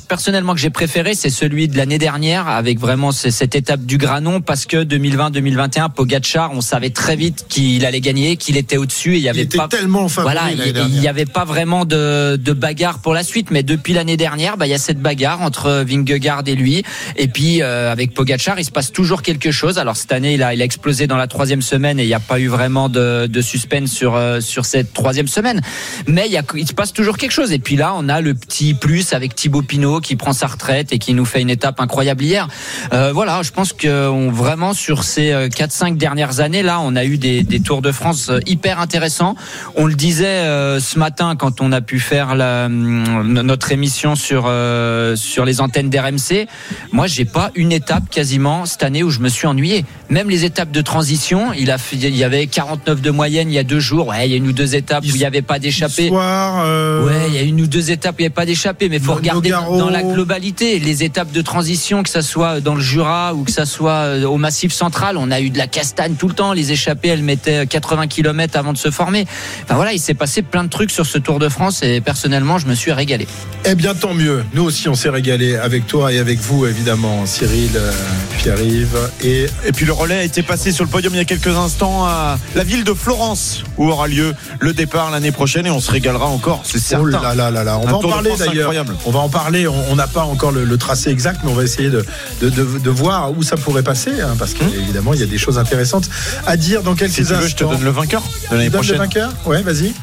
personnellement 0.07 0.53
que 0.53 0.59
j'ai 0.59 0.69
préféré, 0.69 1.13
c'est 1.15 1.29
celui 1.29 1.67
de 1.67 1.77
l'année 1.77 1.97
dernière 1.97 2.47
avec 2.47 2.79
vraiment 2.79 3.11
cette 3.11 3.55
étape 3.55 3.85
du 3.85 3.97
Granon 3.97 4.41
parce 4.41 4.65
que 4.65 4.83
2020, 4.83 5.31
2021 5.31 5.89
Pogacar, 5.89 6.51
on 6.53 6.61
savait 6.61 6.89
très 6.89 7.15
vite 7.15 7.45
qu'il 7.49 7.85
allait 7.85 8.01
gagner, 8.01 8.37
qu'il 8.37 8.57
était 8.57 8.77
au-dessus 8.77 9.15
et 9.15 9.17
il 9.17 9.23
y 9.23 9.29
avait 9.29 9.41
était 9.43 9.57
pas 9.57 9.67
tellement 9.67 10.07
voilà, 10.23 10.43
il- 10.51 10.99
n'y 10.99 11.07
avait 11.07 11.25
pas 11.25 11.45
vraiment 11.45 11.85
de, 11.85 12.37
de 12.37 12.53
bagarre 12.53 12.99
pour 12.99 13.13
la 13.13 13.23
suite, 13.23 13.51
mais 13.51 13.63
depuis 13.63 13.93
l'année 13.93 14.17
dernière, 14.17 14.57
bah, 14.57 14.65
il 14.67 14.69
y 14.69 14.73
a 14.73 14.77
cette 14.77 15.01
bagarre 15.01 15.41
entre 15.41 15.83
Vingegaard 15.85 16.43
et 16.47 16.55
lui. 16.55 16.83
Et 17.17 17.27
puis 17.27 17.61
euh, 17.61 17.91
avec 17.91 18.13
Pogacar, 18.13 18.59
il 18.59 18.63
se 18.65 18.71
passe 18.71 18.91
toujours 18.91 19.21
quelque 19.21 19.51
chose. 19.51 19.77
Alors 19.77 19.97
cette 19.97 20.11
année, 20.11 20.22
il 20.25 20.43
a, 20.43 20.53
explosé 20.53 21.07
dans 21.07 21.17
la 21.17 21.27
troisième 21.27 21.61
semaine 21.61 21.99
et 21.99 22.03
il 22.03 22.07
n'y 22.07 22.13
a 22.13 22.19
pas 22.19 22.39
eu 22.39 22.47
vraiment 22.47 22.87
de, 22.87 23.27
de 23.27 23.41
suspense 23.41 23.91
sur 23.91 24.15
euh, 24.15 24.39
cette 24.39 24.93
troisième 24.93 25.27
semaine. 25.27 25.61
Mais 26.07 26.29
il, 26.29 26.67
se 26.67 26.73
passe 26.73 26.93
toujours 26.93 27.17
quelque 27.17 27.31
chose. 27.31 27.51
Et 27.51 27.59
puis 27.59 27.75
là, 27.75 27.93
on 27.97 28.07
a 28.07 28.21
le 28.21 28.33
petit 28.33 28.73
plus 28.73 29.13
avec 29.13 29.35
Thibaut 29.35 29.61
Pinot 29.61 29.99
qui 29.99 30.15
prend 30.15 30.33
sa 30.33 30.47
retraite 30.47 30.93
et 30.93 30.99
qui 30.99 31.13
nous 31.13 31.25
fait 31.25 31.41
une 31.41 31.49
étape 31.49 31.81
incroyable 31.81 32.23
hier. 32.23 32.47
Euh, 32.93 33.11
voilà, 33.13 33.41
je 33.43 33.51
pense 33.51 33.73
que 33.73 34.29
vraiment 34.29 34.73
sur 34.73 35.03
ces 35.03 35.31
euh, 35.31 35.49
4-5 35.49 35.97
dernières 35.97 36.39
années, 36.39 36.63
là, 36.63 36.79
on 36.81 36.95
a 36.95 37.05
eu 37.05 37.17
des, 37.17 37.43
Tours 37.63 37.81
de 37.81 37.91
France 37.91 38.29
euh, 38.29 38.39
hyper 38.45 38.79
intéressants. 38.79 39.35
On 39.75 39.85
le 39.85 39.93
disait 39.93 40.25
euh, 40.25 40.79
ce 40.79 40.99
matin 40.99 41.35
quand 41.35 41.61
on 41.61 41.71
a 41.71 41.81
pu 41.81 41.99
faire 41.99 42.31
hum, 42.31 43.23
notre 43.23 43.71
émission 43.71 44.15
sur 44.15 44.45
euh, 44.47 45.15
sur 45.15 45.45
les 45.45 45.61
antennes 45.61 45.89
d'RMC. 45.89 46.47
Moi, 46.91 47.07
j'ai 47.07 47.25
pas 47.25 47.51
une 47.55 47.71
étape 47.71 48.09
quasiment 48.09 48.65
cette 48.65 48.83
année 48.83 49.03
où 49.03 49.09
je 49.09 49.19
me 49.19 49.29
suis 49.29 49.47
ennuyé. 49.47 49.85
Même 50.13 50.29
les 50.29 50.45
étapes 50.45 50.69
de 50.69 50.81
transition, 50.81 51.53
il 51.53 51.71
a 51.71 51.79
fait, 51.79 51.95
il 51.95 52.15
y 52.15 52.23
avait 52.23 52.45
49 52.45 53.01
de 53.01 53.09
moyenne 53.09 53.49
il 53.49 53.55
y 53.55 53.57
a 53.57 53.63
deux 53.63 53.79
jours. 53.79 54.09
Ouais, 54.09 54.27
il 54.27 54.31
y 54.31 54.35
a 54.35 54.37
une 54.37 54.47
ou 54.47 54.51
deux 54.51 54.75
étapes 54.75 55.03
où 55.03 55.07
il 55.07 55.15
n'y 55.15 55.25
avait 55.25 55.41
pas 55.41 55.57
d'échappée. 55.57 56.11
euh, 56.13 57.03
Ouais, 57.03 57.29
il 57.29 57.33
y 57.33 57.39
a 57.39 57.41
une 57.41 57.59
ou 57.59 57.65
deux 57.65 57.89
étapes 57.89 58.13
où 58.13 58.19
il 58.19 58.21
n'y 58.21 58.25
avait 58.27 58.33
pas 58.35 58.45
d'échappée, 58.45 58.89
mais 58.89 58.97
il 58.97 59.01
faut 59.03 59.15
regarder 59.15 59.49
dans, 59.49 59.75
dans 59.75 59.89
la 59.89 60.03
globalité. 60.03 60.77
Les 60.77 61.03
étapes 61.03 61.31
de 61.31 61.41
transition, 61.41 62.03
que 62.03 62.09
ça 62.11 62.21
soit 62.21 62.59
dans 62.61 62.75
le 62.75 62.81
Jura 62.81 63.33
ou 63.33 63.43
que 63.43 63.51
ça 63.51 63.65
soit 63.65 63.91
euh, 64.05 64.25
au 64.25 64.37
Massif 64.37 64.71
Central, 64.71 65.17
on 65.17 65.31
a 65.31 65.41
eu 65.41 65.49
de 65.49 65.57
la 65.57 65.65
castagne 65.65 66.13
tout 66.13 66.27
le 66.27 66.35
temps. 66.35 66.53
Les 66.53 66.71
échappées, 66.71 67.07
elles 67.07 67.23
mettaient 67.23 67.65
80 67.65 68.05
km 68.05 68.55
avant 68.55 68.71
de 68.73 68.77
se 68.77 68.91
former. 68.91 69.25
Enfin 69.63 69.73
voilà, 69.73 69.93
il 69.93 69.99
s'est 69.99 70.13
passé 70.13 70.43
plein 70.43 70.63
de 70.63 70.69
trucs 70.69 70.91
sur 70.91 71.07
ce 71.07 71.17
Tour 71.17 71.39
de 71.39 71.49
France 71.49 71.81
et 71.81 72.01
personnellement, 72.01 72.59
je 72.59 72.67
me 72.67 72.75
suis 72.75 72.91
régalé. 72.91 73.25
Eh 73.65 73.73
bien, 73.73 73.95
tant 73.95 74.13
mieux. 74.13 74.43
Nous 74.53 74.63
aussi, 74.63 74.87
on 74.89 74.93
s'est 74.95 75.09
régalé 75.09 75.55
avec 75.55 75.87
toi 75.87 76.13
et 76.13 76.19
avec 76.19 76.37
vous, 76.39 76.67
évidemment, 76.67 77.25
Cyril, 77.25 77.71
euh, 77.77 77.91
Pierre-Yves 78.37 78.97
et. 79.23 79.47
Et 79.65 79.71
puis 79.71 79.85
le 79.87 79.93
relais 80.03 80.19
a 80.19 80.23
été 80.23 80.43
passé 80.43 80.71
sur 80.71 80.83
le 80.83 80.89
podium 80.89 81.13
il 81.13 81.17
y 81.17 81.21
a 81.21 81.25
quelques 81.25 81.47
instants 81.47 82.05
à 82.05 82.37
la 82.55 82.63
ville 82.63 82.83
de 82.83 82.93
Florence 82.93 83.63
où 83.77 83.89
aura 83.89 84.07
lieu 84.07 84.33
le 84.59 84.73
départ 84.73 85.11
l'année 85.11 85.31
prochaine 85.31 85.65
et 85.65 85.71
on 85.71 85.79
se 85.79 85.91
régalera 85.91 86.25
encore, 86.27 86.61
c'est 86.65 86.79
certain. 86.79 87.05
Oh 87.05 87.23
là 87.23 87.35
là 87.35 87.51
là 87.51 87.63
là. 87.63 87.79
On 87.81 87.85
va 87.85 87.95
en 87.97 88.01
parler 88.01 88.31
d'ailleurs. 88.37 88.71
On 89.05 89.11
va 89.11 89.19
en 89.19 89.29
parler. 89.29 89.67
On 89.67 89.95
n'a 89.95 90.07
pas 90.07 90.23
encore 90.23 90.51
le, 90.51 90.65
le 90.65 90.77
tracé 90.77 91.09
exact, 91.09 91.41
mais 91.43 91.51
on 91.51 91.55
va 91.55 91.63
essayer 91.63 91.89
de, 91.89 92.05
de, 92.41 92.49
de- 92.49 92.79
de 92.79 92.89
voir 92.89 93.31
où 93.37 93.43
ça 93.43 93.55
pourrait 93.57 93.83
passer, 93.83 94.21
hein, 94.21 94.35
parce 94.37 94.53
qu'évidemment, 94.53 95.13
il 95.13 95.19
y 95.19 95.23
a 95.23 95.27
des 95.27 95.37
choses 95.37 95.57
intéressantes 95.57 96.09
à 96.45 96.57
dire 96.57 96.83
dans 96.83 96.95
quelques 96.95 97.11
Si 97.13 97.17
tu 97.25 97.33
veux, 97.33 97.35
je 97.47 97.55
te 97.55 97.63
instants. 97.63 97.71
donne 97.71 97.83
le 97.83 97.91
vainqueur 97.91 98.21
de 98.51 98.55
l'année 98.57 98.69
prochaine. 98.69 98.93
le 98.95 98.99
vainqueur? 98.99 99.31
Ouais, 99.45 99.61
vas-y. 99.61 99.93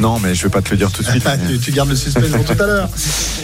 Non, 0.00 0.18
mais 0.18 0.34
je 0.34 0.42
vais 0.44 0.48
pas 0.48 0.62
te 0.62 0.70
le 0.70 0.76
dire 0.76 0.90
tout 0.90 1.02
de 1.02 1.08
suite. 1.08 1.26
tu, 1.48 1.58
tu 1.58 1.72
gardes 1.72 1.88
le 1.88 1.96
suspense 1.96 2.28
pour 2.28 2.44
tout 2.44 2.62
à 2.62 2.66
l'heure. 2.66 2.88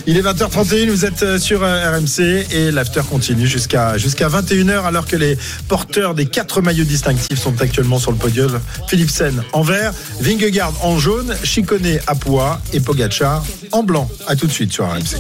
Il 0.07 0.17
est 0.17 0.23
20h31, 0.23 0.91
vous 0.91 1.05
êtes 1.05 1.23
euh, 1.23 1.39
sur 1.39 1.63
euh, 1.63 1.91
RMC 1.91 2.47
et 2.51 2.71
l'after 2.71 3.03
continue 3.09 3.47
jusqu'à 3.47 3.99
jusqu'à 3.99 4.29
21h 4.29 4.85
alors 4.85 5.07
que 5.07 5.17
les 5.17 5.37
porteurs 5.69 6.15
des 6.15 6.27
quatre 6.27 6.63
maillots 6.63 6.85
distinctifs 6.85 7.39
sont 7.39 7.61
actuellement 7.61 7.99
sur 7.99 8.11
le 8.11 8.17
podium. 8.17 8.61
Philipsen 8.89 9.43
en 9.53 9.63
vert, 9.63 9.93
Vingegaard 10.21 10.73
en 10.83 10.99
jaune, 10.99 11.35
Chicone 11.45 11.99
à 12.07 12.15
pois 12.15 12.61
et 12.73 12.81
Pogacar 12.81 13.45
en 13.73 13.83
blanc. 13.83 14.11
À 14.27 14.37
tout 14.37 14.47
de 14.47 14.53
suite 14.53 14.73
sur 14.73 14.87
RMC. 14.87 15.19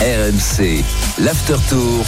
RMC, 0.00 0.84
l'after 1.18 1.56
tour. 1.68 2.04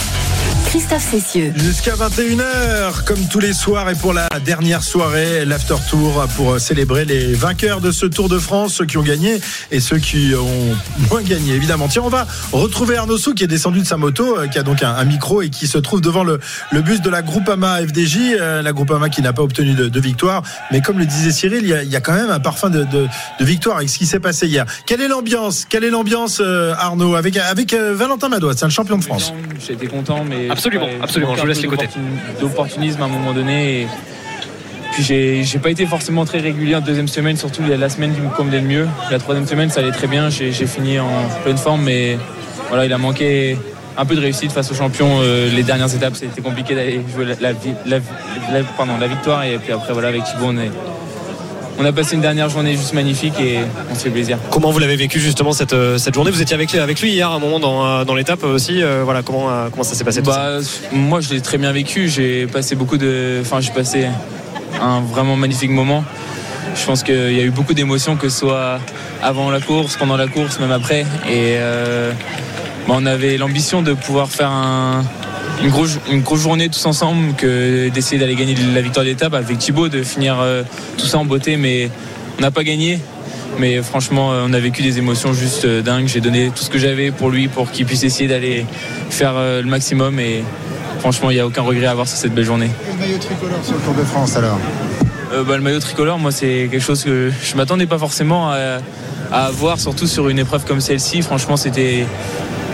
Christophe 0.65 1.03
Cessieux. 1.11 1.51
Jusqu'à 1.57 1.95
21h, 1.95 3.03
comme 3.05 3.19
tous 3.29 3.39
les 3.39 3.51
soirs, 3.51 3.89
et 3.89 3.95
pour 3.95 4.13
la 4.13 4.29
dernière 4.45 4.83
soirée, 4.83 5.43
l'after 5.43 5.75
tour 5.89 6.25
pour 6.37 6.59
célébrer 6.61 7.03
les 7.03 7.33
vainqueurs 7.33 7.81
de 7.81 7.91
ce 7.91 8.05
Tour 8.05 8.29
de 8.29 8.39
France, 8.39 8.75
ceux 8.75 8.85
qui 8.85 8.97
ont 8.97 9.01
gagné 9.03 9.41
et 9.71 9.79
ceux 9.81 9.97
qui 9.97 10.31
ont 10.33 10.75
moins 11.09 11.21
gagné, 11.23 11.53
évidemment. 11.55 11.89
Tiens, 11.89 12.03
on 12.05 12.09
va 12.09 12.25
retrouver 12.53 12.95
Arnaud 12.95 13.17
Sou 13.17 13.33
qui 13.33 13.43
est 13.43 13.47
descendu 13.47 13.79
de 13.81 13.85
sa 13.85 13.97
moto, 13.97 14.37
euh, 14.39 14.47
qui 14.47 14.59
a 14.59 14.63
donc 14.63 14.81
un, 14.81 14.91
un 14.95 15.03
micro 15.03 15.41
et 15.41 15.49
qui 15.49 15.67
se 15.67 15.77
trouve 15.77 15.99
devant 15.99 16.23
le, 16.23 16.39
le 16.71 16.81
bus 16.81 17.01
de 17.01 17.09
la 17.09 17.21
Groupama 17.21 17.79
FDJ, 17.85 18.17
euh, 18.39 18.61
la 18.61 18.71
Groupama 18.71 19.09
qui 19.09 19.21
n'a 19.21 19.33
pas 19.33 19.41
obtenu 19.43 19.73
de, 19.73 19.89
de 19.89 19.99
victoire. 19.99 20.41
Mais 20.71 20.79
comme 20.81 20.99
le 20.99 21.05
disait 21.05 21.31
Cyril, 21.31 21.63
il 21.63 21.69
y 21.69 21.73
a, 21.73 21.83
il 21.83 21.89
y 21.89 21.95
a 21.97 22.01
quand 22.01 22.13
même 22.13 22.29
un 22.29 22.39
parfum 22.39 22.69
de, 22.69 22.83
de- 22.85 23.07
de 23.39 23.45
victoire 23.45 23.77
avec 23.77 23.89
ce 23.89 23.97
qui 23.97 24.05
s'est 24.05 24.19
passé 24.21 24.47
hier. 24.47 24.65
Quelle 24.85 25.01
est 25.01 25.07
l'ambiance? 25.09 25.65
Quelle 25.67 25.83
est 25.83 25.89
l'ambiance, 25.89 26.39
euh, 26.39 26.73
Arnaud, 26.77 27.15
avec, 27.15 27.35
avec 27.35 27.73
euh, 27.73 27.93
Valentin 27.93 28.29
Madois, 28.29 28.53
c'est 28.55 28.65
le 28.65 28.71
champion 28.71 28.97
de 28.97 29.03
France 29.03 29.33
J'ai 29.65 29.73
été 29.73 29.87
content, 29.87 30.23
mais 30.23 30.49
Absolument, 30.51 30.87
absolument, 31.01 31.35
je 31.35 31.41
vous 31.41 31.47
laisse 31.47 31.61
les 31.61 31.67
côtés. 31.67 31.85
d'opportun- 31.87 32.39
D'opportunisme 32.41 33.01
à 33.01 33.05
un 33.05 33.09
moment 33.09 33.33
donné. 33.33 33.81
Et 33.81 33.87
puis 34.93 35.03
j'ai 35.03 35.59
pas 35.59 35.69
été 35.69 35.85
forcément 35.85 36.25
très 36.25 36.39
régulier 36.39 36.75
en 36.75 36.81
deuxième 36.81 37.07
semaine, 37.07 37.37
surtout 37.37 37.61
la 37.67 37.89
semaine 37.89 38.13
qui 38.13 38.21
me 38.21 38.29
convenait 38.29 38.59
le 38.61 38.67
mieux. 38.67 38.87
La 39.09 39.19
troisième 39.19 39.47
semaine, 39.47 39.69
ça 39.69 39.79
allait 39.79 39.91
très 39.91 40.07
bien, 40.07 40.29
j'ai 40.29 40.51
fini 40.51 40.99
en 40.99 41.07
pleine 41.43 41.57
forme, 41.57 41.83
mais 41.83 42.17
voilà, 42.69 42.85
il 42.85 42.93
a 42.93 42.97
manqué 42.97 43.57
un 43.97 44.05
peu 44.05 44.15
de 44.15 44.21
réussite 44.21 44.51
face 44.51 44.71
aux 44.71 44.75
champions. 44.75 45.19
Euh, 45.21 45.49
les 45.53 45.63
dernières 45.63 45.93
étapes, 45.93 46.15
c'était 46.15 46.41
compliqué 46.41 46.75
d'aller 46.75 47.01
jouer 47.13 47.25
la, 47.25 47.35
la 47.39 47.53
vi- 47.53 47.73
la- 47.85 47.97
la- 47.97 48.63
pardon, 48.77 48.93
la 48.99 49.07
victoire, 49.07 49.43
et 49.43 49.57
puis 49.57 49.71
après, 49.73 49.93
voilà, 49.93 50.07
avec 50.09 50.23
Thibaut, 50.23 50.47
on, 50.47 50.57
est- 50.57 50.71
on 51.79 51.85
a 51.85 51.91
passé 51.91 52.15
une 52.15 52.21
dernière 52.21 52.49
journée 52.49 52.73
juste 52.75 52.93
magnifique 52.93 53.39
et 53.39 53.59
on 53.89 53.95
se 53.95 54.01
fait 54.01 54.09
plaisir. 54.09 54.37
Comment 54.51 54.71
vous 54.71 54.79
l'avez 54.79 54.95
vécu 54.95 55.19
justement 55.19 55.51
cette, 55.51 55.73
euh, 55.73 55.97
cette 55.97 56.13
journée? 56.13 56.31
Vous 56.31 56.41
étiez 56.41 56.53
avec, 56.53 56.73
avec 56.75 57.01
lui 57.01 57.11
hier 57.11 57.29
à 57.29 57.35
un 57.35 57.39
moment 57.39 57.59
dans, 57.59 57.85
euh, 57.85 58.03
dans 58.05 58.15
l'étape 58.15 58.43
aussi. 58.43 58.81
euh, 58.81 59.01
voilà, 59.03 59.21
comment, 59.23 59.47
comment 59.71 59.83
ça 59.83 59.95
s'est 59.95 60.03
passé 60.03 60.21
tout 60.21 60.31
ça? 60.31 60.59
Bah, 60.59 60.65
moi, 60.91 61.21
je 61.21 61.29
l'ai 61.33 61.41
très 61.41 61.57
bien 61.57 61.71
vécu. 61.71 62.07
J'ai 62.09 62.45
passé 62.47 62.75
beaucoup 62.75 62.97
de. 62.97 63.39
Enfin, 63.41 63.61
j'ai 63.61 63.71
passé 63.71 64.07
un 64.81 65.01
vraiment 65.01 65.35
magnifique 65.35 65.71
moment. 65.71 66.03
Je 66.75 66.85
pense 66.85 67.03
qu'il 67.03 67.33
y 67.33 67.39
a 67.39 67.43
eu 67.43 67.49
beaucoup 67.51 67.73
d'émotions, 67.73 68.15
que 68.15 68.29
ce 68.29 68.39
soit 68.39 68.79
avant 69.21 69.49
la 69.51 69.59
course, 69.59 69.97
pendant 69.97 70.17
la 70.17 70.27
course, 70.27 70.59
même 70.59 70.71
après. 70.71 71.01
Et 71.29 71.55
euh, 71.57 72.11
bah, 72.87 72.93
on 72.97 73.05
avait 73.05 73.37
l'ambition 73.37 73.81
de 73.81 73.93
pouvoir 73.93 74.29
faire 74.29 74.49
un- 74.51 75.03
une, 75.63 75.69
grosse, 75.69 75.97
une 76.11 76.21
grosse 76.21 76.41
journée 76.41 76.69
tous 76.69 76.85
ensemble, 76.85 77.33
que 77.35 77.89
d'essayer 77.89 78.19
d'aller 78.19 78.35
gagner 78.35 78.55
la 78.73 78.81
victoire 78.81 79.05
d'étape 79.05 79.33
avec 79.33 79.57
Thibaut, 79.57 79.89
de 79.89 80.03
finir 80.03 80.39
euh, 80.39 80.63
tout 80.97 81.05
ça 81.05 81.17
en 81.17 81.25
beauté. 81.25 81.57
Mais 81.57 81.89
on 82.37 82.41
n'a 82.41 82.51
pas 82.51 82.63
gagné. 82.63 82.99
Mais 83.59 83.81
franchement, 83.81 84.31
euh, 84.31 84.45
on 84.47 84.53
a 84.53 84.59
vécu 84.59 84.81
des 84.81 84.97
émotions 84.97 85.33
juste 85.33 85.65
euh, 85.65 85.81
dingues. 85.81 86.07
J'ai 86.07 86.21
donné 86.21 86.51
tout 86.55 86.63
ce 86.63 86.69
que 86.69 86.77
j'avais 86.77 87.11
pour 87.11 87.29
lui, 87.29 87.47
pour 87.47 87.69
qu'il 87.71 87.85
puisse 87.85 88.03
essayer 88.03 88.27
d'aller 88.27 88.65
faire 89.09 89.33
le 89.35 89.63
maximum. 89.63 90.19
Et 90.19 90.43
franchement, 90.99 91.29
il 91.31 91.35
n'y 91.35 91.39
a 91.39 91.47
aucun 91.47 91.61
regret 91.61 91.85
à 91.87 91.91
avoir 91.91 92.07
sur 92.07 92.17
cette 92.17 92.33
belle 92.33 92.45
journée. 92.45 92.69
Le 92.91 92.99
maillot 92.99 93.17
tricolore 93.17 93.63
sur 93.63 93.75
le 93.75 93.81
Tour 93.81 93.93
de 93.93 94.03
France 94.03 94.35
alors 94.37 94.59
Euh, 95.33 95.43
bah, 95.43 95.55
le 95.55 95.63
maillot 95.63 95.79
tricolore, 95.79 96.19
moi, 96.19 96.31
c'est 96.31 96.67
quelque 96.71 96.83
chose 96.83 97.03
que 97.03 97.31
je 97.43 97.55
m'attendais 97.55 97.85
pas 97.85 97.97
forcément 97.97 98.49
à, 98.51 98.79
à 99.31 99.45
avoir, 99.45 99.79
surtout 99.79 100.07
sur 100.07 100.27
une 100.29 100.39
épreuve 100.39 100.65
comme 100.65 100.81
celle-ci. 100.81 101.21
Franchement, 101.21 101.55
c'était 101.57 102.05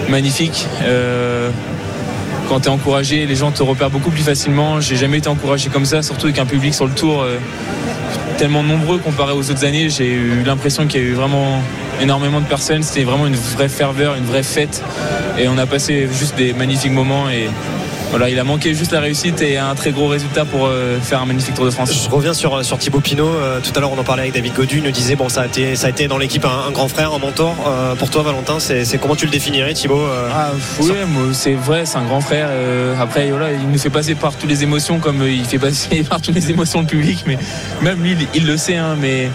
magnifique. 0.10 0.65
Euh, 0.84 1.50
quand 2.48 2.62
tu 2.62 2.70
encouragé, 2.70 3.26
les 3.26 3.36
gens 3.36 3.52
te 3.52 3.62
repèrent 3.62 3.90
beaucoup 3.90 4.10
plus 4.10 4.24
facilement. 4.24 4.80
J'ai 4.80 4.96
jamais 4.96 5.18
été 5.18 5.28
encouragé 5.28 5.70
comme 5.70 5.86
ça, 5.86 6.02
surtout 6.02 6.28
avec 6.28 6.40
un 6.40 6.46
public 6.46 6.74
sur 6.74 6.86
le 6.86 6.94
tour 6.94 7.22
euh, 7.22 7.38
tellement 8.38 8.64
nombreux 8.64 8.98
comparé 8.98 9.34
aux 9.34 9.50
autres 9.52 9.66
années. 9.66 9.90
J'ai 9.90 10.14
eu 10.14 10.44
l'impression 10.46 10.88
qu'il 10.88 11.02
y 11.02 11.04
a 11.04 11.08
eu 11.08 11.14
vraiment 11.14 11.62
énormément 12.02 12.40
de 12.40 12.46
personnes. 12.46 12.84
C'était 12.84 13.04
vraiment 13.04 13.28
une 13.28 13.36
vraie 13.36 13.70
ferveur, 13.70 14.16
une 14.16 14.26
vraie 14.26 14.44
fête. 14.44 14.84
Et 15.38 15.48
on 15.48 15.58
a 15.58 15.66
passé 15.66 16.08
juste 16.12 16.36
des 16.36 16.54
magnifiques 16.54 16.92
moments. 16.92 17.30
Et 17.30 17.50
voilà, 18.10 18.30
il 18.30 18.39
a 18.39 18.43
manqué 18.43 18.74
juste 18.74 18.91
la 18.93 19.00
réussite 19.02 19.41
et 19.41 19.58
un 19.58 19.76
très 19.76 19.91
gros 19.91 20.08
résultat 20.08 20.46
pour 20.46 20.65
euh, 20.65 20.98
faire 21.00 21.22
un 21.22 21.26
magnifique 21.26 21.56
Tour 21.56 21.65
de 21.65 21.72
France. 21.72 21.91
Je 22.06 22.10
reviens 22.10 22.34
sur, 22.34 22.63
sur 22.63 22.78
Thibaut 22.78 23.02
Pinot. 23.02 23.28
Euh, 23.28 23.60
tout 23.62 23.72
à 23.76 23.80
l'heure, 23.80 23.91
on 23.91 23.98
en 23.98 24.04
parlait 24.04 24.24
avec 24.24 24.34
David 24.34 24.54
Godu. 24.54 24.78
Il 24.78 24.84
nous 24.84 24.91
disait 24.91 25.15
bon, 25.15 25.28
ça 25.30 25.41
a 25.41 25.46
été, 25.46 25.76
ça 25.76 25.88
a 25.88 25.89
été 25.89 26.08
dans 26.08 26.17
l'équipe 26.17 26.46
un, 26.46 26.67
un 26.70 26.72
grand 26.72 26.88
frère, 26.88 27.13
un 27.13 27.20
mentor. 27.20 27.56
Euh, 27.67 27.96
pour 27.96 28.10
toi, 28.10 28.24
Valentin, 28.24 28.60
c'est 28.60 28.98
comment 28.98 29.15
tu 29.15 29.26
le 29.26 29.32
définirais, 29.32 29.74
Thibaut 29.74 30.00
euh, 30.00 30.30
Ah, 30.34 30.52
oui, 30.80 30.91
c'est 31.34 31.54
vrai, 31.54 31.86
c'est 31.86 31.98
un 31.98 32.06
grand 32.06 32.22
frère. 32.22 32.48
Euh, 32.50 32.96
après, 33.00 33.30
voilà, 33.30 33.52
il 33.52 33.70
nous 33.70 33.78
fait 33.78 33.89
passer 33.89 34.15
par 34.15 34.36
toutes 34.36 34.50
les 34.50 34.63
émotions 34.63 35.00
comme 35.00 35.22
euh, 35.22 35.30
il 35.30 35.46
fait 35.46 35.60
passer 35.60 36.04
par 36.10 36.22
toutes 36.22 36.36
les 36.36 36.50
émotions 36.50 36.82
le 36.82 36.88
public. 36.88 37.24
Mais 37.28 37.38
même 37.82 38.02
lui, 38.02 38.13
il, 38.13 38.28
il 38.34 38.48
le 38.48 38.58
sait. 38.58 38.78
hein, 38.78 38.96
mais 39.00 39.30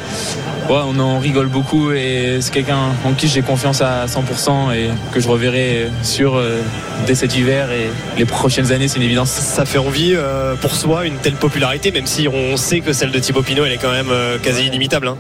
ouais, 0.68 0.81
on 0.87 0.98
en 0.98 1.18
rigole 1.18 1.48
beaucoup 1.48 1.92
et 1.92 2.38
c'est 2.40 2.53
quelqu'un 2.53 2.79
en 3.05 3.12
qui 3.12 3.29
j'ai 3.29 3.42
confiance 3.42 3.81
à 3.81 4.07
100% 4.07 4.75
et 4.75 4.88
que 5.12 5.20
je 5.20 5.29
reverrai 5.29 5.88
sur 6.03 6.37
euh, 6.37 6.61
dès 7.07 7.14
cet 7.14 7.37
hiver 7.37 7.70
et 7.72 7.88
les 8.18 8.25
prochaines 8.25 8.72
années, 8.72 8.88
c'est 8.88 8.96
une 8.96 9.03
évidence. 9.05 9.31
Ça 9.31 9.64
fait 9.64 9.79
envie 9.79 10.14
euh, 10.14 10.55
pour 10.57 10.75
soi 10.75 11.07
une 11.07 11.16
telle 11.16 11.35
popularité, 11.35 11.90
même 11.90 12.07
si 12.07 12.29
on 12.29 12.57
sait 12.57 12.81
que 12.81 12.92
celle 12.92 13.11
de 13.11 13.18
Thibaut 13.18 13.42
Pinot, 13.42 13.64
elle 13.64 13.72
est 13.72 13.79
quand 13.79 13.92
même 13.92 14.11
euh, 14.11 14.38
quasi 14.38 14.66
inimitable. 14.66 15.09
hein. 15.09 15.16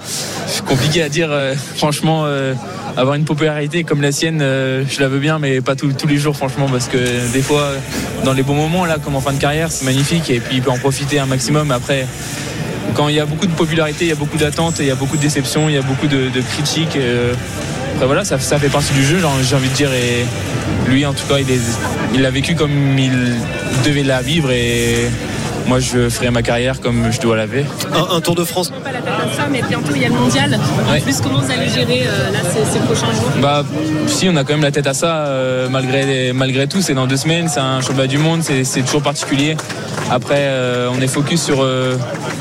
C'est 0.46 0.64
compliqué 0.64 1.02
à 1.02 1.08
dire. 1.08 1.30
franchement, 1.76 2.26
avoir 2.96 3.14
une 3.14 3.24
popularité 3.24 3.84
comme 3.84 4.02
la 4.02 4.12
sienne, 4.12 4.40
je 4.40 5.00
la 5.00 5.08
veux 5.08 5.18
bien, 5.18 5.38
mais 5.38 5.60
pas 5.60 5.74
tous 5.74 5.92
tous 5.92 6.06
les 6.06 6.16
jours, 6.18 6.36
franchement, 6.36 6.66
parce 6.70 6.88
que 6.88 6.98
des 7.32 7.42
fois, 7.42 7.70
dans 8.24 8.32
les 8.32 8.42
bons 8.42 8.54
moments, 8.54 8.84
là, 8.84 8.96
comme 9.02 9.16
en 9.16 9.20
fin 9.20 9.32
de 9.32 9.38
carrière, 9.38 9.70
c'est 9.70 9.84
magnifique 9.84 10.30
et 10.30 10.40
puis 10.40 10.56
il 10.56 10.62
peut 10.62 10.70
en 10.70 10.78
profiter 10.78 11.18
un 11.18 11.26
maximum. 11.26 11.70
Après, 11.70 12.06
quand 12.94 13.08
il 13.08 13.14
y 13.14 13.20
a 13.20 13.26
beaucoup 13.26 13.46
de 13.46 13.52
popularité, 13.52 14.04
il 14.04 14.08
y 14.08 14.12
a 14.12 14.16
beaucoup 14.16 14.36
d'attentes, 14.36 14.76
il 14.80 14.86
y 14.86 14.90
a 14.90 14.94
beaucoup 14.94 15.16
de 15.16 15.22
déceptions, 15.22 15.68
il 15.68 15.74
y 15.74 15.78
a 15.78 15.82
beaucoup 15.82 16.06
de, 16.06 16.28
critiques. 16.40 16.96
euh, 16.96 17.34
après 17.94 18.06
voilà, 18.06 18.24
ça, 18.24 18.38
fait 18.38 18.68
partie 18.68 18.92
du 18.94 19.04
jeu, 19.04 19.18
j'ai 19.42 19.56
envie 19.56 19.68
de 19.68 19.74
dire. 19.74 19.92
Et 19.92 20.24
lui, 20.88 21.06
en 21.06 21.12
tout 21.12 21.26
cas, 21.28 21.36
il 22.14 22.22
l'a 22.22 22.30
vécu 22.30 22.54
comme 22.54 22.98
il 22.98 23.36
devait 23.84 24.02
la 24.02 24.22
vivre 24.22 24.50
et 24.50 25.10
moi, 25.66 25.78
je 25.78 26.08
ferai 26.08 26.30
ma 26.30 26.42
carrière 26.42 26.80
comme 26.80 27.12
je 27.12 27.20
dois 27.20 27.36
la 27.36 27.46
un 28.10 28.20
Tour 28.20 28.34
de 28.34 28.44
France. 28.44 28.71
Mais 29.50 29.62
bientôt 29.62 29.92
il 29.94 30.02
y 30.02 30.04
a 30.04 30.08
le 30.08 30.14
mondial. 30.14 30.58
En 30.88 30.92
Ouais. 30.92 31.00
plus, 31.00 31.20
comment 31.20 31.40
vous 31.40 31.50
allez 31.50 31.68
gérer 31.68 32.02
euh, 32.06 32.30
là 32.32 32.38
ces, 32.42 32.64
ces 32.72 32.78
prochains 32.80 33.12
jours? 33.12 33.30
Bah, 33.40 33.64
si, 34.06 34.28
on 34.28 34.36
a 34.36 34.44
quand 34.44 34.52
même 34.54 34.62
la 34.62 34.70
tête 34.70 34.86
à 34.86 34.94
ça, 34.94 35.26
euh, 35.26 35.68
malgré, 35.70 36.32
malgré 36.32 36.66
tout. 36.66 36.80
C'est 36.82 36.94
dans 36.94 37.06
deux 37.06 37.16
semaines, 37.16 37.48
c'est 37.48 37.60
un 37.60 37.80
championnat 37.80 38.06
du 38.06 38.18
monde, 38.18 38.42
c'est 38.42 38.64
c'est 38.64 38.82
toujours 38.82 39.02
particulier. 39.02 39.56
Après, 40.10 40.38
euh, 40.38 40.88
on 40.96 41.00
est 41.00 41.06
focus 41.06 41.42
sur, 41.42 41.66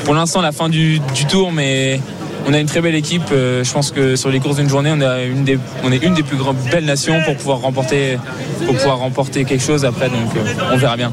pour 0.04 0.14
l'instant, 0.14 0.40
la 0.42 0.52
fin 0.52 0.68
du, 0.68 0.98
du 1.14 1.24
tour, 1.26 1.52
mais 1.52 2.00
on 2.46 2.52
a 2.54 2.58
une 2.58 2.66
très 2.66 2.80
belle 2.80 2.94
équipe. 2.94 3.22
Euh, 3.32 3.62
je 3.64 3.72
pense 3.72 3.90
que 3.90 4.16
sur 4.16 4.30
les 4.30 4.40
courses 4.40 4.56
d'une 4.56 4.68
journée, 4.68 4.90
on, 4.92 5.00
a 5.00 5.22
une 5.22 5.44
des, 5.44 5.58
on 5.84 5.92
est 5.92 6.02
une 6.02 6.14
des 6.14 6.22
plus 6.22 6.36
grandes, 6.36 6.56
belles 6.70 6.84
nations 6.84 7.20
pour 7.24 7.36
pouvoir 7.36 7.58
remporter, 7.60 8.18
pour 8.66 8.74
pouvoir 8.76 8.98
remporter 8.98 9.44
quelque 9.44 9.64
chose 9.64 9.84
après. 9.84 10.08
Donc, 10.08 10.34
euh, 10.36 10.52
on 10.72 10.76
verra 10.76 10.96
bien. 10.96 11.12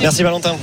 Merci 0.00 0.22
Valentin. 0.22 0.54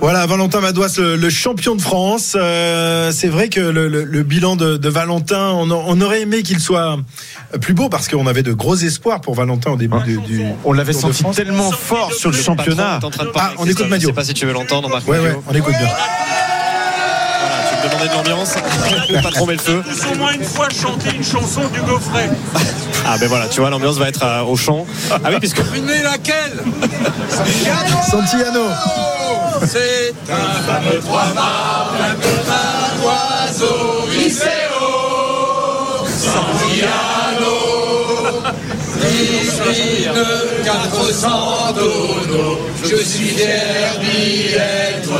Voilà, 0.00 0.26
Valentin 0.26 0.60
Madouas, 0.60 0.94
le, 0.98 1.16
le 1.16 1.30
champion 1.30 1.74
de 1.74 1.80
France. 1.80 2.34
Euh, 2.38 3.10
c'est 3.12 3.28
vrai 3.28 3.48
que 3.48 3.60
le, 3.60 3.88
le- 3.88 4.04
le 4.04 4.22
bilan 4.22 4.54
de, 4.56 4.76
de 4.76 4.88
Valentin, 4.90 5.52
on, 5.54 5.70
a- 5.70 5.74
on 5.86 6.00
aurait 6.02 6.20
aimé 6.22 6.42
qu'il 6.42 6.60
soit 6.60 6.98
plus 7.62 7.72
beau 7.72 7.88
parce 7.88 8.06
qu'on 8.08 8.26
avait 8.26 8.42
de 8.42 8.52
gros 8.52 8.76
espoirs 8.76 9.20
pour 9.22 9.34
Valentin 9.34 9.70
au 9.72 9.76
début 9.76 9.96
du, 10.04 10.18
du- 10.18 10.42
On 10.64 10.72
l'avait 10.74 10.92
senti 10.92 11.24
tellement 11.34 11.70
fort 11.70 12.12
sur 12.12 12.30
le 12.30 12.36
championnat. 12.36 12.98
est 13.00 13.04
en 13.06 13.10
train 13.10 13.24
de 13.24 13.30
Ah, 13.36 13.52
on 13.58 13.66
écoute. 13.66 13.88
Madio. 13.88 14.08
Je 14.08 14.12
sais 14.12 14.12
pas 14.14 14.24
si 14.24 14.34
tu 14.34 14.44
veux 14.46 14.52
l'entendre, 14.52 14.88
Marc 14.90 15.08
Ouais, 15.08 15.18
ouais, 15.18 15.34
on 15.48 15.54
écoute 15.54 15.74
bien. 15.78 15.88
Demandais 17.84 18.08
de 18.08 18.14
l'ambiance. 18.14 18.54
Le 19.08 19.22
patron 19.22 19.46
met 19.46 19.54
le 19.54 19.58
feu. 19.60 19.82
au 20.12 20.16
moins 20.18 20.32
une 20.32 20.44
fois 20.44 20.68
chanter 20.68 21.14
une 21.16 21.24
chanson 21.24 21.62
du 21.72 21.80
Gaufret. 21.82 22.30
Ah 23.06 23.16
ben 23.18 23.28
voilà, 23.28 23.48
tu 23.48 23.60
vois, 23.60 23.70
l'ambiance 23.70 23.96
va 23.96 24.08
être 24.08 24.22
euh, 24.22 24.42
au 24.42 24.56
champ. 24.56 24.86
Ah 25.10 25.30
oui, 25.30 25.36
puisque 25.40 25.62
Mais 25.84 26.02
laquelle 26.02 26.62
Santillano. 28.08 28.66
C'est 29.66 30.14
un 30.30 30.62
fameux 30.62 31.00
trois 31.00 31.24
mâts, 31.34 31.90
un 31.98 32.14
peu 32.14 32.28
un 32.50 33.02
oiseau 33.02 34.06
hissé 34.16 34.44
Discipline 39.00 40.12
400 40.64 41.28
tonneaux, 41.74 42.58
je 42.84 42.96
suis 42.96 43.28
fier 43.28 43.98
d'y 44.00 44.54
être. 44.54 45.10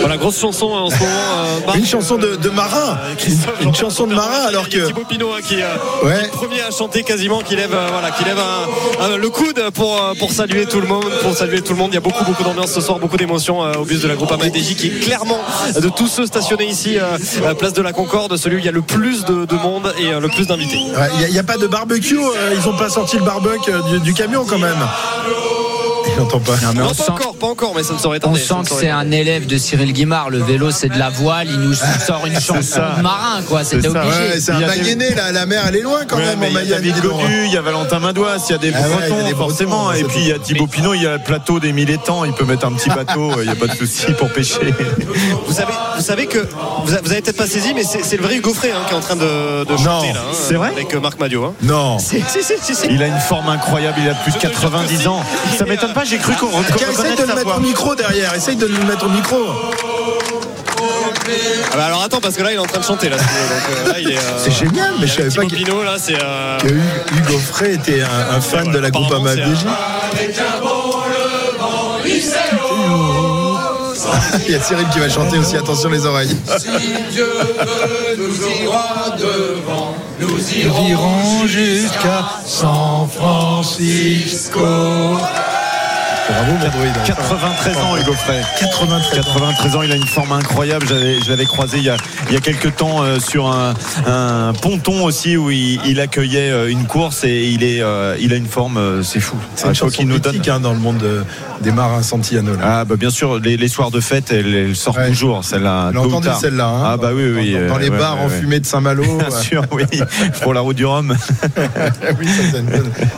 Voilà, 0.00 0.16
grosse 0.16 0.38
chanson 0.40 0.74
hein, 0.74 0.80
en 0.82 0.90
ce 0.90 0.94
moment. 0.98 1.10
euh, 1.10 1.66
Marc. 1.66 1.78
Une 1.78 1.86
chanson 1.86 2.16
de, 2.16 2.36
de 2.36 2.48
marin. 2.50 2.98
Une, 3.60 3.66
une 3.68 3.74
chanson 3.74 4.06
de 4.06 4.14
marin 4.14 4.44
alors 4.48 4.64
a 4.64 4.68
que. 4.68 4.86
Thibaut 4.86 5.04
Pinot 5.08 5.30
hein, 5.32 5.40
qui, 5.46 5.56
euh, 5.60 5.66
Ouais. 6.04 6.14
qui 6.14 6.18
est 6.20 6.22
le 6.26 6.30
premier 6.30 6.60
à 6.62 6.70
chanter 6.70 7.02
quasiment, 7.02 7.40
qui 7.40 7.56
lève, 7.56 7.74
euh, 7.74 7.88
voilà, 7.90 8.10
qui 8.12 8.24
lève 8.24 8.38
un- 8.38 9.04
un- 9.14 9.16
le 9.16 9.28
coude 9.30 9.60
pour, 9.74 10.00
euh, 10.02 10.14
pour 10.18 10.30
saluer 10.32 10.66
tout 10.66 10.80
le 10.80 10.86
monde. 10.86 11.04
Pour 11.22 11.34
saluer 11.36 11.60
tout 11.60 11.72
le 11.72 11.78
monde. 11.78 11.90
Il 11.92 11.94
y 11.94 11.98
a 11.98 12.00
beaucoup, 12.00 12.24
beaucoup 12.24 12.42
d'ambiance 12.44 12.72
ce 12.72 12.80
soir, 12.80 12.98
beaucoup 12.98 13.16
d'émotions 13.16 13.62
euh, 13.64 13.74
au 13.74 13.84
bus 13.84 14.00
de 14.00 14.08
la 14.08 14.14
groupe 14.14 14.30
AMDJ 14.32 14.76
qui 14.76 14.86
est 14.88 15.00
clairement 15.00 15.40
de 15.74 15.88
tous 15.88 16.06
ceux 16.08 16.26
stationnés 16.26 16.66
ici, 16.68 16.98
euh, 16.98 17.18
euh, 17.44 17.54
place 17.54 17.72
de 17.72 17.82
la 17.82 17.92
Concorde, 17.92 18.36
celui 18.36 18.56
où 18.56 18.58
il 18.60 18.64
y 18.64 18.68
a 18.68 18.72
le 18.72 18.82
plus 18.82 19.24
de, 19.24 19.44
de 19.44 19.54
monde 19.56 19.92
et 20.00 20.06
euh, 20.12 20.20
le 20.20 20.28
plus 20.28 20.46
d'invités. 20.46 20.78
Il 21.26 21.32
n'y 21.32 21.38
a, 21.38 21.42
pas 21.42 21.56
de 21.56 21.66
barbecue, 21.66 22.18
euh, 22.18 22.54
ils 22.56 22.68
ont 22.68 22.69
pas 22.72 22.88
sorti 22.88 23.16
le 23.18 23.24
barbecue 23.24 23.70
euh, 23.72 23.82
du, 23.82 24.00
du 24.00 24.14
camion 24.14 24.44
quand 24.44 24.58
même. 24.58 24.78
N'entend 26.20 26.40
pas. 26.40 26.52
mais 26.74 26.80
Non, 26.80 26.86
on 26.86 26.88
pas 26.88 26.94
sent- 26.94 27.10
encore, 27.10 27.34
pas 27.36 27.46
encore, 27.46 27.72
mais 27.74 27.82
ça 27.82 27.94
ne 27.94 27.98
saurait 27.98 28.20
On 28.24 28.34
sent 28.34 28.54
que 28.68 28.74
c'est 28.78 28.90
un 28.90 29.10
élève 29.10 29.46
de 29.46 29.56
Cyril 29.58 29.92
Guimard. 29.92 30.30
Le 30.30 30.38
vélo, 30.38 30.70
c'est 30.70 30.88
de 30.88 30.98
la 30.98 31.08
voile. 31.10 31.48
Il 31.50 31.58
nous 31.60 31.74
sort 31.74 32.26
une 32.26 32.38
chanson 32.40 32.80
de 32.98 33.02
marin, 33.02 33.42
quoi. 33.48 33.64
C'était 33.64 33.88
obligé. 33.88 34.06
Ouais, 34.08 34.40
c'est 34.40 34.52
un 34.52 34.60
Mayennais, 34.60 35.14
là, 35.14 35.32
la 35.32 35.46
mer 35.46 35.62
elle 35.68 35.76
est 35.76 35.80
loin 35.82 36.00
quand 36.06 36.16
Ouais, 36.16 36.36
même 36.36 36.50
il 36.62 36.68
y 36.68 36.72
a. 36.74 36.76
David. 36.76 37.00
Godu, 37.00 37.44
il 37.46 37.52
y 37.52 37.56
a 37.56 37.62
Valentin 37.62 37.98
Madois, 37.98 38.36
il 38.48 38.52
y 38.52 38.54
a 38.54 38.58
des 38.58 38.72
Ah 38.74 38.80
Bretons, 38.82 39.36
forcément. 39.36 39.92
Et 39.92 40.04
puis 40.04 40.20
il 40.20 40.28
y 40.28 40.32
a 40.32 40.38
Thibaut 40.38 40.66
Pinot, 40.66 40.94
il 40.94 41.02
y 41.02 41.06
a 41.06 41.14
le 41.14 41.18
plateau 41.22 41.58
des 41.60 41.72
mille 41.72 41.90
étangs, 41.90 42.24
il 42.24 42.32
peut 42.32 42.44
mettre 42.44 42.66
un 42.66 42.72
petit 42.72 42.88
bateau, 42.94 43.32
il 43.40 43.44
n'y 43.44 43.48
a 43.50 43.54
pas 43.54 43.66
de 43.66 43.74
souci 43.76 44.12
pour 44.18 44.28
pêcher. 44.30 44.74
Vous 45.46 45.52
savez, 45.54 45.72
vous 45.96 46.02
savez 46.02 46.26
que 46.26 46.46
vous, 46.84 46.92
avez 46.94 47.20
peut-être 47.22 47.36
pas 47.36 47.46
saisi, 47.46 47.72
mais 47.74 47.82
c'est 47.84 48.16
le 48.16 48.22
vrai 48.22 48.36
Hugo 48.36 48.52
Frey 48.54 48.70
hein, 48.70 48.82
qui 48.88 48.94
est 48.94 48.96
en 48.96 49.00
train 49.00 49.16
de, 49.16 49.64
de 49.64 49.76
chanter 49.76 50.12
là, 50.12 50.20
hein, 50.20 50.34
c'est 50.34 50.54
vrai 50.54 50.68
avec 50.68 50.92
euh, 50.94 51.00
Marc 51.00 51.18
Madio. 51.18 51.44
hein. 51.44 51.54
Non. 51.62 51.96
Il 52.90 53.02
a 53.02 53.06
une 53.06 53.18
forme 53.18 53.48
incroyable, 53.48 53.98
il 54.02 54.08
a 54.08 54.14
plus 54.14 54.32
de 54.32 54.38
90 54.38 55.06
ans. 55.06 55.22
Ça 55.56 55.64
m'étonne 55.64 55.92
pas, 55.92 56.04
j'ai 56.10 56.18
cru 56.18 56.34
qu'on 56.34 56.48
essaye 56.62 57.16
de 57.16 57.22
le 57.22 57.34
mettre 57.34 57.56
au 57.56 57.60
micro 57.60 57.94
derrière. 57.94 58.34
Essaye 58.34 58.56
de 58.56 58.66
le 58.66 58.84
mettre 58.84 59.06
au 59.06 59.08
micro. 59.08 59.36
Ah 61.72 61.76
bah 61.76 61.84
alors 61.86 62.02
attends 62.02 62.20
parce 62.20 62.34
que 62.34 62.42
là 62.42 62.50
il 62.50 62.56
est 62.56 62.58
en 62.58 62.66
train 62.66 62.80
de 62.80 62.84
chanter 62.84 63.08
là. 63.08 63.16
euh, 63.16 63.92
euh, 63.94 64.16
C'est 64.38 64.50
génial, 64.50 64.94
mais 65.00 65.06
je 65.06 65.12
savais 65.12 65.30
pas 65.30 65.44
que, 65.44 65.84
là 65.84 65.96
c'est. 65.98 66.16
euh, 66.20 66.58
que 66.58 66.66
Hugo- 67.14 67.38
Frey 67.38 67.74
était 67.74 68.02
un, 68.02 68.36
un 68.36 68.40
fan 68.40 68.72
de 68.72 68.78
la 68.78 68.90
groupe 68.90 69.08
levant, 69.10 69.24
il 74.46 74.52
y 74.52 74.54
a 74.56 74.60
Cyril 74.60 74.86
qui 74.92 74.98
va 74.98 75.08
chanter 75.08 75.38
aussi. 75.38 75.56
Attention 75.56 75.90
les 75.90 76.04
oreilles. 76.06 76.36
Si 76.58 76.68
Dieu 77.12 77.26
veut, 77.58 78.16
nous 78.16 78.64
ira 78.64 79.10
devant, 79.16 79.94
nous 80.20 80.28
Nous 80.30 80.54
irons 80.54 80.86
irons 80.88 81.46
jusqu'à 81.46 82.24
San 82.46 83.08
Francisco. 83.14 84.60
Bravo 86.30 86.52
mon 86.52 86.68
druide. 86.78 86.92
93 87.06 87.76
ans 87.78 87.96
Hugo 87.96 88.12
Frey. 88.12 88.40
93 88.60 89.18
ans. 89.18 89.22
93 89.24 89.76
ans, 89.76 89.82
il 89.82 89.92
a 89.92 89.96
une 89.96 90.06
forme 90.06 90.32
incroyable. 90.32 90.86
Je 90.88 91.28
l'avais 91.30 91.44
croisé 91.44 91.78
il 91.78 91.84
y 91.84 91.90
a, 91.90 91.96
il 92.28 92.34
y 92.34 92.36
a 92.36 92.40
quelques 92.40 92.76
temps 92.76 93.02
euh, 93.02 93.18
sur 93.18 93.46
un, 93.48 93.74
un 94.06 94.52
ponton 94.60 95.04
aussi 95.04 95.36
où 95.36 95.50
il, 95.50 95.80
il 95.86 96.00
accueillait 96.00 96.50
euh, 96.50 96.70
une 96.70 96.86
course 96.86 97.24
et 97.24 97.46
il, 97.48 97.62
est, 97.64 97.80
euh, 97.82 98.16
il 98.20 98.32
a 98.32 98.36
une 98.36 98.46
forme, 98.46 99.02
c'est 99.02 99.20
fou. 99.20 99.36
C'est 99.56 99.64
une 99.64 99.70
Ah, 99.70 99.74
chanson 99.74 99.96
qu'il 99.96 100.08
nous 100.08 100.18
donne. 100.18 100.40
hein, 100.48 100.60
dans 100.60 100.72
le 100.72 100.78
monde 100.78 100.98
de- 100.98 101.24
des 101.60 101.72
marins 101.72 102.02
Santillano. 102.02 102.52
Ah 102.62 102.86
bah 102.86 102.96
bien 102.96 103.10
sûr, 103.10 103.38
les, 103.38 103.58
les 103.58 103.68
soirs 103.68 103.90
de 103.90 104.00
fête, 104.00 104.30
elle, 104.32 104.54
elle 104.54 104.74
sort 104.76 104.96
Ouais. 104.96 105.08
toujours, 105.08 105.44
celle-là. 105.44 105.90
On 105.94 105.98
entendu 106.06 106.28
celle-là. 106.40 106.66
hein, 106.66 106.82
ah 106.92 106.96
bah 106.96 107.10
oui, 107.14 107.24
oui. 107.36 107.52
Dans, 107.54 107.74
dans 107.74 107.78
les 107.78 107.90
ouais, 107.90 107.98
bars 107.98 108.16
ouais, 108.18 108.24
enfumés 108.24 108.60
de 108.60 108.66
Saint-Malo. 108.66 109.02
Bien 109.18 109.30
sûr, 109.30 109.62
oui. 109.72 109.84
Pour 110.42 110.54
la 110.54 110.60
route 110.60 110.76
du 110.76 110.86
Rhum. 110.86 111.14
oui, 112.18 112.26
ça, 112.28 112.42
c'est 112.50 112.58
une, 112.58 112.70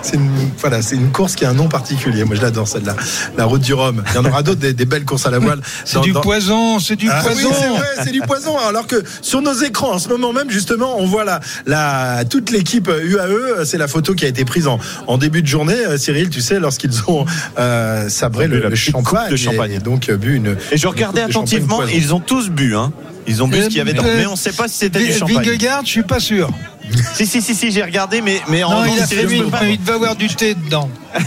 c'est 0.03 0.17
une- 0.17 0.51
voilà, 0.59 0.83
c'est 0.83 0.97
une 0.97 1.11
course 1.13 1.37
qui 1.37 1.45
a 1.45 1.51
un 1.51 1.55
nom 1.55 1.69
particulier. 1.69 2.25
Moi, 2.25 2.35
je 2.37 2.43
l'adore 2.43 2.67
celle-là. 2.67 2.95
La 3.37 3.45
route 3.45 3.61
du 3.63 3.75
Rhum. 3.75 4.03
Il 4.11 4.15
y 4.15 4.19
en 4.19 4.25
aura 4.25 4.43
d'autres, 4.43 4.61
des, 4.61 4.73
des 4.73 4.85
belles 4.85 5.05
courses 5.05 5.27
à 5.27 5.31
la 5.31 5.39
voile. 5.39 5.61
C'est 5.85 6.01
du 6.01 6.13
poison, 6.13 6.79
c'est 6.79 6.97
du 6.97 7.09
Ah 7.11 7.23
oui, 7.27 7.33
poison. 7.33 7.49
c'est 7.59 7.69
vrai, 7.69 7.87
c'est 8.05 8.13
du 8.13 8.21
poison. 8.21 8.57
Alors 8.69 8.87
que 8.87 8.97
sur 9.21 9.43
nos 9.43 9.55
écrans, 9.55 9.93
en 9.93 9.99
ce 9.99 10.09
moment 10.09 10.33
même, 10.33 10.51
justement, 10.51 10.97
on 10.99 11.07
voit 11.07 11.25
la, 11.25 11.41
la, 11.67 12.25
toute 12.25 12.51
l'équipe 12.51 12.89
UAE. 12.89 13.65
C'est 13.65 13.79
la 13.79 13.89
photo 13.89 14.15
qui 14.15 14.25
a 14.25 14.29
été 14.29 14.45
prise 14.45 14.67
en, 14.67 14.79
en 15.07 15.19
début 15.19 15.43
de 15.43 15.47
journée. 15.47 15.75
Euh, 15.75 15.99
Cyril, 15.99 16.31
tu 16.31 16.41
sais, 16.41 16.59
lorsqu'ils 16.61 17.03
ont 17.09 17.25
euh, 17.59 18.09
sabré 18.09 18.47
le, 18.49 18.75
champagne, 18.75 19.31
de 19.31 19.37
champagne. 19.37 19.73
et 19.73 19.79
donc 19.79 20.09
euh, 20.09 20.17
bu 20.17 20.37
une. 20.37 20.57
Et 20.71 20.77
je 20.77 20.87
regardais 20.87 21.23
attentivement, 21.23 21.83
ils 21.85 22.15
ont 22.15 22.21
tous 22.21 22.51
bu, 22.51 22.75
hein. 22.77 22.93
Ils 23.27 23.43
ont 23.43 23.49
bu 23.49 23.59
ce 23.63 23.67
qu'il 23.69 23.77
y 23.77 23.81
avait 23.81 23.93
dedans. 23.93 24.05
Mais 24.17 24.27
on 24.27 24.33
ne 24.33 24.37
sait 24.37 24.53
pas 24.53 24.67
si 24.69 24.79
c'était 24.79 24.99
du 24.99 25.13
champagne. 25.13 25.37
Vingegaard, 25.37 25.83
je 25.85 25.91
suis 25.91 26.03
pas 26.03 26.19
sûr. 26.21 26.51
Si, 27.15 27.27
si, 27.27 27.43
si, 27.43 27.55
si, 27.55 27.71
j'ai 27.71 27.83
regardé, 27.83 28.21
mais, 28.23 28.41
mais 28.49 28.65
en 28.65 28.71
Non, 28.71 28.85
il 28.93 29.01
a 29.01 29.07
fait 29.07 29.27
pas- 29.51 29.65
il 29.65 29.79
devait 29.81 29.93
avoir 29.93 30.17
du 30.17 30.29
thé 30.29 30.55
dedans. 30.55 30.89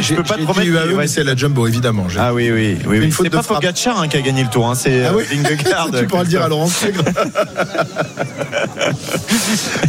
je 0.00 0.14
peux 0.14 0.22
pas 0.22 0.36
te 0.36 0.42
promettre. 0.42 0.68
UAE, 0.68 0.86
ouais. 0.88 0.94
mais 0.96 1.06
c'est 1.08 1.24
la 1.24 1.34
Jumbo, 1.34 1.66
évidemment. 1.66 2.06
Ah 2.16 2.32
oui, 2.32 2.50
oui, 2.52 2.78
oui. 2.86 3.00
Oui. 3.00 3.12
C'est 3.16 3.30
pas. 3.30 3.42
Pogacar 3.42 4.00
hein, 4.00 4.08
qui 4.08 4.16
a 4.16 4.20
gagné 4.20 4.44
le 4.44 4.48
tour, 4.48 4.68
hein, 4.70 4.74
c'est 4.76 5.04
Ah 5.04 5.08
euh, 5.10 5.16
oui 5.16 5.24
Vingegaard. 5.28 5.88
tu 5.98 6.06
pourras 6.06 6.22
le 6.22 6.28
dire 6.28 6.42
à 6.42 6.48
Laurent 6.48 6.68
Segre. 6.68 7.02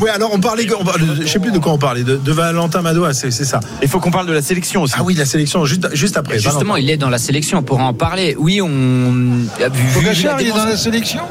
oui, 0.01 0.09
alors 0.09 0.31
on 0.33 0.39
parlait, 0.39 0.65
on 0.79 0.83
parle- 0.83 1.01
je 1.21 1.27
sais 1.27 1.39
plus 1.39 1.51
de 1.51 1.59
quoi 1.59 1.73
on 1.73 1.77
parlait, 1.77 2.03
de, 2.03 2.17
de 2.17 2.31
Valentin 2.31 2.81
Madois, 2.81 3.13
c'est 3.13 3.31
c'est 3.31 3.45
ça. 3.45 3.59
Il 3.81 3.87
faut 3.87 3.99
qu'on 3.99 4.11
parle 4.11 4.27
de 4.27 4.33
la 4.33 4.41
sélection 4.41 4.81
aussi. 4.81 4.95
Ah 4.97 5.03
oui, 5.03 5.13
la 5.13 5.25
sélection, 5.25 5.63
juste, 5.65 5.87
juste 5.93 6.17
après. 6.17 6.39
Justement, 6.39 6.73
Valentin. 6.73 6.79
il 6.79 6.89
est 6.89 6.97
dans 6.97 7.09
la 7.09 7.17
sélection. 7.19 7.59
On 7.59 7.63
pourra 7.63 7.83
en 7.83 7.93
parler. 7.93 8.35
Oui, 8.39 8.61
on. 8.61 8.67
Vu, 9.11 9.47
Pogacar, 9.93 10.37
la 10.37 10.41
il 10.41 10.47
est 10.47 10.51
dans 10.51 10.65
la 10.65 10.77
sélection? 10.77 11.21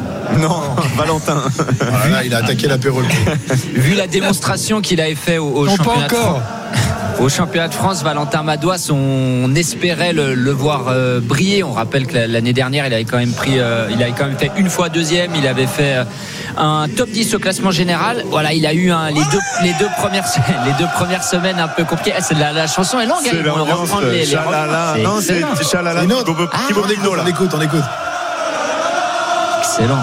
Non, 0.41 0.63
Valentin. 0.97 1.43
Voilà, 1.81 2.09
là, 2.09 2.25
il 2.25 2.33
a 2.35 2.39
attaqué 2.39 2.67
l'apéro. 2.69 3.03
Vu 3.85 3.95
la 3.95 4.07
démonstration 4.07 4.81
qu'il 4.81 5.01
avait 5.01 5.15
fait 5.15 5.39
au, 5.39 5.47
au 5.49 5.67
Non, 5.67 5.77
pas 5.77 5.85
championnat 5.85 6.09
de 6.09 6.15
encore. 6.15 6.41
France. 6.41 6.43
Au 7.21 7.29
championnat 7.29 7.69
de 7.69 7.75
France, 7.75 8.03
Valentin 8.03 8.43
Madois, 8.43 8.75
on 8.91 9.55
espérait 9.55 10.13
le, 10.13 10.35
le 10.35 10.51
voir 10.51 10.87
euh, 10.89 11.21
briller. 11.23 11.63
On 11.63 11.71
rappelle 11.73 12.09
que 12.09 12.15
la- 12.15 12.27
l'année 12.27 12.53
dernière, 12.53 12.87
il 12.89 12.93
avait 12.93 13.05
quand 13.05 13.19
même 13.19 13.33
pris, 13.33 13.61
euh, 13.61 13.87
il 13.93 14.03
avait 14.03 14.11
quand 14.19 14.27
même 14.27 14.37
fait 14.37 14.51
une 14.57 14.69
fois 14.69 14.89
deuxième. 14.89 15.31
Il 15.37 15.47
avait 15.47 15.69
fait 15.69 15.95
euh, 15.99 16.05
un 16.57 16.89
top 16.89 17.09
10 17.11 17.35
au 17.35 17.39
classement 17.39 17.71
général. 17.71 18.25
Voilà, 18.31 18.53
il 18.53 18.67
a 18.67 18.73
eu 18.75 18.91
un- 18.91 19.11
les 19.11 19.23
deux, 19.31 19.39
les 19.63 19.73
deux 19.79 19.89
premières, 19.97 20.25
les 20.67 20.73
deux 20.85 20.91
premières 20.93 21.23
semaines 21.23 21.61
un 21.61 21.69
peu 21.69 21.85
compliquées. 21.85 22.15
Ah, 22.19 22.21
c'est 22.21 22.35
la, 22.37 22.53
la 22.53 22.67
chanson 22.67 22.99
est 22.99 23.07
longue. 23.07 23.19
hein, 23.25 23.29
C'est 23.31 23.43
l'ambiance, 23.45 23.79
reprendre 23.81 24.07
les, 24.09 24.25
les. 24.27 24.35
Non, 25.05 25.21
C'est 25.21 25.71
Chalala. 25.71 26.03
Ah, 26.53 26.59
on 26.75 26.89
écoute, 26.89 27.17
là. 27.17 27.23
on 27.25 27.29
écoute, 27.29 27.51
on 27.57 27.61
écoute. 27.61 27.85
Excellent. 29.61 30.03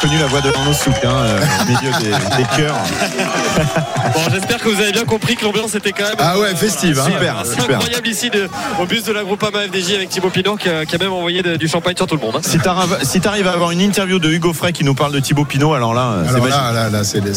reconnu 0.00 0.18
la 0.20 0.26
voix 0.26 0.40
de 0.40 0.48
Arnaud 0.54 0.72
Souk 0.72 0.94
hein, 1.04 1.08
euh, 1.10 1.40
au 1.62 1.64
milieu 1.66 1.92
des, 1.98 2.36
des 2.36 2.48
chœurs. 2.56 2.76
Bon, 4.14 4.20
j'espère 4.32 4.58
que 4.58 4.68
vous 4.68 4.80
avez 4.80 4.92
bien 4.92 5.04
compris 5.04 5.36
que 5.36 5.44
l'ambiance 5.44 5.74
était 5.74 5.92
quand 5.92 6.04
même. 6.04 6.14
Ah 6.18 6.38
ouais, 6.38 6.54
festive, 6.54 6.98
hein. 7.00 7.04
Super, 7.10 7.36
C'est 7.44 7.60
super. 7.60 7.76
incroyable 7.76 8.08
ici 8.08 8.30
de, 8.30 8.48
au 8.80 8.86
bus 8.86 9.04
de 9.04 9.12
la 9.12 9.22
Groupama 9.22 9.60
FDJ 9.66 9.94
avec 9.94 10.08
Thibaut 10.10 10.30
Pinot 10.30 10.56
qui 10.56 10.68
a, 10.68 10.84
qui 10.84 10.94
a 10.94 10.98
même 10.98 11.12
envoyé 11.12 11.42
de- 11.42 11.56
du 11.56 11.68
champagne 11.68 11.96
sur 11.96 12.06
tout 12.06 12.14
le 12.14 12.20
monde. 12.20 12.34
hein. 12.36 12.40
Si 12.42 12.58
t'arrives 12.58 12.98
si 13.02 13.20
t'arrives 13.20 13.46
à 13.48 13.52
avoir 13.52 13.70
une 13.70 13.80
interview 13.80 14.18
de 14.18 14.30
Hugo 14.30 14.52
Frey 14.52 14.72
qui 14.72 14.84
nous 14.84 14.94
parle 14.94 15.12
de 15.12 15.20
Thibaut 15.20 15.44
Pinot, 15.44 15.74
alors 15.74 15.94
là, 15.94 16.12
euh, 16.18 16.24
c'est 16.26 16.32
magique. 16.38 16.50
là, 16.50 16.72
là, 16.72 16.90
là, 16.90 17.04
c'est 17.04 17.20
le, 17.20 17.32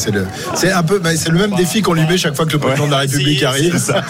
c'est 0.56 0.72
un 0.72 0.84
peu, 0.84 1.00
bah, 1.00 1.10
c'est 1.16 1.30
le 1.30 1.40
même 1.40 1.56
défi 1.56 1.82
qu'on 1.82 1.94
lui 1.94 2.06
met 2.06 2.18
chaque 2.18 2.36
fois 2.36 2.46
que 2.46 2.52
le 2.54 2.60
président 2.60 2.86
de 2.88 2.92
la 2.92 2.98
République 3.00 3.40
si, 3.40 3.46
arrive. 3.46 3.78
ça. 3.78 4.02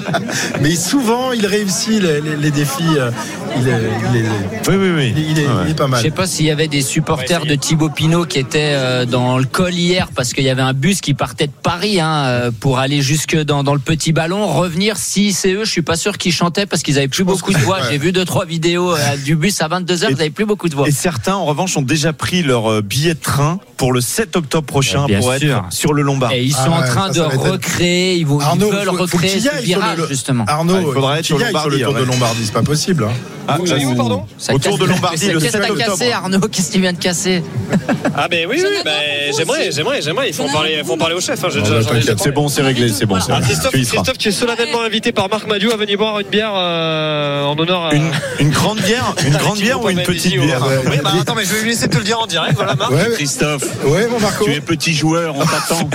Mais 0.60 0.74
souvent, 0.76 1.32
il 1.32 1.46
réussit 1.46 2.02
les, 2.02 2.20
les- 2.20 2.36
les 2.36 2.50
défis. 2.50 2.82
euh, 2.98 3.10
Il 3.56 3.68
est, 3.68 3.72
il 4.12 4.16
est- 4.20 4.68
Oui, 4.68 4.76
oui, 4.76 4.90
oui. 4.96 5.14
il 5.16 5.18
est- 5.18 5.30
il 5.30 5.38
est- 5.38 5.46
Ouais. 5.46 5.52
il 5.66 5.70
est 5.70 5.74
pas 5.74 5.84
Je 5.86 5.90
mal. 5.90 6.02
sais 6.02 6.10
pas 6.10 6.26
s'il 6.26 6.46
y 6.46 6.50
avait 6.50 6.66
des 6.68 6.82
supporters 6.82 7.44
de 7.46 7.54
Thibaut 7.54 7.88
Pinot 7.94 8.24
qui 8.26 8.38
étaient 8.38 8.72
euh, 8.74 9.04
dans 9.06 9.38
le 9.38 9.44
col 9.44 9.72
hier 9.72 10.08
parce 10.14 10.32
qu'il 10.32 10.44
y 10.44 10.50
avait 10.50 10.62
un 10.62 10.72
bus 10.72 11.00
qui 11.00 11.14
partait 11.14 11.46
de 11.46 11.52
Paris 11.62 12.00
hein, 12.00 12.24
euh, 12.26 12.50
pour 12.58 12.78
aller 12.78 13.02
jusque 13.02 13.36
dans, 13.36 13.62
dans 13.62 13.74
le 13.74 13.80
petit 13.80 14.12
ballon. 14.12 14.46
Revenir, 14.46 14.96
si 14.96 15.32
c'est 15.32 15.52
eux, 15.52 15.64
je 15.64 15.70
suis 15.70 15.82
pas 15.82 15.96
sûr 15.96 16.18
qu'ils 16.18 16.32
chantaient 16.32 16.66
parce 16.66 16.82
qu'ils 16.82 16.98
avaient 16.98 17.08
plus 17.08 17.24
beaucoup 17.24 17.52
de 17.52 17.58
voix. 17.58 17.76
ouais. 17.80 17.82
J'ai 17.90 17.98
vu 17.98 18.12
deux 18.12 18.24
trois 18.24 18.44
vidéos 18.44 18.94
euh, 18.94 19.16
du 19.24 19.36
bus 19.36 19.60
à 19.62 19.68
22h, 19.68 20.06
ils 20.10 20.14
avaient 20.14 20.30
plus 20.30 20.44
beaucoup 20.46 20.68
de 20.68 20.74
voix. 20.74 20.88
Et 20.88 20.92
certains, 20.92 21.34
en 21.34 21.44
revanche, 21.44 21.76
ont 21.76 21.82
déjà 21.82 22.12
pris 22.12 22.42
leur 22.42 22.82
billet 22.82 23.14
de 23.14 23.20
train 23.20 23.58
pour 23.76 23.92
le 23.92 24.00
7 24.00 24.36
octobre 24.36 24.66
prochain 24.66 25.06
Bien 25.06 25.18
pour 25.20 25.32
sûr. 25.34 25.56
être 25.58 25.72
sur 25.72 25.92
le 25.92 26.02
Lombard. 26.02 26.32
Et 26.32 26.42
ils 26.44 26.54
Ah 26.58 26.64
sont 26.64 26.70
en 26.72 26.80
ouais, 26.80 26.86
train 26.86 27.12
ça, 27.12 27.28
ça 27.30 27.36
de 27.36 27.36
recréer, 27.50 28.16
ils, 28.16 28.26
vont, 28.26 28.40
ils 28.40 28.44
Arnaud, 28.44 28.70
veulent 28.70 28.86
faut- 28.86 28.96
faut 29.06 29.16
recréer 29.16 29.32
tu 29.32 29.38
y 29.38 29.42
ce 29.42 29.48
sur 29.50 29.60
virage 29.62 29.98
le- 29.98 30.06
justement. 30.08 30.44
Arnaud, 30.46 30.74
Ah, 30.76 30.80
il 30.80 30.84
faudrait 30.92 31.00
faut 31.00 31.10
être 31.12 31.16
que 31.22 31.26
tu 31.26 31.34
y 31.34 31.36
sur 31.36 31.38
sur 31.38 31.38
le 31.38 31.52
Lombardie, 31.52 31.82
Tour 31.82 31.94
de 31.94 32.00
ouais. 32.00 32.06
Lombardie, 32.06 32.40
c'est 32.44 32.52
pas 32.52 32.62
possible. 32.62 33.04
hein. 33.04 33.12
Ah, 33.46 33.58
allez 33.72 33.84
où, 33.84 33.94
pardon 33.94 34.24
Autour 34.52 34.78
de 34.78 34.84
Lombardie 34.86 35.26
le 35.28 35.38
Qu'est-ce 35.38 35.52
7 35.52 35.60
que 35.60 35.66
t'as 35.66 35.72
octobre. 35.74 35.90
cassé, 35.98 36.12
Arnaud 36.12 36.40
Qu'est-ce 36.48 36.68
que 36.68 36.72
tu 36.72 36.80
viens 36.80 36.92
de 36.94 36.98
casser? 36.98 37.42
Ah, 38.16 38.28
ben 38.28 38.46
oui, 38.48 38.62
oui, 38.62 38.68
ben, 38.84 38.92
j'aimerais, 39.36 39.70
j'aimerais, 39.72 40.00
j'aimerais. 40.00 40.28
Il 40.28 40.34
faut 40.34 40.44
en 40.44 40.52
parler, 40.52 40.82
faut 40.84 40.92
en 40.92 40.96
parler 40.98 41.14
au 41.16 41.20
chef. 41.20 41.42
hein, 41.44 41.48
Non, 41.54 41.62
bah, 41.62 41.84
T'inquiète, 41.84 42.20
c'est 42.20 42.30
bon, 42.30 42.48
c'est 42.48 42.62
réglé, 42.62 42.88
c'est 42.88 43.06
bon. 43.06 43.16
Ah. 43.28 43.40
Christophe, 43.42 43.72
Tu. 43.72 43.84
Christophe, 43.84 44.16
es 44.24 44.30
solennellement 44.30 44.82
invité 44.82 45.10
par 45.10 45.28
Marc 45.28 45.46
Madiou 45.48 45.72
à 45.72 45.76
venir 45.76 45.98
boire 45.98 46.20
une 46.20 46.28
bière 46.28 46.52
euh, 46.54 47.42
en 47.44 47.58
honneur 47.58 47.86
à. 47.86 47.94
Une, 47.94 48.10
une 48.38 48.50
grande 48.50 48.78
bière, 48.80 49.14
une 49.26 49.36
grande 49.36 49.58
bière 49.58 49.82
ou 49.82 49.90
une 49.90 50.02
petite 50.02 50.38
bière 50.40 50.62
Oui, 50.86 50.98
bah 51.02 51.10
attends, 51.20 51.34
mais 51.34 51.44
je 51.44 51.54
vais 51.54 51.62
lui 51.62 51.70
laisser 51.70 51.88
te 51.88 51.96
le 51.98 52.04
dire 52.04 52.20
en 52.20 52.26
direct. 52.26 52.54
Voilà, 52.54 52.74
Marc. 52.76 52.90
Ouais, 52.92 53.10
Christophe, 53.14 53.64
ouais, 53.84 54.06
mon 54.06 54.20
Marco. 54.20 54.44
tu 54.44 54.52
es 54.52 54.60
petit 54.60 54.94
joueur, 54.94 55.34
on 55.36 55.44
t'attend. 55.44 55.88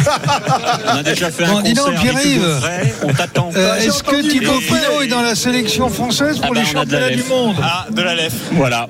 On 0.93 0.97
a 0.97 1.03
déjà 1.03 1.31
fait 1.31 1.45
un 1.45 1.53
Bon, 1.53 1.61
dis 1.61 1.73
concert. 1.73 2.03
Hugo 2.03 2.43
Frey, 2.59 2.93
on 3.03 3.13
t'attend. 3.13 3.49
Euh, 3.55 3.75
Est-ce 3.77 4.03
que 4.03 4.21
Thibaut 4.21 4.59
Pinot 4.59 5.01
est 5.03 5.07
dans 5.07 5.21
la 5.21 5.35
sélection 5.35 5.89
française 5.89 6.37
pour 6.39 6.47
Ah 6.51 6.53
bah, 6.53 6.59
les 6.59 6.65
la 6.65 6.79
championnats 6.81 7.09
du 7.11 7.23
monde? 7.23 7.55
Ah, 7.63 7.85
de 7.89 8.01
la 8.01 8.15
lèvre. 8.15 8.35
Voilà. 8.53 8.87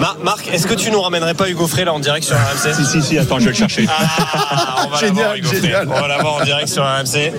Ma- 0.00 0.16
Marc, 0.22 0.48
est-ce 0.52 0.66
que 0.66 0.74
tu 0.74 0.90
nous 0.90 1.00
ramènerais 1.00 1.34
pas 1.34 1.48
Hugo 1.48 1.66
Frey 1.66 1.84
là 1.84 1.92
en 1.92 2.00
direct 2.00 2.24
sur 2.26 2.34
RMC 2.36 2.74
Si, 2.74 2.84
si, 2.86 3.02
si, 3.02 3.18
attends, 3.18 3.38
je 3.38 3.44
vais 3.44 3.50
le 3.50 3.56
chercher. 3.56 3.86
Ah, 3.88 4.86
on 4.86 4.88
va 4.90 5.00
l'avoir, 5.02 5.34
Hugo 5.36 5.48
Frey. 5.48 5.74
On 5.86 6.00
va 6.00 6.08
l'avoir 6.08 6.34
en 6.36 6.44
direct 6.44 6.68
sur 6.68 6.82
RMC. 6.82 7.32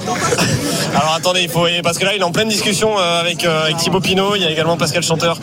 Alors 0.95 1.13
attendez, 1.17 1.41
il 1.41 1.49
faut 1.49 1.65
parce 1.83 1.97
que 1.97 2.05
là 2.05 2.13
il 2.15 2.19
est 2.21 2.23
en 2.23 2.31
pleine 2.31 2.49
discussion 2.49 2.99
euh, 2.99 3.19
avec, 3.21 3.45
euh, 3.45 3.63
avec 3.65 3.77
Thibaut 3.77 3.99
Pinot. 4.01 4.35
Il 4.35 4.41
y 4.41 4.45
a 4.45 4.49
également 4.51 4.77
Pascal 4.77 5.01
Chanteur 5.03 5.37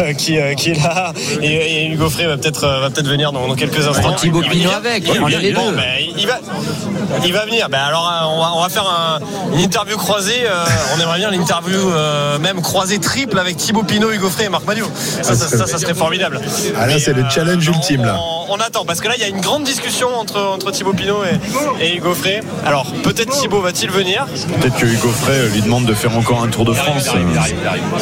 euh, 0.00 0.12
qui, 0.14 0.38
euh, 0.38 0.54
qui 0.54 0.70
est 0.70 0.82
là 0.82 1.12
et, 1.42 1.84
et 1.84 1.86
Hugo 1.90 2.08
Frey 2.08 2.26
va 2.26 2.36
peut-être 2.36 2.66
va 2.66 2.90
peut-être 2.90 3.08
venir 3.08 3.32
dans, 3.32 3.46
dans 3.48 3.54
quelques 3.56 3.86
instants. 3.86 4.00
Prends 4.02 4.12
Thibaut 4.14 4.42
Il- 4.44 4.50
Pinot 4.50 4.70
avec, 4.70 5.04
il- 5.06 5.14
il- 5.32 5.38
les 5.38 5.52
bon, 5.52 5.70
deux. 5.72 5.78
il 6.16 6.26
va 6.26 6.38
il 7.24 7.32
va 7.32 7.44
venir. 7.44 7.68
Ben 7.68 7.80
alors 7.80 8.10
on 8.28 8.40
va, 8.40 8.52
on 8.54 8.62
va 8.62 8.68
faire 8.68 8.86
un- 8.88 9.18
une 9.52 9.60
interview 9.60 9.96
croisée. 9.96 10.44
euh, 10.46 10.64
on 10.96 11.00
aimerait 11.00 11.18
bien 11.18 11.30
l'interview 11.30 11.90
euh, 11.90 12.38
même 12.38 12.62
croisée 12.62 12.98
triple 13.00 13.38
avec 13.38 13.56
Thibaut 13.56 13.82
Pinot, 13.82 14.12
Hugo 14.12 14.30
Frey 14.30 14.44
et 14.44 14.48
Marc 14.48 14.64
Madiou. 14.64 14.86
Ça, 15.22 15.34
ça, 15.34 15.48
ça, 15.48 15.66
ça 15.66 15.78
serait 15.78 15.94
formidable. 15.94 16.40
Ah 16.78 16.86
là, 16.86 16.98
c'est 16.98 17.12
le 17.12 17.22
euh, 17.24 17.30
challenge 17.30 17.66
ultime, 17.66 18.04
là. 18.04 18.16
on, 18.48 18.54
on 18.54 18.56
attend 18.56 18.84
parce 18.84 19.00
que 19.00 19.08
là 19.08 19.14
il 19.16 19.20
y 19.20 19.24
a 19.24 19.28
une 19.28 19.40
grande 19.40 19.64
discussion 19.64 20.08
entre, 20.16 20.40
entre 20.40 20.70
Thibaut 20.70 20.92
Pinot 20.92 21.18
et, 21.80 21.84
et 21.84 21.96
Hugo 21.96 22.14
Frey. 22.14 22.40
Alors 22.66 22.86
peut-être 23.02 23.30
Thibaut 23.40 23.60
va-t-il 23.60 23.90
venir 23.90 24.26
Peut-être 24.60 24.76
que 24.76 24.86
Hugo 24.86 25.08
Frey 25.08 25.32
euh, 25.32 25.48
lui 25.48 25.62
demande 25.62 25.86
de 25.86 25.94
faire 25.94 26.16
encore 26.16 26.42
un 26.42 26.48
Tour 26.48 26.64
de 26.64 26.72
France. 26.74 27.08
euh, 27.14 27.40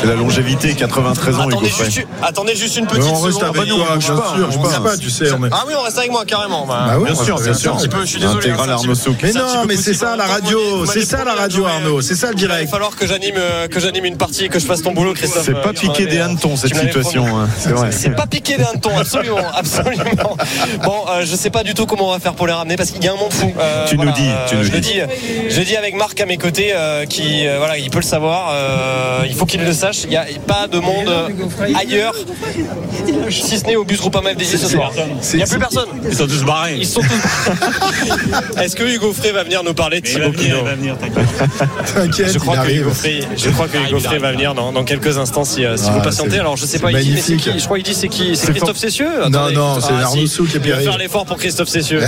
C'est 0.01 0.07
la 0.07 0.15
longévité, 0.15 0.75
93 0.75 1.37
ans, 1.39 1.49
Hugo 1.49 1.59
attendez 1.59 1.69
juste, 1.85 2.07
attendez 2.23 2.55
juste 2.57 2.77
une 2.77 2.87
petite 2.87 3.05
on 3.13 3.21
reste 3.21 3.39
seconde. 3.39 3.57
avec 3.57 3.63
Bah, 3.63 3.65
nous, 3.69 3.77
toi, 3.77 3.87
bien 3.97 4.15
pas, 4.17 4.35
sûr, 4.35 4.49
on 4.95 4.97
tu 4.99 5.11
sais. 5.11 5.33
on 5.33 5.45
est- 5.45 5.51
Ah 5.53 5.65
oui, 5.67 5.75
on 5.79 5.83
reste 5.83 5.99
avec 5.99 6.11
moi 6.11 6.25
carrément. 6.25 6.67
Bah, 6.67 6.85
Bah 6.89 6.95
oui, 6.99 7.05
Bien 7.13 7.15
sûr, 7.15 7.37
bien 7.37 7.45
c'est 7.45 7.51
un 7.51 7.55
sûr. 7.55 7.77
petit 7.77 7.89
peu, 7.89 8.01
je 8.01 8.07
suis 8.07 8.21
désolé. 8.21 8.39
Intégral 8.51 8.71
Arnaud 8.71 8.95
Souk. 8.95 9.17
Mais 9.23 9.33
non, 9.33 9.65
mais 9.67 9.77
c'est 9.77 9.95
ça 9.95 10.17
la 10.17 10.27
radio, 10.27 10.85
c'est 10.87 11.05
ça 11.05 11.25
la 11.25 11.35
radio 11.35 11.65
Arnaud, 11.67 12.01
c'est 12.01 12.15
ça 12.15 12.29
le 12.29 12.35
Il 12.39 12.43
va 12.47 12.55
direct. 12.55 12.71
falloir 12.71 12.97
que 12.97 13.07
j'anime 13.07 13.37
que 13.71 13.81
j'anime 13.81 14.05
une 14.05 14.17
partie 14.17 14.45
et 14.45 14.49
que 14.49 14.59
je 14.59 14.67
fasse 14.67 14.83
ton 14.83 14.93
boulot, 14.93 15.15
Christophe. 15.15 15.45
C'est 15.45 15.61
pas 15.63 15.73
piqué 15.73 16.07
des 16.07 16.21
hannetons 16.21 16.57
cette 16.57 16.75
situation, 16.77 17.27
hein, 17.39 17.49
c'est 17.59 17.71
vrai. 17.71 17.91
C'est 17.93 18.11
pas 18.11 18.27
piqué 18.27 18.42
des 18.43 18.55
hannetons, 18.65 18.97
absolument, 18.99 19.39
absolument. 19.55 20.37
Bon, 20.85 21.05
euh, 21.11 21.25
je 21.25 21.37
sais 21.37 21.51
pas 21.51 21.63
du 21.63 21.75
tout 21.75 21.87
comment 21.87 22.09
on 22.09 22.13
va 22.13 22.19
faire 22.21 22.35
pour 22.35 22.47
les 22.47 22.53
ramener 22.53 22.77
parce 22.77 22.91
qu'il 22.91 23.03
y 23.05 23.09
a 23.09 23.13
un 23.13 23.17
monde 23.17 23.33
fou. 23.33 23.53
Euh, 23.59 23.87
Tu 23.89 23.97
nous 23.97 24.11
dis, 24.13 24.29
tu 24.49 24.57
nous 24.57 24.65
je 24.65 24.71
dis. 24.73 24.81
dis, 24.81 25.01
je 25.49 25.59
le 25.59 25.65
dis 25.65 25.77
avec 25.77 25.95
Marc 25.95 26.21
à 26.21 26.27
mes 26.27 26.37
côtés, 26.37 26.73
euh, 26.75 27.07
qui, 27.07 27.47
euh, 27.47 27.59
voilà, 27.59 27.79
il 27.79 27.91
peut 27.91 27.99
le 27.99 28.03
savoir. 28.05 28.51
euh, 28.53 29.25
il 29.27 29.35
faut 29.35 29.47
qu'il 29.47 29.63
le 29.65 29.73
sache. 29.73 30.03
Il 30.05 30.11
n'y 30.11 30.17
a 30.17 30.27
pas 30.47 30.67
de 30.67 30.79
monde 30.79 31.09
euh, 31.09 31.29
ailleurs, 31.75 32.15
si 33.31 33.59
ce 33.59 33.65
n'est 33.67 33.77
au 33.77 33.85
bus 33.85 33.99
Groupama 33.99 34.31
FDJ 34.31 34.57
ce 34.57 34.69
soir. 34.69 34.93
Il 35.33 35.37
n'y 35.37 35.43
a 35.43 35.47
plus 35.47 35.59
personne. 35.59 35.89
Ils 36.09 36.17
sont 36.17 36.27
tous 36.27 36.45
barrés. 36.45 36.77
Ils 36.79 36.87
sont 36.87 37.01
tous. 37.01 38.61
Est-ce 38.61 38.77
que 38.77 38.83
Hugo 38.85 39.13
Frey 39.13 39.33
va 39.33 39.45
venir 39.45 39.63
nous 39.65 39.75
parler 39.75 40.01
de 40.01 40.07
Mais 40.09 40.13
il 40.15 40.21
va 40.21 40.31
Thibaut 40.31 40.43
il 40.59 40.65
va 40.65 40.75
venir, 40.75 40.97
t'inquiète. 40.99 41.95
T'inquiète, 41.95 42.33
je 42.33 42.39
crois, 42.39 42.55
il 42.55 42.57
que 42.57 42.63
arrive. 42.65 42.81
Hugo 42.83 42.91
Frey, 42.91 43.21
je 43.37 43.51
crois 43.51 43.69
que 43.69 43.77
Hugo 43.79 43.99
Frey 44.01 44.19
va 44.19 44.33
venir 44.33 44.55
dans, 44.55 44.73
dans 44.73 44.85
quelques 44.85 45.19
instants 45.19 45.45
si, 45.45 45.65
euh, 45.65 45.77
si 45.77 45.85
Ah, 45.89 45.93
vous 45.93 46.01
patientez. 46.01 46.39
Alors 46.39 46.57
je 46.57 46.67
sais 46.67 46.79
pas, 46.79 46.91
il 46.91 46.99
dit, 46.99 47.13
mais 47.15 47.21
c'est 47.21 47.31
magnifique. 47.33 47.53
qui? 47.55 47.59
Je 47.61 47.65
crois 47.65 47.79
qu'il 47.79 47.87
dit 47.87 47.95
c'est 47.95 48.09
qui? 48.09 48.32
C'est 48.37 48.47
C'est 48.47 48.53
Christophe 48.53 48.71
for- 48.71 48.77
Cessieux 48.79 49.09
Non, 49.29 49.39
Attendez. 49.39 49.55
non, 49.55 49.81
c'est 49.81 49.93
Ah, 49.99 50.05
Arnaud. 50.07 50.27
Souk 50.27 50.55
et 50.55 50.61
Il 50.65 50.71
va 50.71 50.79
faire 50.81 50.99
l'effort 50.99 51.25
pour 51.27 51.37
Christophe 51.37 51.69
Cessieux. 51.69 52.03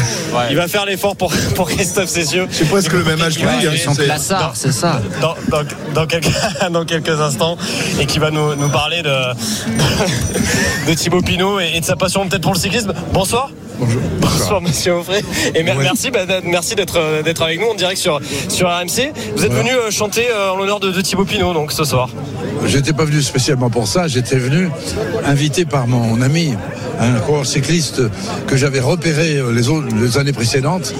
Il 0.50 0.56
va 0.56 0.68
faire 0.68 0.84
l'effort 0.86 1.16
pour, 1.16 1.32
pour 1.54 1.68
Christophe 1.68 2.08
Cessieux. 2.08 2.46
C'est 2.50 2.68
presque 2.68 2.92
le 2.92 3.04
même 3.04 3.20
âge 3.22 3.34
que 3.34 3.40
lui. 3.40 3.48
hein, 3.66 3.70
Ils 3.72 3.78
sont 3.78 3.90
tu 3.92 3.98
sais. 3.98 4.04
classards, 4.04 4.52
c'est 4.54 4.72
ça. 4.72 5.00
Dans, 5.20 5.34
dans, 5.48 5.62
dans 5.94 6.06
quelques, 6.06 6.30
dans 6.70 6.84
quelques 6.84 7.20
instants 7.20 7.56
et 8.00 8.06
qui 8.06 8.18
va 8.18 8.30
nous, 8.30 8.54
nous 8.54 8.68
parler 8.70 9.02
de, 9.02 9.10
de 10.88 10.94
Thibaut 10.94 11.22
Pinot 11.22 11.60
et, 11.60 11.72
et 11.76 11.80
de 11.80 11.84
sa 11.84 11.96
passion 11.96 12.26
peut-être 12.28 12.42
pour 12.42 12.54
le 12.54 12.58
cyclisme. 12.58 12.92
Bonsoir. 13.12 13.50
Bonjour. 13.78 14.00
Bonsoir 14.20 14.60
Monsieur 14.60 14.92
Offray 14.92 15.22
et 15.54 15.62
mer- 15.62 15.76
merci 15.78 16.10
bah, 16.10 16.26
d'être- 16.26 16.44
merci 16.44 16.74
d'être 16.74 16.98
euh, 16.98 17.22
d'être 17.22 17.42
avec 17.42 17.60
nous 17.60 17.66
en 17.68 17.74
direct 17.74 18.00
sur 18.00 18.20
sur 18.48 18.68
RMC. 18.68 19.12
Vous 19.36 19.44
êtes 19.44 19.52
venu 19.52 19.70
euh, 19.70 19.90
chanter 19.90 20.26
euh, 20.30 20.52
en 20.52 20.56
l'honneur 20.56 20.80
de, 20.80 20.90
de 20.90 21.00
Thibaut 21.00 21.24
Pinot 21.24 21.52
donc 21.54 21.72
ce 21.72 21.84
soir. 21.84 22.08
J'étais 22.66 22.92
pas 22.92 23.04
venu 23.04 23.20
spécialement 23.22 23.70
pour 23.70 23.86
ça, 23.88 24.06
j'étais 24.08 24.36
venu 24.36 24.70
invité 25.26 25.64
par 25.64 25.86
mon 25.86 26.20
ami, 26.22 26.54
un 26.98 27.12
coureur 27.20 27.44
cycliste 27.46 28.00
que 28.46 28.56
j'avais 28.56 28.80
repéré 28.80 29.40
les, 29.52 29.68
autres, 29.68 29.88
les 30.00 30.16
années 30.18 30.32
précédentes, 30.32 30.94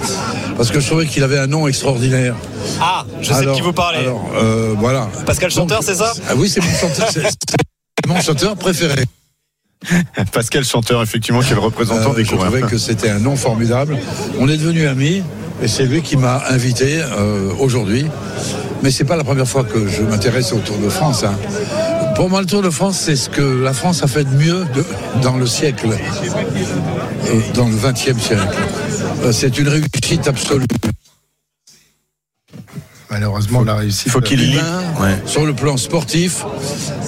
parce 0.57 0.71
que 0.71 0.81
je 0.81 0.87
trouvais 0.87 1.07
qu'il 1.07 1.23
avait 1.23 1.39
un 1.39 1.47
nom 1.47 1.67
extraordinaire. 1.67 2.35
Ah, 2.83 3.05
je 3.23 3.33
sais 3.33 3.47
de 3.47 3.53
qui 3.53 3.63
vous 3.63 3.73
parlez. 3.73 4.01
Alors, 4.01 4.27
euh, 4.37 4.75
voilà. 4.77 5.09
Pascal 5.25 5.51
Chanteur, 5.51 5.83
c'est 5.83 5.95
ça 5.95 6.13
Ah 6.29 6.33
oui, 6.37 6.49
c'est 6.51 6.61
mon 6.61 6.71
chanteur, 6.73 7.09
mon 8.09 8.21
chanteur 8.21 8.57
préféré. 8.57 9.05
Pascal 10.33 10.65
Chanteur, 10.65 11.03
effectivement, 11.03 11.41
qui 11.41 11.53
est 11.53 11.55
le 11.55 11.61
représentant 11.61 12.13
Euh, 12.13 12.17
des 12.17 12.25
je 12.25 12.31
coureurs. 12.31 12.47
trouvais 12.51 12.63
que 12.63 12.79
c'était 12.79 13.11
un 13.11 13.19
nom 13.19 13.37
formidable. 13.37 13.97
On 14.39 14.49
est 14.49 14.57
devenus 14.57 14.87
amis 14.89 15.23
et 15.63 15.69
c'est 15.69 15.85
lui 15.85 16.03
qui 16.03 16.17
m'a 16.17 16.43
invité 16.51 17.01
euh, 17.03 17.51
aujourd'hui. 17.59 18.07
Mais 18.83 18.91
c'est 18.91 19.05
pas 19.05 19.17
la 19.17 19.25
première 19.25 19.49
fois 19.49 19.65
que 19.65 19.87
je 19.89 20.03
m'intéresse 20.03 20.53
au 20.53 20.59
Tour 20.59 20.79
de 20.79 20.89
France. 20.89 21.25
hein. 21.25 21.35
Pour 22.17 22.29
moi, 22.31 22.41
le 22.41 22.47
Tour 22.47 22.63
de 22.63 22.71
France, 22.71 22.99
c'est 23.05 23.17
ce 23.17 23.29
que 23.29 23.43
la 23.43 23.73
France 23.73 24.03
a 24.03 24.07
fait 24.07 24.25
de 24.25 24.37
mieux 24.37 24.65
de- 24.75 24.85
dans 25.23 25.37
le 25.37 25.47
siècle, 25.47 25.89
euh, 25.91 27.41
dans 27.55 27.67
le 27.69 27.75
XXe 27.75 28.21
siècle. 28.23 28.47
Euh, 29.25 29.33
c'est 29.33 29.59
une 29.59 29.69
réussite 29.69 30.29
absolue. 30.29 30.67
Malheureusement, 33.11 33.63
la 33.63 33.77
réussite. 33.77 34.07
Il 34.07 34.11
faut 34.13 34.21
qu'il 34.21 34.41
lit. 34.41 34.55
Humain, 34.59 34.83
Sur 35.27 35.45
le 35.47 35.55
plan 35.55 35.77
sportif, 35.77 36.45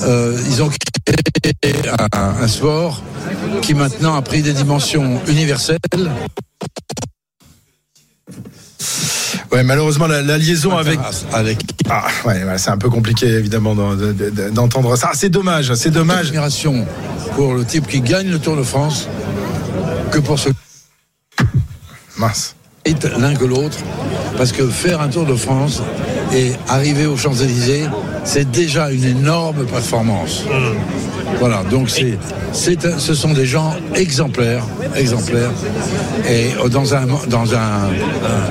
euh, 0.03 0.38
ils 0.49 0.62
ont 0.62 0.68
créé 0.68 1.74
un, 2.12 2.18
un 2.42 2.49
sport 2.49 3.03
qui 3.62 3.74
maintenant 3.74 4.14
a 4.14 4.22
pris 4.22 4.42
des 4.42 4.53
dimensions 4.53 5.20
universelles. 5.26 5.78
Ouais, 9.53 9.62
malheureusement, 9.62 10.07
la, 10.07 10.22
la 10.22 10.38
liaison 10.38 10.76
avec. 10.76 10.99
avec 11.32 11.59
Ah, 11.88 12.07
ouais, 12.26 12.44
ouais, 12.44 12.59
c'est 12.59 12.70
un 12.70 12.78
peu 12.78 12.90
compliqué, 12.90 13.26
évidemment, 13.26 13.74
d'en- 13.74 13.94
de- 13.94 14.12
de- 14.12 14.51
d'entendre 14.51 14.97
ça. 14.97 15.11
C'est 15.14 15.28
dommage, 15.30 15.72
c'est 15.74 15.90
dommage. 15.90 16.26
admiration 16.28 16.86
pour 17.36 17.55
le 17.55 17.64
type 17.64 17.86
qui 17.86 18.01
gagne 18.01 18.28
le 18.28 18.38
Tour 18.38 18.57
de 18.57 18.62
France 18.62 19.09
que 20.11 20.18
pour 20.18 20.38
ce 20.38 20.51
Mince. 22.18 22.55
l'un 23.18 23.34
que 23.34 23.44
l'autre. 23.44 23.78
Parce 24.37 24.53
que 24.53 24.66
faire 24.68 25.01
un 25.01 25.09
Tour 25.09 25.24
de 25.24 25.34
France 25.34 25.82
et 26.34 26.53
arriver 26.68 27.07
aux 27.07 27.16
Champs-Élysées, 27.16 27.87
c'est 28.24 28.51
déjà 28.51 28.91
une 28.91 29.05
énorme 29.05 29.64
performance. 29.64 30.45
Voilà, 31.41 31.62
donc 31.70 31.91
c'est, 31.91 32.18
c'est 32.53 32.99
ce 32.99 33.14
sont 33.14 33.32
des 33.32 33.47
gens 33.47 33.74
exemplaires, 33.95 34.64
exemplaires. 34.95 35.51
Et 36.28 36.49
euh, 36.64 36.68
dans 36.68 36.95
un, 36.95 37.07
dans 37.28 37.55
un, 37.55 37.91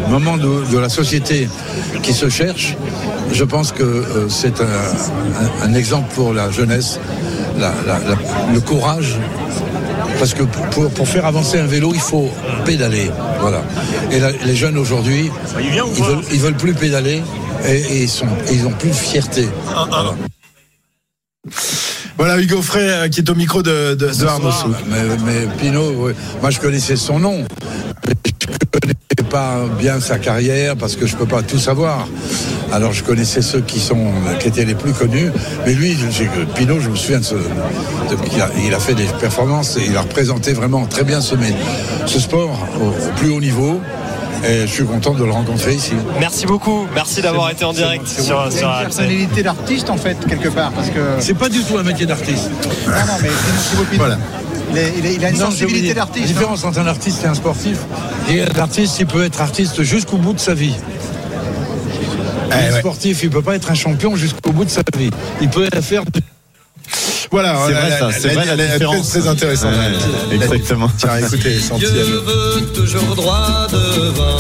un 0.08 0.10
moment 0.10 0.38
de, 0.38 0.72
de 0.72 0.78
la 0.78 0.90
société 0.90 1.48
qui 2.04 2.14
se 2.14 2.30
cherche, 2.30 2.76
je 3.32 3.44
pense 3.44 3.72
que 3.72 3.84
euh, 3.84 4.30
c'est 4.30 4.60
un, 4.62 4.66
un- 4.66 5.70
un 5.70 5.74
exemple 5.74 6.14
pour 6.16 6.34
la 6.34 6.52
jeunesse, 6.52 7.00
la- 7.60 7.74
la- 7.88 8.00
la- 8.00 8.54
le 8.54 8.60
courage. 8.60 9.18
Parce 10.20 10.34
que 10.34 10.44
pour, 10.44 10.90
pour 10.90 11.08
faire 11.08 11.26
avancer 11.26 11.60
un 11.60 11.66
vélo, 11.66 11.92
il 11.94 12.00
faut 12.00 12.30
pédaler. 12.66 13.10
Voilà. 13.40 13.62
Et 14.12 14.20
la- 14.20 14.32
les 14.32 14.56
jeunes 14.56 14.78
aujourd'hui, 14.78 15.32
ils 15.98 16.04
veulent, 16.04 16.24
ils 16.34 16.40
veulent 16.40 16.58
plus 16.58 16.74
pédaler 16.74 17.22
et, 17.68 17.72
et 17.76 18.04
ils, 18.04 18.10
sont, 18.10 18.28
et 18.50 18.54
ils 18.56 18.66
ont 18.66 18.72
plus 18.72 18.90
de 18.90 18.94
fierté. 18.96 19.48
Voilà. 19.90 20.14
Voilà 22.18 22.40
Hugo 22.40 22.62
Frey 22.62 22.82
euh, 22.90 23.08
qui 23.10 23.20
est 23.20 23.30
au 23.30 23.36
micro 23.36 23.62
de, 23.62 23.94
de, 23.96 24.08
de 24.08 24.26
Arnaud. 24.26 24.50
Mais, 24.90 24.98
mais 25.26 25.48
Pinot, 25.60 26.12
moi 26.42 26.50
je 26.50 26.60
connaissais 26.60 26.96
son 26.96 27.20
nom. 27.20 27.46
Mais 28.08 28.14
Je 28.42 28.80
connaissais 28.80 29.30
pas 29.30 29.66
bien 29.78 30.00
sa 30.00 30.18
carrière 30.18 30.76
parce 30.78 30.96
que 30.96 31.06
je 31.08 31.16
peux 31.16 31.26
pas 31.26 31.44
tout 31.44 31.60
savoir. 31.60 32.08
Alors 32.72 32.94
je 32.94 33.04
connaissais 33.04 33.42
ceux 33.42 33.62
qui 33.62 33.80
sont 33.80 33.98
qui 34.40 34.48
étaient 34.48 34.66
les 34.66 34.76
plus 34.76 34.94
connus. 34.94 35.32
Mais 35.66 35.74
lui, 35.74 35.96
Pinot, 36.56 36.80
je 36.80 36.90
me 36.90 36.96
souviens 36.96 37.20
de 37.20 37.24
ce. 37.26 37.36
de- 37.36 37.40
il, 38.36 38.42
a, 38.42 38.50
il 38.66 38.74
a 38.74 38.80
fait 38.80 38.96
des 38.96 39.06
performances 39.20 39.78
et 39.78 39.86
il 39.88 39.96
a 39.96 40.02
représenté 40.02 40.54
vraiment 40.54 40.86
très 40.86 41.04
bien 41.04 41.22
ce, 41.22 41.36
sport 42.20 42.58
au, 42.82 42.88
au 42.88 43.12
plus 43.18 43.30
haut 43.30 43.40
niveau. 43.42 43.80
Et 44.48 44.62
je 44.62 44.72
suis 44.72 44.84
content 44.86 45.14
de 45.14 45.24
le 45.24 45.32
rencontrer 45.32 45.74
ici. 45.74 45.94
Merci 46.20 46.46
beaucoup. 46.46 46.86
Merci 46.94 47.22
d'avoir 47.22 47.50
été 47.50 47.66
en 47.66 47.74
direct 47.74 48.08
sur, 48.08 48.24
sur 48.24 48.48
C'est 48.52 48.64
une 48.64 48.80
personnalité 48.82 49.42
d'artiste 49.44 49.90
en 49.90 49.98
fait 49.98 50.18
quelque 50.28 50.50
part 50.50 50.72
parce 50.72 50.90
que 50.90 51.00
C'est 51.20 51.34
pas 51.34 51.50
du 51.50 51.62
tout 51.64 51.78
un 51.78 51.84
métier 51.84 52.06
d'artiste. 52.06 52.52
non 52.86 52.92
non 52.94 53.14
mais 53.24 53.30
Voilà. 53.98 54.18
il, 54.72 54.78
est- 54.78 54.94
il 55.00 55.06
est- 55.06 55.14
il 55.16 55.26
a 55.26 55.30
une 55.30 55.38
Non, 55.40 55.46
sensibilité 55.46 55.78
oublié. 55.80 55.94
La 55.94 56.02
d'artiste. 56.02 56.26
hein. 56.26 56.28
différence 56.34 56.64
entre 56.64 56.80
un 56.80 56.86
artiste 56.88 57.24
et 57.24 57.28
un 57.28 57.34
sportif, 57.34 57.78
et 58.30 58.44
l'artiste, 58.56 58.98
il 59.00 59.08
peut 59.08 59.24
être 59.24 59.42
artiste 59.42 59.82
jusqu'au 59.82 60.18
bout 60.18 60.34
de 60.34 60.40
sa 60.40 60.54
vie. 60.54 60.76
Eh 62.52 62.74
un 62.74 62.80
sportif, 62.80 63.24
il 63.24 63.30
peut 63.30 63.42
pas 63.42 63.56
être 63.56 63.72
un 63.72 63.76
champion 63.76 64.16
jusqu'au 64.16 64.52
bout 64.52 64.66
de 64.66 64.70
sa 64.70 64.82
vie. 64.98 65.10
Il 65.42 65.50
peut 65.50 65.68
faire. 65.82 66.04
Voilà, 67.32 67.56
C'est 67.66 67.74
la- 67.74 67.80
vrai, 67.82 67.90
ça, 68.00 68.06
la- 68.08 68.12
c'est 68.14 68.28
la- 68.28 68.34
vrai, 68.36 68.46
la 68.46 68.56
la- 68.56 68.68
différence. 68.68 69.10
Très, 69.10 69.20
très 69.20 69.28
intéressant. 69.30 69.70
Ouais, 69.70 69.76
La- 70.30 70.38
la- 70.38 70.46
exactement. 70.46 70.90
Tiens, 70.98 71.18
écoutez, 71.18 71.60
Santiano. 71.60 71.96
veut 71.96 72.62
toujours 72.74 73.16
droit 73.16 73.68
devant. 73.72 74.38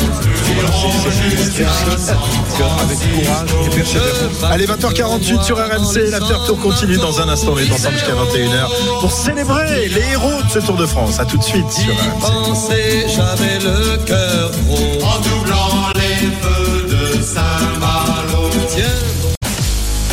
Avec 2.81 2.99
courage 2.99 3.49
et 3.65 3.69
persévérance. 3.75 4.43
Allez, 4.51 4.65
20h48 4.65 5.41
sur 5.43 5.57
RMC, 5.57 6.09
l'after 6.11 6.35
tour 6.45 6.59
continue 6.59 6.97
dans 6.97 7.19
un 7.19 7.29
instant. 7.29 7.53
On 7.55 7.57
est 7.57 7.71
ensemble 7.71 7.95
jusqu'à 7.97 8.13
21h 8.13 8.69
pour 9.01 9.11
célébrer 9.11 9.89
les 9.89 10.11
héros 10.13 10.41
de 10.43 10.49
ce 10.51 10.59
Tour 10.65 10.75
de 10.77 10.85
France. 10.85 11.19
À 11.19 11.25
tout 11.25 11.37
de 11.37 11.43
suite 11.43 11.69
sur 11.71 11.93
RMC. 11.93 12.21
Pensez, 12.21 13.05
j'avais 13.15 13.59
le 13.59 13.97
cœur 14.05 14.51
gros. 14.67 15.03
En 15.05 15.19
doublant 15.21 15.89
les 15.95 16.27
feux 16.41 16.87
de 17.17 17.21
Saint-Malo. 17.23 17.94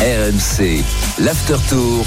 RMC, 0.03 0.83
l'after 1.19 1.55
tour. 1.69 2.03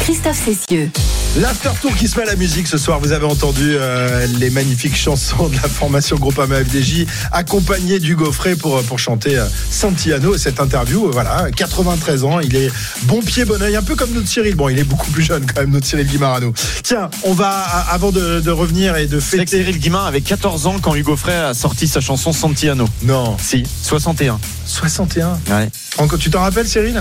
Christophe 0.00 0.36
Cessieux. 0.44 0.90
L'after 1.36 1.70
tour 1.80 1.94
qui 1.94 2.08
se 2.08 2.16
met 2.16 2.24
à 2.24 2.26
la 2.26 2.34
musique 2.34 2.66
ce 2.66 2.76
soir. 2.76 2.98
Vous 2.98 3.12
avez 3.12 3.24
entendu 3.24 3.76
euh, 3.76 4.26
les 4.40 4.50
magnifiques 4.50 4.96
chansons 4.96 5.48
de 5.48 5.54
la 5.54 5.68
formation 5.68 6.16
Groupama 6.16 6.56
FDJ, 6.64 7.06
accompagné 7.30 8.00
du 8.00 8.16
Gaufret 8.16 8.56
pour, 8.56 8.82
pour 8.82 8.98
chanter 8.98 9.38
euh, 9.38 9.46
Santiano. 9.70 10.36
Cette 10.36 10.58
interview, 10.58 11.06
euh, 11.06 11.10
voilà, 11.12 11.48
93 11.54 12.24
ans, 12.24 12.40
il 12.40 12.56
est 12.56 12.68
bon 13.04 13.22
pied, 13.22 13.44
bon 13.44 13.62
oeil, 13.62 13.76
un 13.76 13.82
peu 13.82 13.94
comme 13.94 14.10
notre 14.10 14.26
Cyril. 14.26 14.56
Bon, 14.56 14.68
il 14.68 14.78
est 14.80 14.84
beaucoup 14.84 15.08
plus 15.12 15.22
jeune 15.22 15.46
quand 15.46 15.60
même, 15.60 15.70
notre 15.70 15.86
Cyril 15.86 16.08
Guimarano. 16.08 16.52
Tiens, 16.82 17.08
on 17.22 17.32
va, 17.32 17.50
avant 17.90 18.10
de, 18.10 18.40
de 18.40 18.50
revenir 18.50 18.96
et 18.96 19.06
de 19.06 19.20
C'est 19.20 19.36
que 19.36 19.44
fêter. 19.44 19.58
Cyril 19.58 19.78
Guimard 19.78 20.06
avait 20.06 20.22
14 20.22 20.66
ans 20.66 20.76
quand 20.82 20.96
Hugo 20.96 21.14
Frey 21.14 21.36
a 21.36 21.54
sorti 21.54 21.86
sa 21.86 22.00
chanson 22.00 22.32
Santiano. 22.32 22.88
Non. 23.02 23.36
Si, 23.38 23.62
61. 23.84 24.40
61. 24.66 25.38
Ouais. 25.48 25.70
Encore, 25.98 26.18
tu 26.18 26.28
t'en 26.28 26.40
rappelles, 26.40 26.66
Cyril? 26.68 27.00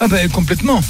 Ah 0.00 0.08
ben 0.08 0.28
complètement. 0.30 0.80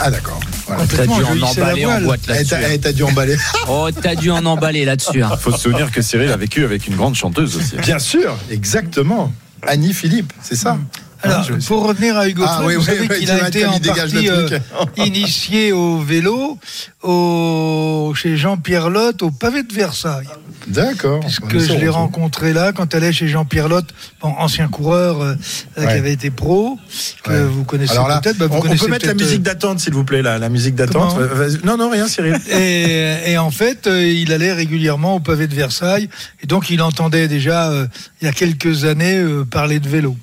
Ah, 0.00 0.10
d'accord. 0.10 0.40
Voilà. 0.66 0.84
T'as 0.86 1.06
dû 1.06 1.10
en 1.12 1.42
emballer 1.42 1.86
boîte 2.04 2.20
Eh, 2.28 2.30
là-dessus. 2.32 2.78
T'as 2.80 2.90
eh, 2.90 2.92
dû 2.92 3.02
emballer. 3.02 3.36
Oh, 3.68 3.88
t'as 3.90 4.14
dû 4.14 4.30
en 4.30 4.44
emballer 4.46 4.84
là-dessus. 4.84 5.22
hein. 5.22 5.30
Il 5.32 5.38
faut 5.40 5.52
se 5.52 5.58
souvenir 5.58 5.90
que 5.90 6.02
Cyril 6.02 6.30
a 6.30 6.36
vécu 6.36 6.64
avec 6.64 6.86
une 6.86 6.96
grande 6.96 7.14
chanteuse 7.14 7.56
aussi. 7.56 7.76
Bien 7.76 7.98
sûr, 7.98 8.36
exactement. 8.50 9.32
Annie 9.66 9.92
Philippe, 9.92 10.32
c'est 10.40 10.54
ça? 10.56 10.78
Alors, 11.22 11.46
Ah, 11.50 11.54
pour 11.66 11.86
revenir 11.86 12.16
à 12.16 12.28
Hugo 12.28 12.44
Ah, 12.46 12.56
Frey, 12.62 12.66
oui, 12.66 12.74
vous 12.74 12.80
oui, 12.80 12.86
savez 12.86 13.00
oui, 13.10 13.18
qu'il 13.18 13.30
a 13.30 13.48
été 13.48 13.66
en 13.66 13.78
partie 13.80 14.28
euh, 14.30 14.48
initié 14.96 15.72
au 15.72 15.98
vélo 15.98 16.58
au, 17.02 18.12
chez 18.14 18.36
Jean-Pierre 18.36 18.90
Lotte 18.90 19.22
au 19.22 19.30
pavé 19.30 19.62
de 19.62 19.72
Versailles. 19.72 20.28
D'accord. 20.68 21.24
Que 21.48 21.58
je 21.58 21.72
l'ai 21.72 21.88
rencontré 21.88 22.52
là 22.52 22.72
quand 22.72 22.94
elle 22.94 23.04
est 23.04 23.12
chez 23.12 23.26
Jean-Pierre 23.28 23.68
Lotte, 23.68 23.94
bon, 24.20 24.28
ancien 24.38 24.68
coureur 24.68 25.22
euh, 25.22 25.34
euh, 25.78 25.80
Ouais. 25.82 25.86
qui 25.86 25.98
avait 25.98 26.12
été 26.12 26.30
pro, 26.30 26.78
que 27.24 27.30
Ouais. 27.30 27.42
vous 27.44 27.64
connaissez 27.64 27.94
là, 27.94 28.20
peut-être. 28.22 28.36
bah, 28.38 28.46
vous 28.46 28.56
on, 28.56 28.70
on 28.70 28.76
peut 28.76 28.88
mettre 28.88 29.06
la 29.06 29.14
musique 29.14 29.40
euh, 29.40 29.44
d'attente, 29.44 29.80
s'il 29.80 29.94
vous 29.94 30.04
plaît, 30.04 30.20
la, 30.22 30.38
la 30.38 30.48
musique 30.50 30.74
d'attente. 30.74 31.16
Non, 31.64 31.76
non, 31.78 31.90
rien, 31.90 32.06
Cyril. 32.06 32.38
Et, 32.50 33.32
et 33.32 33.38
en 33.38 33.50
fait, 33.50 33.86
euh, 33.86 34.04
il 34.06 34.32
allait 34.32 34.52
régulièrement 34.52 35.16
au 35.16 35.20
pavé 35.20 35.46
de 35.46 35.54
Versailles. 35.54 36.08
Et 36.42 36.46
donc, 36.46 36.70
il 36.70 36.82
entendait 36.82 37.28
déjà, 37.28 37.70
euh, 37.70 37.86
il 38.20 38.26
y 38.26 38.28
a 38.28 38.32
quelques 38.32 38.84
années, 38.84 39.16
euh, 39.18 39.44
parler 39.44 39.80
de 39.80 39.88
vélo. 39.88 40.16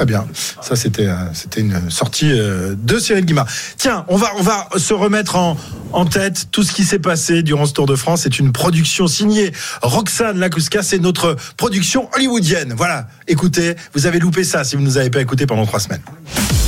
Très 0.00 0.06
bien. 0.06 0.26
Ça, 0.62 0.76
c'était 0.76 1.08
euh, 1.08 1.14
une 1.58 1.90
sortie 1.90 2.32
euh, 2.32 2.74
de 2.74 2.98
Cyril 2.98 3.26
Guimard. 3.26 3.46
Tiens, 3.76 4.06
on 4.08 4.16
va, 4.16 4.32
se 4.78 4.94
remettre 4.94 5.36
en, 5.36 6.06
tête 6.06 6.46
tout 6.50 6.62
ce 6.62 6.72
qui 6.72 6.84
s'est 6.84 6.98
passé 6.98 7.42
durant 7.42 7.66
ce 7.66 7.74
Tour 7.74 7.84
de 7.84 7.94
France. 7.96 8.22
C'est 8.22 8.38
une 8.38 8.50
production 8.50 9.06
signée 9.06 9.52
Roxane 9.82 10.38
Lacusca. 10.38 10.82
C'est 10.82 11.00
notre 11.00 11.36
production 11.58 12.08
hollywoodienne. 12.14 12.72
Voilà. 12.74 13.08
Écoutez, 13.28 13.76
vous 13.92 14.06
avez 14.06 14.20
loupé 14.20 14.42
ça 14.42 14.64
si 14.64 14.74
vous 14.74 14.80
ne 14.80 14.86
nous 14.86 14.96
avez 14.96 15.10
pas 15.10 15.20
écouté 15.20 15.44
pendant 15.44 15.66
trois 15.66 15.80
semaines. 15.80 16.00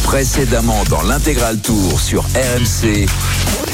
Précédemment 0.05 0.85
dans 0.91 1.01
l'intégral 1.01 1.57
tour 1.57 1.99
sur 2.03 2.25
RMC. 2.35 3.09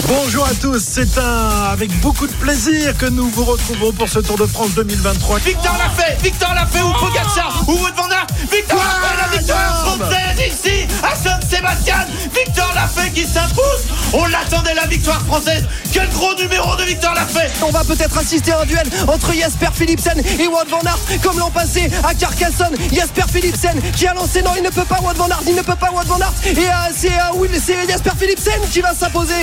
Bonjour 0.06 0.46
à 0.46 0.54
tous, 0.54 0.82
c'est 0.82 1.18
un 1.18 1.48
avec 1.72 1.90
beaucoup 2.00 2.26
de 2.26 2.32
plaisir 2.34 2.96
que 2.96 3.06
nous 3.06 3.28
vous 3.28 3.44
retrouvons 3.44 3.92
pour 3.92 4.08
ce 4.08 4.20
Tour 4.20 4.38
de 4.38 4.46
France 4.46 4.70
2023. 4.74 5.38
Victor 5.40 5.76
l'a 5.76 5.90
fait, 5.90 6.16
Victor 6.22 6.54
l'a 6.54 6.66
fait, 6.66 6.80
ou 6.82 6.92
Pogacar, 6.92 7.62
ou 7.66 7.72
Wout 7.72 7.94
van 7.96 8.08
Aert, 8.10 8.26
Victor 8.50 8.78
l'a 8.78 9.08
fait, 9.08 9.32
la 9.32 9.38
victoire 9.38 9.86
française 9.96 10.46
ici, 10.48 10.86
à 11.02 11.14
Saint-Sébastien, 11.14 12.06
Victor 12.34 12.70
l'a 12.74 12.86
fait 12.88 13.10
qui 13.10 13.26
s'impose, 13.26 13.84
on 14.14 14.24
l'attendait 14.26 14.74
la 14.74 14.86
victoire 14.86 15.20
française, 15.26 15.64
quel 15.92 16.08
gros 16.10 16.34
numéro 16.36 16.74
de 16.76 16.84
Victor 16.84 17.12
l'a 17.14 17.26
fait. 17.26 17.50
On 17.62 17.70
va 17.70 17.84
peut-être 17.84 18.16
assister 18.16 18.52
à 18.52 18.60
un 18.60 18.66
duel 18.66 18.88
entre 19.08 19.32
Jasper 19.34 19.68
Philipsen 19.74 20.18
et 20.38 20.46
Wout 20.46 20.68
van 20.70 20.80
Aert 20.86 21.20
comme 21.22 21.38
l'an 21.38 21.50
passé 21.50 21.90
à 22.04 22.14
Carcassonne. 22.14 22.74
Jasper 22.92 23.24
Philipsen 23.30 23.80
qui 23.94 24.06
a 24.06 24.14
lancé 24.14 24.40
non 24.42 24.52
il 24.56 24.62
ne 24.62 24.70
peut 24.70 24.84
pas 24.84 25.00
Wout 25.02 25.14
van 25.16 25.28
Aert, 25.28 25.42
il 25.46 25.54
ne 25.54 25.62
peut 25.62 25.74
pas 25.76 25.90
Wout 25.90 26.06
van 26.06 26.18
Aert. 26.20 26.32
Et 26.46 26.56
euh, 26.58 26.72
c'est 26.96 27.12
euh, 27.12 27.34
Will- 27.34 27.60
c'est 27.62 27.88
Jasper 27.88 28.10
Philipsen 28.18 28.60
qui 28.70 28.80
va 28.80 28.94
s'imposer 28.94 29.34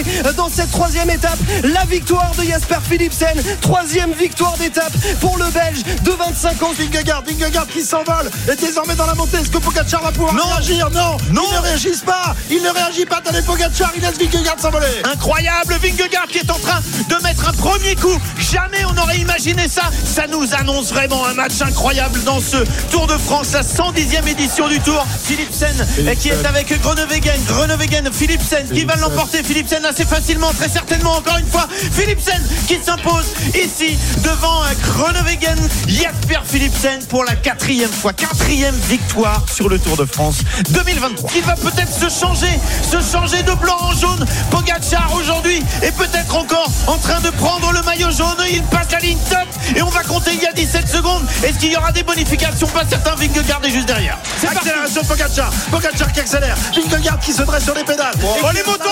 dans 0.46 0.52
cette 0.52 0.72
troisième 0.72 1.10
étape. 1.10 1.39
La 1.64 1.86
victoire 1.86 2.32
de 2.38 2.43
Jasper 2.43 2.78
Philipsen, 2.88 3.36
troisième 3.62 4.12
victoire 4.14 4.56
d'étape 4.58 4.91
pour 5.20 5.38
le 5.38 5.46
Belge 5.46 5.82
de 6.04 6.12
25 6.12 6.62
ans. 6.62 6.72
Vingegaard, 6.78 7.24
Vingegaard 7.24 7.68
qui 7.68 7.82
s'envole 7.82 8.30
est 8.48 8.60
désormais 8.60 8.93
dans 8.96 9.08
la 9.08 9.16
montée. 9.16 9.38
Est-ce 9.38 9.50
que 9.50 9.58
Pogacar 9.58 10.04
va 10.04 10.12
pouvoir 10.12 10.36
réagir 10.36 10.89
Non, 10.91 11.18
Non. 11.32 11.41
il 11.50 11.56
ne 11.56 11.62
réagisse 11.62 12.02
pas. 12.02 12.36
Il 12.52 12.62
ne 12.62 12.70
réagit 12.70 13.06
pas. 13.06 13.18
Attendez, 13.18 13.41
Pogacar, 13.41 13.91
il 13.96 14.04
laisse 14.04 14.20
Vingegaard 14.20 14.60
s'envoler. 14.60 14.86
Incroyable, 15.12 15.78
Vingegaard 15.82 16.28
qui 16.28 16.38
est 16.39 16.52
en 16.52 16.60
train 16.60 16.80
de 17.10 17.24
mettre 17.24 17.50
un 17.50 17.54
premier 17.54 17.96
coup. 17.96 18.20
Jamais 18.38 18.86
on 18.86 18.93
n'aurait 18.93 19.18
imaginé 19.18 19.68
ça. 19.68 19.84
Ça 20.06 20.28
nous 20.28 20.54
annonce 20.54 20.91
vraiment 20.93 21.26
un 21.26 21.34
match 21.34 21.60
incroyable 21.62 22.24
dans 22.24 22.39
ce 22.39 22.58
Tour 22.91 23.08
de 23.08 23.18
France, 23.18 23.54
la 23.54 23.64
110e 23.64 24.28
édition 24.28 24.68
du 24.68 24.80
Tour. 24.82 25.06
Philipsen 25.24 25.88
euh, 26.02 26.14
qui 26.16 26.30
est 26.30 26.46
avec 26.46 26.80
Groenewegen. 26.82 27.43
Groenewegen, 27.48 28.12
Philipsen 28.14 28.68
qui 28.70 28.86
va 28.86 28.96
l'emporter. 28.98 29.41
Philipsen 29.43 29.84
assez 29.86 30.06
facilement, 30.36 30.54
très 30.54 30.70
certainement 30.70 31.18
encore 31.18 31.38
une 31.38 31.48
fois. 31.48 31.68
Philipsen 31.92 32.42
qui 32.68 32.78
s'impose 32.84 33.26
ici 33.56 33.98
devant 34.24 34.64
euh, 34.64 34.74
Groenewegen. 34.84 35.58
Jasper 35.88 36.40
Philipsen 36.46 37.06
pour 37.08 37.24
la 37.24 37.36
quatrième 37.36 37.92
fois, 37.92 38.14
quatrième 38.14 38.76
victoire 38.90 39.44
sur 39.54 39.70
le 39.70 39.80
Tour 39.80 39.98
de 39.98 40.06
France 40.06 40.38
2023. 40.70 41.32
Il 41.36 41.44
va 41.44 41.56
peut-être 41.56 41.94
se 41.94 42.10
changer, 42.10 42.60
se 42.90 42.98
changer 43.02 43.44
de 43.44 43.54
blanc 43.54 43.78
en 43.80 43.94
jaune. 43.94 44.26
Pogacar 44.52 45.12
aujourd'hui 45.16 45.64
est 45.82 45.96
peut-être 45.96 46.36
encore 46.36 46.70
en 46.88 46.98
train 46.98 47.20
de 47.22 47.30
prendre 47.32 47.72
le 47.72 47.82
maillot 47.84 48.12
jaune. 48.12 48.38
Il 48.52 48.64
passe 48.64 48.92
la 48.92 49.00
ligne 49.00 49.18
top 49.30 49.48
et 49.76 49.82
on 49.82 49.90
va 49.90 50.04
compter 50.04 50.32
il 50.34 50.42
y 50.42 50.48
a 50.48 50.54
17 50.54 50.88
secondes. 50.88 51.24
Est-ce 51.44 51.60
qu'il 51.60 51.72
y 51.72 51.78
aura 51.78 51.92
des 51.92 52.04
bonifications? 52.04 52.68
Pas 52.68 52.86
certain. 52.90 53.16
Vingegaard 53.16 53.62
est 53.64 53.72
juste 53.72 53.88
derrière. 53.88 54.18
C'est. 54.40 54.48
Accélération 54.48 55.04
Pogacar. 55.04 55.52
Pogacar 55.72 56.12
qui 56.12 56.20
accélère. 56.20 56.58
Vingegaard 56.76 57.20
qui 57.20 57.32
se 57.32 57.44
dresse 57.44 57.64
sur 57.64 57.76
les 57.76 57.84
pédales. 57.84 58.14
Oh, 58.24 58.48
les 58.54 58.64
motos 58.64 58.90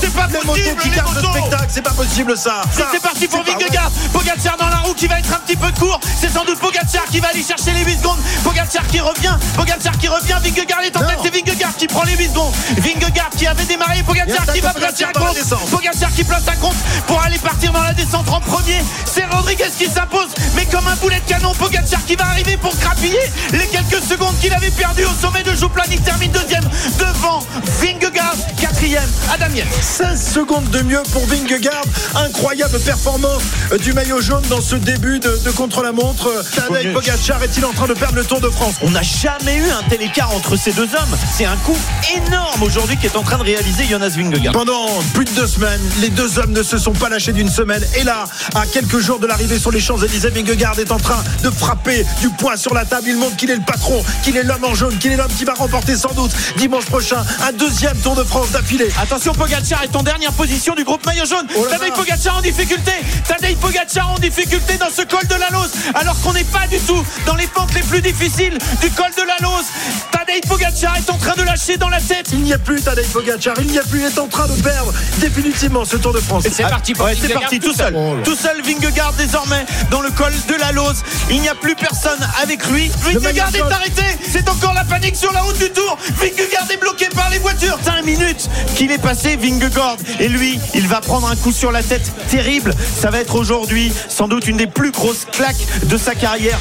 C'est 0.00 0.12
pas 0.12 0.28
possible, 0.28 0.57
qui 0.62 0.90
le 0.90 1.28
spectacle. 1.28 1.66
C'est 1.68 1.82
pas 1.82 1.90
possible 1.90 2.36
ça. 2.36 2.62
C'est 2.72 3.00
parti 3.00 3.28
pour 3.28 3.42
Vingegaard. 3.42 3.90
Pogacar 4.12 4.56
dans 4.56 4.68
la 4.68 4.78
roue 4.78 4.94
qui 4.94 5.06
va 5.06 5.18
être 5.18 5.32
un 5.32 5.40
petit 5.40 5.56
peu 5.56 5.70
court. 5.78 6.00
C'est 6.20 6.30
sans 6.32 6.44
doute 6.44 6.58
Pogacar 6.58 7.04
qui 7.10 7.20
va 7.20 7.28
aller 7.28 7.42
chercher 7.42 7.72
les 7.72 7.84
8 7.84 7.98
secondes. 7.98 8.18
Pogacar 8.42 8.86
qui 8.86 9.00
revient. 9.00 9.36
Pogacar 9.54 9.96
qui 9.98 10.08
revient. 10.08 10.36
Vingegaard 10.42 10.82
est 10.82 10.96
en 10.96 11.00
tête. 11.00 11.18
C'est 11.22 11.34
Vingegaard 11.34 11.76
qui 11.76 11.86
prend 11.86 12.02
les 12.04 12.16
8 12.16 12.28
secondes. 12.28 12.52
Vingegaard 12.78 13.30
qui 13.36 13.46
avait 13.46 13.64
démarré. 13.64 14.02
Pogacar 14.02 14.52
qui 14.52 14.60
va 14.60 14.72
placer 14.72 15.04
la 15.04 15.12
compte. 15.12 15.70
Pogacar 15.70 16.12
qui 16.12 16.24
place 16.24 16.48
un 16.48 16.56
compte 16.56 16.76
pour 17.06 17.20
aller 17.22 17.38
partir 17.38 17.72
dans 17.72 17.82
la 17.82 17.92
descente 17.92 18.28
en 18.28 18.40
premier. 18.40 18.82
C'est 19.06 19.26
Rodriguez 19.26 19.70
qui 19.76 19.86
s'impose 19.86 20.28
Mais 20.54 20.64
comme 20.66 20.86
un 20.86 20.94
boulet 20.96 21.20
de 21.20 21.28
canon 21.28 21.52
Pogacar 21.54 22.04
qui 22.06 22.16
va 22.16 22.26
arriver 22.26 22.56
pour 22.56 22.74
grappiller 22.76 23.18
Les 23.52 23.66
quelques 23.66 24.02
secondes 24.02 24.38
qu'il 24.40 24.52
avait 24.52 24.70
perdues 24.70 25.04
au 25.04 25.20
sommet 25.20 25.42
de 25.42 25.54
Jouplan. 25.54 25.84
Il 25.90 26.00
termine 26.00 26.30
deuxième 26.30 26.68
devant 26.98 27.40
Vingegaard. 27.80 28.36
Quatrième 28.60 29.08
Adam 29.32 29.54
Yates. 29.54 29.68
16 29.82 30.32
secondes 30.34 30.47
de 30.48 30.82
mieux 30.82 31.02
pour 31.12 31.24
Vingegaard. 31.26 31.84
Incroyable 32.14 32.78
performance 32.80 33.42
euh, 33.70 33.76
du 33.76 33.92
maillot 33.92 34.20
jaune 34.22 34.42
dans 34.48 34.62
ce 34.62 34.76
début 34.76 35.20
de, 35.20 35.38
de 35.44 35.50
contre-la-montre. 35.50 36.26
Euh, 36.26 36.42
Tadej 36.56 36.92
Pogacar 36.94 37.42
est-il 37.42 37.64
en 37.66 37.72
train 37.72 37.86
de 37.86 37.92
perdre 37.92 38.16
le 38.16 38.24
Tour 38.24 38.40
de 38.40 38.48
France 38.48 38.76
On 38.82 38.90
n'a 38.90 39.02
jamais 39.02 39.56
eu 39.56 39.70
un 39.70 39.82
tel 39.90 40.00
écart 40.00 40.34
entre 40.34 40.56
ces 40.56 40.72
deux 40.72 40.84
hommes. 40.84 41.18
C'est 41.36 41.44
un 41.44 41.56
coup 41.58 41.76
énorme 42.16 42.62
aujourd'hui 42.62 42.96
qui 42.96 43.06
est 43.06 43.16
en 43.16 43.22
train 43.22 43.36
de 43.36 43.42
réaliser 43.42 43.84
Jonas 43.84 44.14
Vingegaard. 44.16 44.54
Pendant 44.54 44.86
plus 45.12 45.26
de 45.26 45.30
deux 45.32 45.46
semaines, 45.46 45.80
les 46.00 46.08
deux 46.08 46.38
hommes 46.38 46.52
ne 46.52 46.62
se 46.62 46.78
sont 46.78 46.94
pas 46.94 47.10
lâchés 47.10 47.32
d'une 47.32 47.50
semaine. 47.50 47.84
Et 47.96 48.04
là, 48.04 48.24
à 48.54 48.64
quelques 48.64 49.00
jours 49.00 49.18
de 49.18 49.26
l'arrivée 49.26 49.58
sur 49.58 49.70
les 49.70 49.80
Champs-Élysées, 49.80 50.30
Vingegaard 50.30 50.78
est 50.78 50.92
en 50.92 50.98
train 50.98 51.22
de 51.44 51.50
frapper 51.50 52.06
du 52.22 52.30
poing 52.30 52.56
sur 52.56 52.72
la 52.72 52.86
table. 52.86 53.04
Il 53.08 53.18
montre 53.18 53.36
qu'il 53.36 53.50
est 53.50 53.56
le 53.56 53.64
patron, 53.64 54.02
qu'il 54.24 54.36
est 54.38 54.44
l'homme 54.44 54.64
en 54.64 54.74
jaune, 54.74 54.96
qu'il 54.96 55.12
est 55.12 55.16
l'homme 55.16 55.32
qui 55.36 55.44
va 55.44 55.52
remporter 55.52 55.94
sans 55.94 56.14
doute 56.14 56.32
dimanche 56.56 56.86
prochain 56.86 57.22
un 57.46 57.52
deuxième 57.52 57.96
Tour 57.98 58.14
de 58.14 58.24
France 58.24 58.50
d'affilée. 58.50 58.88
Attention 59.00 59.34
Pogacar 59.34 59.82
est 59.82 59.94
en 59.94 60.02
dernière 60.02 60.32
position 60.38 60.76
du 60.76 60.84
groupe 60.84 61.04
maillot 61.04 61.26
jaune. 61.26 61.46
Oh 61.56 61.66
Tadej. 61.68 61.92
Pogacar 61.92 62.36
en 62.36 62.40
difficulté. 62.40 62.92
Tadej 63.26 63.56
Pogacar 63.56 64.12
en 64.12 64.18
difficulté 64.20 64.76
dans 64.78 64.88
ce 64.88 65.02
col 65.02 65.26
de 65.26 65.34
la 65.34 65.50
Lose. 65.50 65.72
Alors 65.94 66.18
qu'on 66.20 66.32
n'est 66.32 66.44
pas 66.44 66.68
du 66.70 66.78
tout 66.78 67.04
dans 67.26 67.34
les 67.34 67.48
pentes 67.48 67.74
les 67.74 67.82
plus 67.82 68.00
difficiles 68.00 68.56
du 68.80 68.90
col 68.92 69.10
de 69.16 69.22
la 69.26 69.36
Lose. 69.42 69.66
Tadej 70.12 70.42
Pogacar 70.48 70.96
est 70.96 71.10
en 71.10 71.18
train 71.18 71.34
de 71.34 71.42
lâcher 71.42 71.76
dans 71.76 71.88
la 71.88 72.00
tête. 72.00 72.28
Il 72.32 72.42
n'y 72.44 72.52
a 72.52 72.58
plus 72.58 72.80
Tadej 72.80 73.08
Pogacar, 73.08 73.56
il 73.60 73.66
n'y 73.66 73.80
a 73.80 73.82
plus, 73.82 73.98
il 73.98 74.06
est 74.06 74.18
en 74.18 74.28
train 74.28 74.46
de 74.46 74.62
perdre 74.62 74.94
définitivement 75.18 75.84
ce 75.84 75.96
Tour 75.96 76.12
de 76.12 76.20
France. 76.20 76.46
Et 76.46 76.50
c'est 76.50 76.62
parti 76.62 76.94
pour 76.94 77.06
ouais, 77.06 77.16
c'est 77.20 77.34
parti 77.34 77.58
tout 77.58 77.74
seul. 77.74 77.92
Oh. 77.96 78.14
Tout 78.24 78.36
seul 78.36 78.62
Vingegaard 78.62 79.14
désormais 79.14 79.66
dans 79.90 80.02
le 80.02 80.10
col 80.12 80.32
de 80.48 80.54
la 80.54 80.70
Lose. 80.70 81.02
Il 81.30 81.40
n'y 81.40 81.48
a 81.48 81.56
plus 81.56 81.74
personne 81.74 82.20
avec 82.40 82.64
lui. 82.68 82.92
Vingegaard 83.02 83.54
est 83.56 83.72
arrêté. 83.72 84.04
C'est 84.30 84.48
encore 84.48 84.74
la 84.74 84.84
panique 84.84 85.16
sur 85.16 85.32
la 85.32 85.40
route 85.40 85.58
du 85.58 85.70
Tour. 85.70 85.98
Vingegaard 86.16 86.70
est 86.70 86.76
bloqué 86.76 87.08
par 87.08 87.28
les 87.30 87.38
voitures. 87.38 87.78
5 87.84 88.04
minutes 88.04 88.48
qu'il 88.76 88.92
est 88.92 89.02
passé 89.02 89.36
Vingegaard 89.36 89.96
et 90.20 90.27
lui, 90.28 90.58
il 90.74 90.86
va 90.86 91.00
prendre 91.00 91.28
un 91.30 91.36
coup 91.36 91.52
sur 91.52 91.72
la 91.72 91.82
tête 91.82 92.12
terrible. 92.28 92.72
Ça 93.00 93.10
va 93.10 93.18
être 93.20 93.34
aujourd'hui 93.34 93.92
sans 94.08 94.28
doute 94.28 94.46
une 94.46 94.56
des 94.56 94.66
plus 94.66 94.90
grosses 94.90 95.26
claques 95.30 95.66
de 95.84 95.96
sa 95.96 96.14
carrière. 96.14 96.58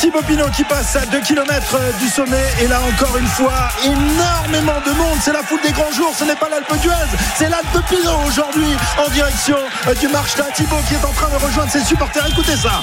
Thibaut 0.00 0.22
Pinot 0.22 0.50
qui 0.54 0.64
passe 0.64 0.96
à 0.96 1.06
2 1.06 1.20
km 1.20 1.78
du 2.00 2.08
sommet. 2.08 2.44
Et 2.62 2.68
là 2.68 2.80
encore 2.82 3.16
une 3.16 3.26
fois 3.26 3.68
énormément 3.84 4.80
de 4.86 4.92
monde. 4.92 5.18
C'est 5.20 5.32
la 5.32 5.42
foule 5.42 5.60
des 5.62 5.72
grands 5.72 5.92
jours. 5.92 6.12
Ce 6.16 6.24
n'est 6.24 6.36
pas 6.36 6.48
l'Alpe 6.48 6.72
d'Huez. 6.80 7.18
C'est 7.36 7.48
l'Alpe 7.48 7.84
Pinot 7.88 8.26
aujourd'hui 8.26 8.76
en 9.04 9.10
direction 9.10 9.56
euh, 9.88 9.94
du 9.94 10.08
Marchta. 10.08 10.44
Thibaut 10.54 10.76
qui 10.86 10.94
est 10.94 11.04
en 11.04 11.12
train 11.12 11.28
de 11.30 11.44
rejoindre 11.44 11.70
ses 11.70 11.84
supporters. 11.84 12.26
Écoutez 12.28 12.56
ça 12.56 12.82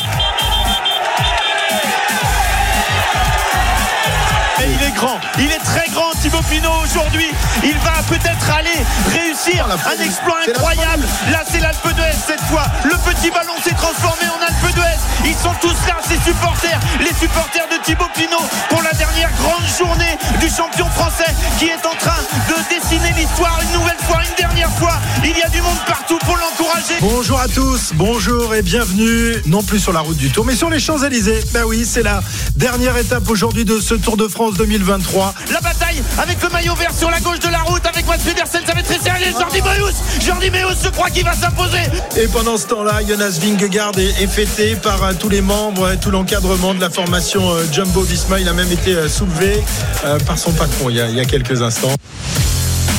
grand, 4.95 5.19
il 5.37 5.51
est 5.51 5.63
très 5.63 5.87
grand 5.91 6.11
Thibaut 6.21 6.41
Pinot 6.49 6.71
aujourd'hui. 6.83 7.27
Il 7.63 7.77
va 7.79 8.01
peut-être 8.07 8.49
aller 8.57 8.79
réussir 9.11 9.67
un 9.69 10.03
exploit 10.03 10.37
incroyable. 10.47 11.05
Là 11.31 11.43
c'est 11.49 11.59
l'Alpe 11.59 11.93
d'Huez 11.93 12.15
cette 12.25 12.41
fois. 12.41 12.65
Le 12.83 12.95
petit 13.11 13.29
ballon 13.29 13.53
s'est 13.63 13.75
transformé 13.75 14.25
en 14.27 14.41
Alpe 14.41 14.75
d'Huez. 14.75 14.99
Ils 15.25 15.35
sont 15.35 15.53
tous 15.61 15.75
là, 15.87 15.97
ces 16.07 16.19
supporters, 16.23 16.79
les 16.99 17.13
supporters 17.19 17.67
de 17.71 17.83
Thibaut 17.83 18.09
Pinot 18.15 18.45
pour 18.69 18.81
la 18.81 18.93
dernière 18.93 19.29
grande 19.41 19.67
journée 19.77 20.17
du 20.39 20.49
champion 20.49 20.85
français 20.91 21.31
qui 21.59 21.65
est 21.65 21.85
en 21.85 21.95
train 21.95 22.21
de 22.49 22.55
dessiner 22.69 23.11
l'histoire 23.17 23.59
une 23.63 23.79
nouvelle 23.79 23.99
fois, 24.07 24.19
une 24.23 24.35
dernière 24.37 24.71
fois. 24.71 24.99
Il 25.23 25.37
y 25.37 25.41
a 25.41 25.49
du 25.49 25.61
monde 25.61 25.77
partout 25.87 26.17
pour 26.19 26.37
l'encourager. 26.37 26.95
Bonjour 27.01 27.39
à 27.39 27.47
tous, 27.47 27.91
bonjour 27.95 28.53
et 28.55 28.61
bienvenue, 28.61 29.35
non 29.47 29.63
plus 29.63 29.79
sur 29.79 29.93
la 29.93 30.01
route 30.01 30.17
du 30.17 30.29
Tour, 30.29 30.45
mais 30.45 30.55
sur 30.55 30.69
les 30.69 30.79
Champs-Élysées. 30.79 31.43
Ben 31.53 31.63
oui, 31.65 31.85
c'est 31.85 32.03
la 32.03 32.21
dernière 32.55 32.95
étape 32.97 33.27
aujourd'hui 33.29 33.65
de 33.65 33.79
ce 33.79 33.95
Tour 33.95 34.17
de 34.17 34.27
France 34.27 34.55
2023. 34.85 35.33
La 35.51 35.61
bataille 35.61 36.03
avec 36.17 36.41
le 36.41 36.49
maillot 36.49 36.75
vert 36.75 36.93
sur 36.93 37.09
la 37.09 37.19
gauche 37.19 37.39
de 37.39 37.49
la 37.49 37.59
route 37.59 37.85
avec 37.85 38.05
Mats 38.07 38.17
Pedersen, 38.17 38.61
ça 38.65 38.73
va 38.73 38.79
être 38.79 38.85
très 38.85 38.99
sérieux. 38.99 39.33
Jordi 39.37 39.61
Meus, 39.61 39.95
Jordi 40.25 40.51
Meus, 40.51 40.77
je 40.83 40.89
crois 40.89 41.09
qu'il 41.09 41.25
va 41.25 41.33
s'imposer. 41.33 41.81
Et 42.17 42.27
pendant 42.27 42.57
ce 42.57 42.67
temps-là, 42.67 42.99
Jonas 43.07 43.39
Vingegaard 43.41 43.97
est, 43.97 44.21
est 44.21 44.27
fêté 44.27 44.75
par 44.75 45.03
euh, 45.03 45.13
tous 45.19 45.29
les 45.29 45.41
membres, 45.41 45.95
tout 45.95 46.11
l'encadrement 46.11 46.73
de 46.73 46.81
la 46.81 46.89
formation 46.89 47.51
euh, 47.51 47.63
Jumbo 47.71 48.01
Visma. 48.01 48.39
Il 48.39 48.47
a 48.47 48.53
même 48.53 48.71
été 48.71 48.95
euh, 48.95 49.09
soulevé 49.09 49.63
euh, 50.05 50.19
par 50.19 50.37
son 50.37 50.51
patron 50.51 50.89
il 50.89 50.97
y 50.97 51.01
a, 51.01 51.09
il 51.09 51.15
y 51.15 51.19
a 51.19 51.25
quelques 51.25 51.61
instants. 51.61 51.93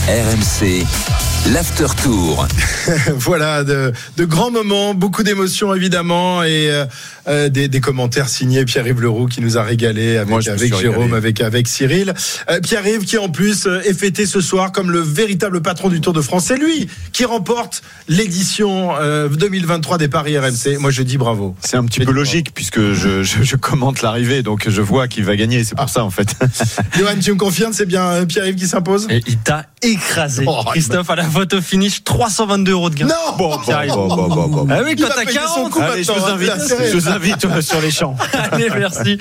RMC, 0.09 0.85
l'after 1.53 1.87
tour. 2.03 2.47
voilà, 3.15 3.63
de, 3.63 3.93
de 4.17 4.25
grands 4.25 4.51
moments, 4.51 4.95
beaucoup 4.95 5.23
d'émotions 5.23 5.75
évidemment 5.75 6.43
et 6.43 6.71
euh, 6.71 6.85
euh, 7.29 7.49
des, 7.49 7.69
des 7.69 7.81
commentaires 7.81 8.29
signés 8.29 8.65
Pierre-Yves 8.65 9.01
Leroux 9.01 9.27
qui 9.27 9.41
nous 9.41 9.57
a 9.59 9.63
régalé 9.63 10.17
avec, 10.17 10.29
Moi, 10.31 10.41
Jérôme, 10.41 11.03
régalé. 11.03 11.15
avec, 11.17 11.41
avec 11.41 11.69
Cyril. 11.69 12.15
Euh, 12.51 12.61
Pierre-Yves 12.61 13.05
qui 13.05 13.19
en 13.19 13.29
plus 13.29 13.67
est 13.85 13.95
fêté 13.95 14.27
ce 14.27 14.41
soir 14.41 14.73
comme 14.73 14.91
le 14.91 15.01
véritable 15.01 15.61
patron 15.63 15.89
du 15.89 16.01
Tour 16.01 16.13
de 16.13 16.21
France. 16.21 16.47
C'est 16.49 16.57
lui 16.57 16.89
qui 17.13 17.25
remporte 17.25 17.83
l'édition 18.09 18.95
euh, 19.01 19.29
2023 19.29 19.99
des 19.99 20.09
Paris 20.09 20.39
RMC. 20.39 20.79
Moi 20.79 20.91
je 20.91 21.03
dis 21.03 21.17
bravo. 21.19 21.55
C'est 21.61 21.77
un 21.77 21.85
petit 21.85 22.01
peu 22.01 22.13
logique 22.13 22.55
puisque 22.55 22.93
je, 22.93 23.23
je, 23.23 23.43
je 23.43 23.57
commente 23.57 24.03
l'arrivée, 24.03 24.43
donc 24.43 24.69
je 24.69 24.83
vois 24.83 25.07
qui 25.09 25.23
va 25.23 25.37
gagner. 25.37 25.63
C'est 25.65 25.77
pour 25.77 25.89
ça 25.89 26.05
en 26.05 26.11
fait. 26.11 26.35
Johan, 26.99 27.11
tu 27.21 27.33
me 27.33 27.37
confirmes, 27.39 27.73
c'est 27.73 27.87
bien 27.87 28.25
Pierre-Yves 28.27 28.57
qui 28.57 28.67
s'impose? 28.67 29.07
Et 29.11 29.23
il 29.27 29.39
t'a 29.39 29.67
écrasé. 29.83 30.45
Oh, 30.47 30.63
Christophe, 30.67 31.11
à 31.11 31.17
la 31.17 31.25
photo 31.37 31.61
finish, 31.61 32.03
322 32.05 32.73
euros 32.73 32.91
de 32.91 32.95
gain. 32.95 33.07
Non 33.07 33.15
Bon, 33.37 33.57
bon, 33.57 33.63
bon, 33.67 34.07
bon, 34.09 34.27
bon, 34.29 34.47
bon. 34.49 34.69
Ah 34.71 34.81
oui, 34.85 34.97
quand 34.97 35.09
t'as 35.15 35.25
payer 35.25 35.39
son 35.47 35.69
40. 35.69 35.71
coup 35.71 35.81
Allez, 35.83 36.03
je 36.03 36.13
vous 36.13 36.25
invite, 36.27 36.51
hein, 36.51 36.55
c'est 36.59 36.91
je 36.91 36.97
vous 36.97 37.09
invite 37.09 37.45
euh, 37.45 37.61
sur 37.61 37.81
les 37.81 37.91
champs. 37.91 38.17
Allez, 38.53 38.69
merci. 38.79 39.19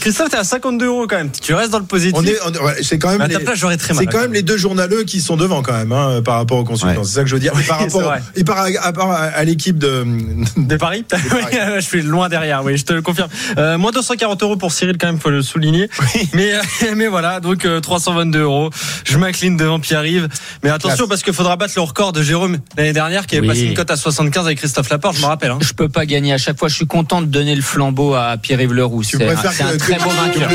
Christophe, 0.00 0.30
t'es 0.30 0.36
à 0.36 0.44
52 0.44 0.86
euros 0.86 1.06
quand 1.06 1.16
même. 1.16 1.30
Tu 1.30 1.54
restes 1.54 1.70
dans 1.70 1.78
le 1.78 1.84
positif. 1.84 2.14
On 2.16 2.24
est, 2.24 2.36
on 2.46 2.64
ouais, 2.64 2.82
c'est 2.82 2.98
quand 2.98 3.10
même. 3.10 3.20
à 3.20 3.28
ta 3.28 3.38
les- 3.38 3.44
place, 3.44 3.58
j'aurais 3.58 3.76
très 3.76 3.94
mal. 3.94 4.04
C'est 4.04 4.10
quand 4.10 4.20
même 4.20 4.32
les 4.32 4.42
deux 4.42 4.56
journaleux 4.56 5.04
qui 5.04 5.20
sont 5.20 5.36
devant 5.36 5.62
quand 5.62 5.72
même 5.74 5.92
hein, 5.92 6.20
par 6.24 6.36
rapport 6.36 6.58
aux 6.58 6.64
consultants. 6.64 7.00
Ouais. 7.00 7.04
C'est 7.04 7.14
ça 7.14 7.22
que 7.22 7.28
je 7.28 7.34
veux 7.34 7.40
dire. 7.40 7.52
Et 7.58 7.62
par 7.62 7.78
Oui, 7.80 7.84
rapport, 7.86 8.14
et 8.34 8.44
par, 8.44 8.58
à, 8.58 8.66
à- 8.66 9.24
à 9.38 9.44
l'équipe 9.44 9.78
de. 9.78 10.04
De 10.56 10.76
Paris, 10.76 11.04
Oui, 11.12 11.58
Je 11.76 11.80
suis 11.80 12.02
loin 12.02 12.28
derrière, 12.28 12.64
oui, 12.64 12.76
je 12.76 12.84
te 12.84 12.92
le 12.92 13.02
confirme. 13.02 13.28
Euh, 13.58 13.76
moins 13.78 13.90
240 13.92 14.42
euros 14.42 14.56
pour 14.56 14.72
Cyril, 14.72 14.96
quand 14.98 15.06
même, 15.06 15.18
faut 15.20 15.30
le 15.30 15.42
souligner. 15.42 15.88
Mais, 16.32 16.54
euh, 16.54 16.60
mais 16.96 17.06
voilà, 17.06 17.40
donc 17.40 17.64
euh, 17.64 17.80
322 17.80 18.40
euros. 18.40 18.70
Je 19.04 19.18
m'incline 19.18 19.56
devant 19.56 19.78
Pierre-Yves. 19.80 20.28
Mais 20.62 20.70
attention, 20.70 20.96
Classe. 20.96 21.08
parce 21.08 21.22
qu'il 21.22 21.32
faudra 21.44 21.56
battre 21.56 21.74
le 21.76 21.82
record 21.82 22.12
de 22.14 22.22
Jérôme 22.22 22.56
l'année 22.78 22.94
dernière, 22.94 23.26
qui 23.26 23.36
avait 23.36 23.42
Oui. 23.46 23.48
passé 23.54 23.66
une 23.66 23.74
cote 23.74 23.90
à 23.90 23.96
75 23.96 24.46
avec 24.46 24.56
Christophe 24.56 24.88
Laporte, 24.88 25.16
je 25.16 25.20
me 25.20 25.26
rappelle. 25.26 25.50
Hein. 25.50 25.58
Je 25.60 25.74
peux 25.74 25.90
pas 25.90 26.06
gagner 26.06 26.32
à 26.32 26.38
chaque 26.38 26.58
fois. 26.58 26.68
Je 26.68 26.74
suis 26.74 26.86
content 26.86 27.20
de 27.20 27.26
donner 27.26 27.54
le 27.54 27.60
flambeau 27.60 28.14
à 28.14 28.38
Pierre-Yves 28.38 28.72
Leroux. 28.72 29.02
C'est 29.02 29.22
un, 29.22 29.28
un 29.28 29.34
très 29.76 29.96
que- 29.96 30.02
beau 30.02 30.08
que 30.08 30.14
vainqueur. 30.14 30.48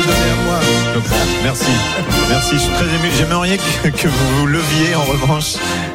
Merci. 1.44 1.64
Merci, 2.28 2.50
je 2.54 2.58
suis 2.58 2.70
très 2.72 2.86
ému. 2.86 3.08
J'aimerais 3.16 3.56
que, 3.84 3.88
que 3.90 4.08
vous 4.08 4.38
vous 4.40 4.46
leviez 4.46 4.96
en 4.96 5.02
revanche. 5.04 5.54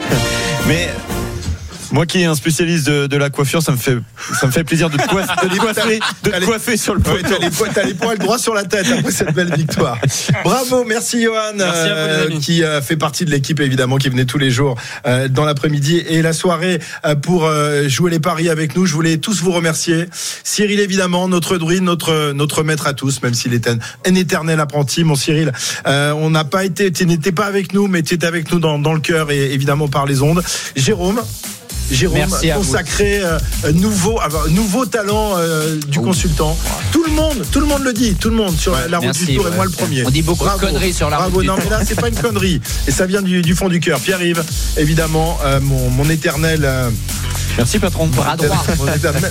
Mais 0.67 0.89
moi 1.91 2.05
qui 2.05 2.21
est 2.21 2.25
un 2.25 2.35
spécialiste 2.35 2.87
de, 2.87 3.07
de 3.07 3.17
la 3.17 3.29
coiffure, 3.29 3.61
ça 3.61 3.71
me 3.71 3.77
fait, 3.77 3.97
ça 4.39 4.47
me 4.47 4.51
fait 4.51 4.63
plaisir 4.63 4.89
de 4.89 4.97
te 4.97 5.07
coiffer, 5.07 5.33
de 5.47 5.53
te 5.53 5.59
coiffer, 5.59 5.99
de 6.23 6.29
te 6.29 6.35
Allez. 6.35 6.45
coiffer 6.45 6.77
sur 6.77 6.93
le 6.95 6.99
Ouais, 7.01 7.21
poteau. 7.21 7.35
t'as 7.39 7.39
les, 7.45 7.49
poils- 7.51 7.85
les 7.87 7.93
poils 7.93 8.17
droits 8.17 8.37
sur 8.39 8.53
la 8.53 8.63
tête 8.63 8.85
après 8.97 9.11
cette 9.11 9.33
belle 9.33 9.53
victoire. 9.55 9.97
Bravo, 10.43 10.83
merci 10.85 11.23
Johan, 11.23 11.35
Merci 11.55 11.79
à 11.89 11.93
vous, 12.07 12.09
les 12.29 12.33
amis. 12.33 12.39
qui 12.39 12.63
euh, 12.63 12.81
fait 12.81 12.97
partie 12.97 13.25
de 13.25 13.31
l'équipe 13.31 13.59
évidemment, 13.59 13.97
qui 13.97 14.09
venait 14.09 14.25
tous 14.25 14.37
les 14.37 14.51
jours 14.51 14.75
euh, 15.05 15.27
dans 15.27 15.45
l'après-midi 15.45 15.97
et 16.07 16.21
la 16.21 16.33
soirée 16.33 16.79
euh, 17.05 17.15
pour 17.15 17.45
euh, 17.45 17.87
jouer 17.87 18.11
les 18.11 18.19
paris 18.19 18.49
avec 18.49 18.75
nous. 18.75 18.85
Je 18.85 18.93
voulais 18.93 19.17
tous 19.17 19.41
vous 19.41 19.51
remercier. 19.51 20.05
Cyril 20.43 20.79
évidemment, 20.79 21.27
notre 21.27 21.57
druide, 21.57 21.83
notre 21.83 22.31
notre 22.33 22.63
maître 22.63 22.87
à 22.87 22.93
tous, 22.93 23.21
même 23.21 23.33
s'il 23.33 23.53
est 23.53 23.67
un, 23.67 23.77
un 24.07 24.15
éternel 24.15 24.59
apprenti. 24.59 25.03
Mon 25.03 25.15
Cyril, 25.15 25.51
euh, 25.87 26.11
on 26.13 26.29
n'a 26.29 26.43
pas 26.45 26.65
été, 26.65 26.91
tu 26.91 27.05
n'étais 27.05 27.31
pas 27.31 27.45
avec 27.45 27.73
nous, 27.73 27.87
mais 27.87 28.01
tu 28.03 28.13
étais 28.15 28.27
avec 28.27 28.51
nous 28.51 28.59
dans, 28.59 28.79
dans 28.79 28.93
le 28.93 28.99
cœur 28.99 29.31
et 29.31 29.53
évidemment 29.53 29.87
par 29.87 30.05
les 30.05 30.21
ondes. 30.21 30.43
Jérôme. 30.75 31.21
Jérôme, 31.91 32.17
Merci 32.17 32.49
consacré 32.49 33.21
euh, 33.23 33.37
nouveau, 33.73 34.19
nouveau 34.49 34.85
talent 34.85 35.33
euh, 35.37 35.77
du 35.87 35.99
consultant. 35.99 36.57
Tout 36.91 37.03
le 37.03 37.11
monde, 37.11 37.45
tout 37.51 37.59
le 37.59 37.65
monde 37.67 37.83
le 37.83 37.93
dit, 37.93 38.15
tout 38.15 38.29
le 38.29 38.35
monde 38.35 38.57
sur 38.57 38.73
la 38.89 38.97
route 38.97 39.05
merci, 39.07 39.25
du 39.25 39.35
Tour 39.35 39.47
et 39.47 39.51
moi 39.55 39.65
le 39.65 39.71
premier. 39.71 40.03
On 40.05 40.09
dit 40.09 40.21
beaucoup 40.21 40.43
de 40.43 40.49
Bravo. 40.49 40.65
conneries 40.65 40.93
sur 40.93 41.09
la 41.09 41.17
Bravo. 41.17 41.35
route 41.35 41.41
du 41.43 41.47
non, 41.47 41.55
mais 41.63 41.69
là 41.69 41.81
c'est 41.85 41.99
pas 41.99 42.07
une 42.09 42.15
connerie 42.15 42.59
et 42.87 42.91
ça 42.91 43.05
vient 43.05 43.21
du, 43.21 43.41
du 43.41 43.53
fond 43.55 43.69
du 43.69 43.79
cœur. 43.79 43.99
Pierre-Yves, 43.99 44.43
évidemment, 44.77 45.37
euh, 45.45 45.59
mon, 45.61 45.89
mon 45.89 46.09
éternel. 46.09 46.61
euh, 46.63 46.89
Merci 47.57 47.79
patron. 47.79 48.07
Bras 48.07 48.35
droit. 48.35 48.63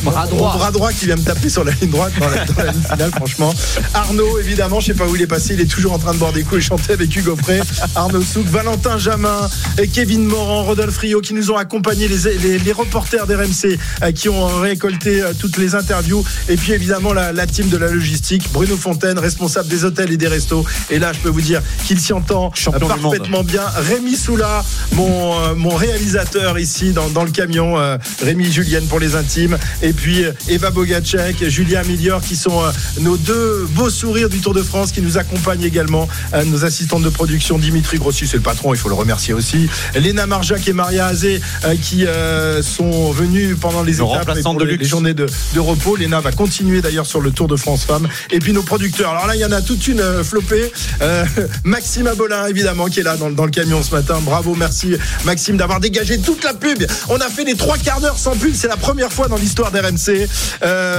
Bras 0.03 0.27
droit. 0.27 0.57
bras 0.57 0.71
droit 0.71 0.93
qui 0.93 1.05
vient 1.05 1.17
me 1.17 1.23
taper 1.23 1.51
sur 1.51 1.63
la 1.63 1.73
ligne 1.73 1.91
droite 1.91 2.13
dans 2.19 2.29
la, 2.29 2.45
dans 2.47 2.63
la 2.63 2.73
ligne 2.73 2.83
finale, 2.83 3.11
franchement. 3.15 3.53
Arnaud, 3.93 4.39
évidemment, 4.39 4.81
je 4.81 4.87
sais 4.87 4.95
pas 4.95 5.05
où 5.07 5.15
il 5.15 5.21
est 5.21 5.27
passé, 5.27 5.53
il 5.55 5.61
est 5.61 5.67
toujours 5.71 5.93
en 5.93 5.99
train 5.99 6.15
de 6.15 6.19
boire 6.19 6.33
des 6.33 6.43
coups 6.43 6.63
et 6.63 6.65
chanter 6.65 6.95
avec 6.95 7.15
Hugo 7.15 7.37
Frey, 7.37 7.61
Arnaud 7.95 8.23
Souk, 8.23 8.47
Valentin 8.47 8.97
Jamin, 8.97 9.49
et 9.79 9.89
Kevin 9.89 10.25
Morand, 10.25 10.63
Rodolphe 10.65 10.97
Rio 10.99 11.21
qui 11.21 11.35
nous 11.35 11.51
ont 11.51 11.57
accompagnés, 11.57 12.09
les, 12.09 12.39
les, 12.45 12.59
les 12.59 12.72
reporters 12.72 13.26
d'RMC 13.26 13.78
euh, 14.03 14.12
qui 14.12 14.28
ont 14.28 14.47
récolté 14.61 15.22
euh, 15.22 15.32
toutes 15.38 15.57
les 15.57 15.74
interviews, 15.74 16.24
et 16.49 16.57
puis 16.57 16.72
évidemment 16.72 17.12
la, 17.12 17.32
la 17.32 17.47
team 17.47 17.68
de 17.68 17.76
la 17.76 17.88
logistique, 17.88 18.49
Bruno 18.53 18.76
Fontaine, 18.76 19.18
responsable 19.18 19.68
des 19.68 19.84
hôtels 19.84 20.12
et 20.12 20.16
des 20.16 20.28
restos. 20.28 20.64
Et 20.90 20.99
là, 20.99 21.12
je 21.12 21.18
peux 21.20 21.28
vous 21.30 21.40
dire 21.40 21.62
qu'il 21.86 21.99
s'y 21.99 22.12
entend 22.12 22.47
euh, 22.47 22.51
Champion 22.55 22.86
parfaitement 22.88 23.42
bien. 23.42 23.62
Rémi 23.76 24.16
Soula, 24.16 24.64
mon, 24.92 25.40
euh, 25.40 25.55
mon 25.55 25.74
réalisateur 25.74 26.59
ici 26.59 26.92
dans, 26.92 27.09
dans 27.09 27.24
le 27.24 27.30
camion, 27.30 27.78
euh, 27.78 27.97
Rémi 28.22 28.51
Julienne 28.53 28.86
pour 28.86 29.01
les 29.01 29.16
intimes, 29.16 29.59
et 29.82 29.92
puis 29.92 30.24
Eva 30.49 30.70
Bogacek, 30.70 31.49
Julien 31.49 31.82
Milior 31.84 32.20
qui 32.20 32.36
sont 32.36 32.62
euh, 32.62 32.70
nos 33.01 33.16
deux 33.16 33.66
beaux 33.70 33.90
sourires 33.90 34.28
du 34.28 34.40
Tour 34.40 34.55
de 34.55 34.62
France 34.62 34.92
qui 34.92 35.01
nous 35.01 35.18
accompagnent 35.18 35.64
également, 35.64 36.09
nos 36.47 36.64
assistantes 36.64 37.03
de 37.03 37.09
production, 37.09 37.59
Dimitri 37.59 37.99
Grossi, 37.99 38.26
c'est 38.26 38.36
le 38.36 38.42
patron, 38.42 38.74
il 38.74 38.76
faut 38.76 38.88
le 38.88 38.95
remercier 38.95 39.32
aussi, 39.34 39.68
Léna 39.95 40.26
Marjac 40.26 40.66
et 40.68 40.72
Maria 40.72 41.07
Azé 41.07 41.40
qui 41.80 42.05
euh, 42.35 42.62
sont 42.62 43.12
venus 43.12 43.57
pendant 43.61 43.82
les 43.82 43.97
étapes 43.97 44.09
et 44.09 44.18
remplaçants 44.18 44.55
pour 44.55 44.61
de 44.61 44.66
les, 44.66 44.85
journées 44.85 45.14
de, 45.14 45.26
de 45.55 45.61
repos. 45.61 45.97
Léna 45.97 46.20
va 46.20 46.32
continuer 46.32 46.82
d'ailleurs 46.82 47.07
sur 47.07 47.20
le 47.20 47.30
Tour 47.30 47.47
de 47.47 47.57
France 47.57 47.85
Femmes. 47.85 48.09
Et 48.30 48.41
puis 48.41 48.53
nos 48.53 48.62
producteurs. 48.62 49.11
Alors 49.11 49.26
là, 49.26 49.37
il 49.37 49.41
y 49.41 49.45
en 49.45 49.53
a 49.53 49.62
toute 49.62 49.87
une 49.87 50.01
euh, 50.01 50.24
flopée. 50.24 50.72
Euh, 51.01 51.24
Maxime 51.64 52.07
Abolin, 52.09 52.47
évidemment, 52.47 52.87
qui 52.87 53.01
est 53.01 53.03
là 53.03 53.16
dans, 53.16 53.30
dans 53.30 53.45
le 53.45 53.51
camion 53.51 53.82
ce 53.82 53.95
matin. 53.95 54.18
Bravo, 54.22 54.55
merci 54.55 54.97
Maxime 55.24 55.57
d'avoir 55.57 55.80
dégagé 55.80 56.18
toute 56.18 56.43
la 56.45 56.55
pub. 56.55 56.85
On 57.09 57.16
a 57.16 57.28
fait 57.28 57.45
les 57.45 57.55
trois 57.55 57.78
quarts 57.78 58.01
d'heure 58.01 58.18
sans 58.18 58.37
pull, 58.37 58.55
c'est 58.55 58.68
la 58.68 58.76
première 58.76 59.12
fois 59.12 59.28
dans 59.28 59.37
l'histoire 59.37 59.70
d'RMC. 59.70 60.28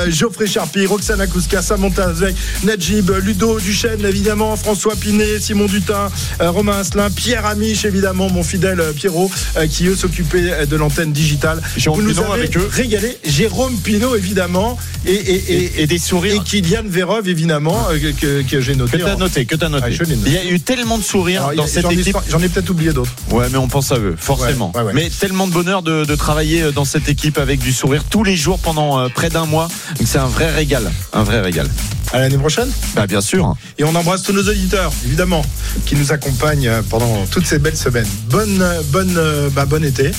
Geoffrey 0.09 0.47
Charpie, 0.47 0.85
Roxana 0.85 1.23
Akouska, 1.23 1.61
Samantha 1.61 2.09
Azek, 2.09 2.35
Najib, 2.63 3.11
Ludo 3.23 3.59
Duchesne, 3.59 4.05
évidemment, 4.05 4.55
François 4.55 4.95
Pinet, 4.95 5.39
Simon 5.39 5.65
Dutin, 5.65 6.09
Romain 6.39 6.79
Asselin, 6.79 7.09
Pierre 7.09 7.45
Amiche, 7.45 7.85
évidemment, 7.85 8.29
mon 8.29 8.43
fidèle 8.43 8.81
Pierrot, 8.95 9.31
qui 9.69 9.87
eux 9.87 9.95
s'occupaient 9.95 10.65
de 10.65 10.75
l'antenne 10.75 11.11
digitale. 11.25 11.61
Jérôme 11.75 12.01
Vous 12.01 12.07
nous 12.07 12.19
avez 12.19 12.33
avec 12.33 12.55
eux. 12.57 12.69
régalé. 12.71 13.17
Jérôme 13.25 13.75
Pinot, 13.77 14.15
évidemment, 14.15 14.77
et, 15.05 15.11
et, 15.13 15.81
Et 15.81 15.87
des 15.87 15.97
sourires. 15.97 16.35
et 16.35 16.39
Kylian 16.39 16.83
Verov, 16.87 17.27
évidemment, 17.27 17.87
euh, 17.91 18.43
que, 18.49 18.61
j'ai 18.61 18.75
noté. 18.75 18.97
Que 18.97 19.03
t'as 19.03 19.15
noté, 19.15 19.45
que 19.45 19.55
t'as 19.55 19.69
noté. 19.69 19.85
Ah, 19.87 19.91
je 19.91 20.03
l'ai 20.03 20.15
noté. 20.15 20.29
Il 20.29 20.33
y 20.33 20.37
a 20.37 20.45
eu 20.45 20.59
tellement 20.59 20.97
de 20.97 21.03
sourires 21.03 21.41
Alors, 21.41 21.53
il 21.53 21.55
y 21.55 21.57
dans 21.57 21.67
cette 21.67 21.83
j'en 21.83 21.89
ai- 21.91 21.99
équipe. 21.99 22.17
J'en 22.29 22.39
ai 22.41 22.49
peut-être 22.49 22.69
oublié 22.69 22.93
d'autres. 22.93 23.11
Ouais, 23.31 23.47
mais 23.51 23.57
on 23.57 23.67
pense 23.67 23.91
à 23.91 23.97
eux, 23.97 24.15
forcément. 24.17 24.71
Ouais, 24.75 24.81
ouais, 24.81 24.87
ouais. 24.87 24.93
Mais 24.93 25.09
tellement 25.09 25.47
de 25.47 25.51
bonheur 25.53 25.81
de, 25.81 26.05
de 26.05 26.15
travailler 26.15 26.61
euh, 26.61 26.71
dans 26.71 26.85
cette 26.85 27.09
équipe 27.09 27.37
avec 27.37 27.59
du 27.59 27.73
sourire 27.73 28.03
tous 28.09 28.23
les 28.23 28.35
jours 28.35 28.59
pendant 28.59 28.99
euh, 28.99 29.07
près 29.09 29.29
d'un 29.29 29.45
mois. 29.45 29.67
Donc 29.97 30.07
c'est 30.07 30.19
un 30.19 30.27
vrai 30.27 30.51
régal, 30.53 30.91
un 31.13 31.23
vrai 31.23 31.41
régal. 31.41 31.67
À 32.13 32.19
l'année 32.19 32.37
prochaine? 32.37 32.69
Bah 32.95 33.07
bien 33.07 33.19
sûr. 33.21 33.55
Et 33.79 33.83
on 33.83 33.93
embrasse 33.95 34.21
tous 34.23 34.31
nos 34.33 34.43
auditeurs, 34.47 34.91
évidemment, 35.05 35.43
qui 35.85 35.95
nous 35.95 36.11
accompagnent 36.11 36.67
euh, 36.67 36.81
pendant 36.87 37.25
toutes 37.31 37.45
ces 37.47 37.57
belles 37.59 37.75
semaines. 37.75 38.07
Bonne, 38.29 38.61
euh, 38.61 38.81
bonne, 38.91 39.15
euh, 39.17 39.49
bah, 39.49 39.65
bon 39.65 39.83
été. 39.83 40.11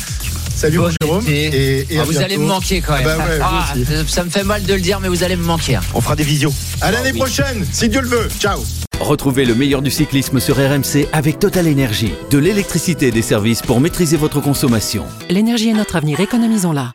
Salut 0.56 0.78
mon 0.78 0.88
Jérôme. 1.02 1.22
Et, 1.28 1.84
et 1.90 1.98
Ah, 1.98 2.00
à 2.00 2.04
vous 2.04 2.10
bientôt. 2.12 2.24
allez 2.24 2.38
me 2.38 2.46
manquer 2.46 2.80
quand 2.80 2.94
même. 2.94 3.06
Ah 3.06 3.16
bah 3.18 3.24
ouais, 3.28 3.38
vous 3.84 3.94
Ah, 4.00 4.04
ça 4.08 4.24
me 4.24 4.30
fait 4.30 4.42
mal 4.42 4.64
de 4.64 4.72
le 4.72 4.80
dire, 4.80 5.00
mais 5.00 5.08
vous 5.08 5.22
allez 5.22 5.36
me 5.36 5.44
manquer. 5.44 5.78
On 5.94 6.00
fera 6.00 6.16
des 6.16 6.24
visios. 6.24 6.52
À 6.80 6.90
l'année 6.90 7.10
oui. 7.12 7.18
prochaine, 7.18 7.64
si 7.72 7.88
Dieu 7.90 8.00
le 8.00 8.08
veut. 8.08 8.28
Ciao. 8.40 8.58
Retrouvez 8.98 9.44
le 9.44 9.54
meilleur 9.54 9.82
du 9.82 9.90
cyclisme 9.90 10.40
sur 10.40 10.56
RMC 10.56 11.08
avec 11.12 11.38
Total 11.38 11.66
Énergie. 11.66 12.12
De 12.30 12.38
l'électricité 12.38 13.08
et 13.08 13.10
des 13.10 13.20
services 13.22 13.60
pour 13.60 13.80
maîtriser 13.80 14.16
votre 14.16 14.40
consommation. 14.40 15.04
L'énergie 15.28 15.68
est 15.68 15.74
notre 15.74 15.96
avenir, 15.96 16.18
économisons-la. 16.20 16.92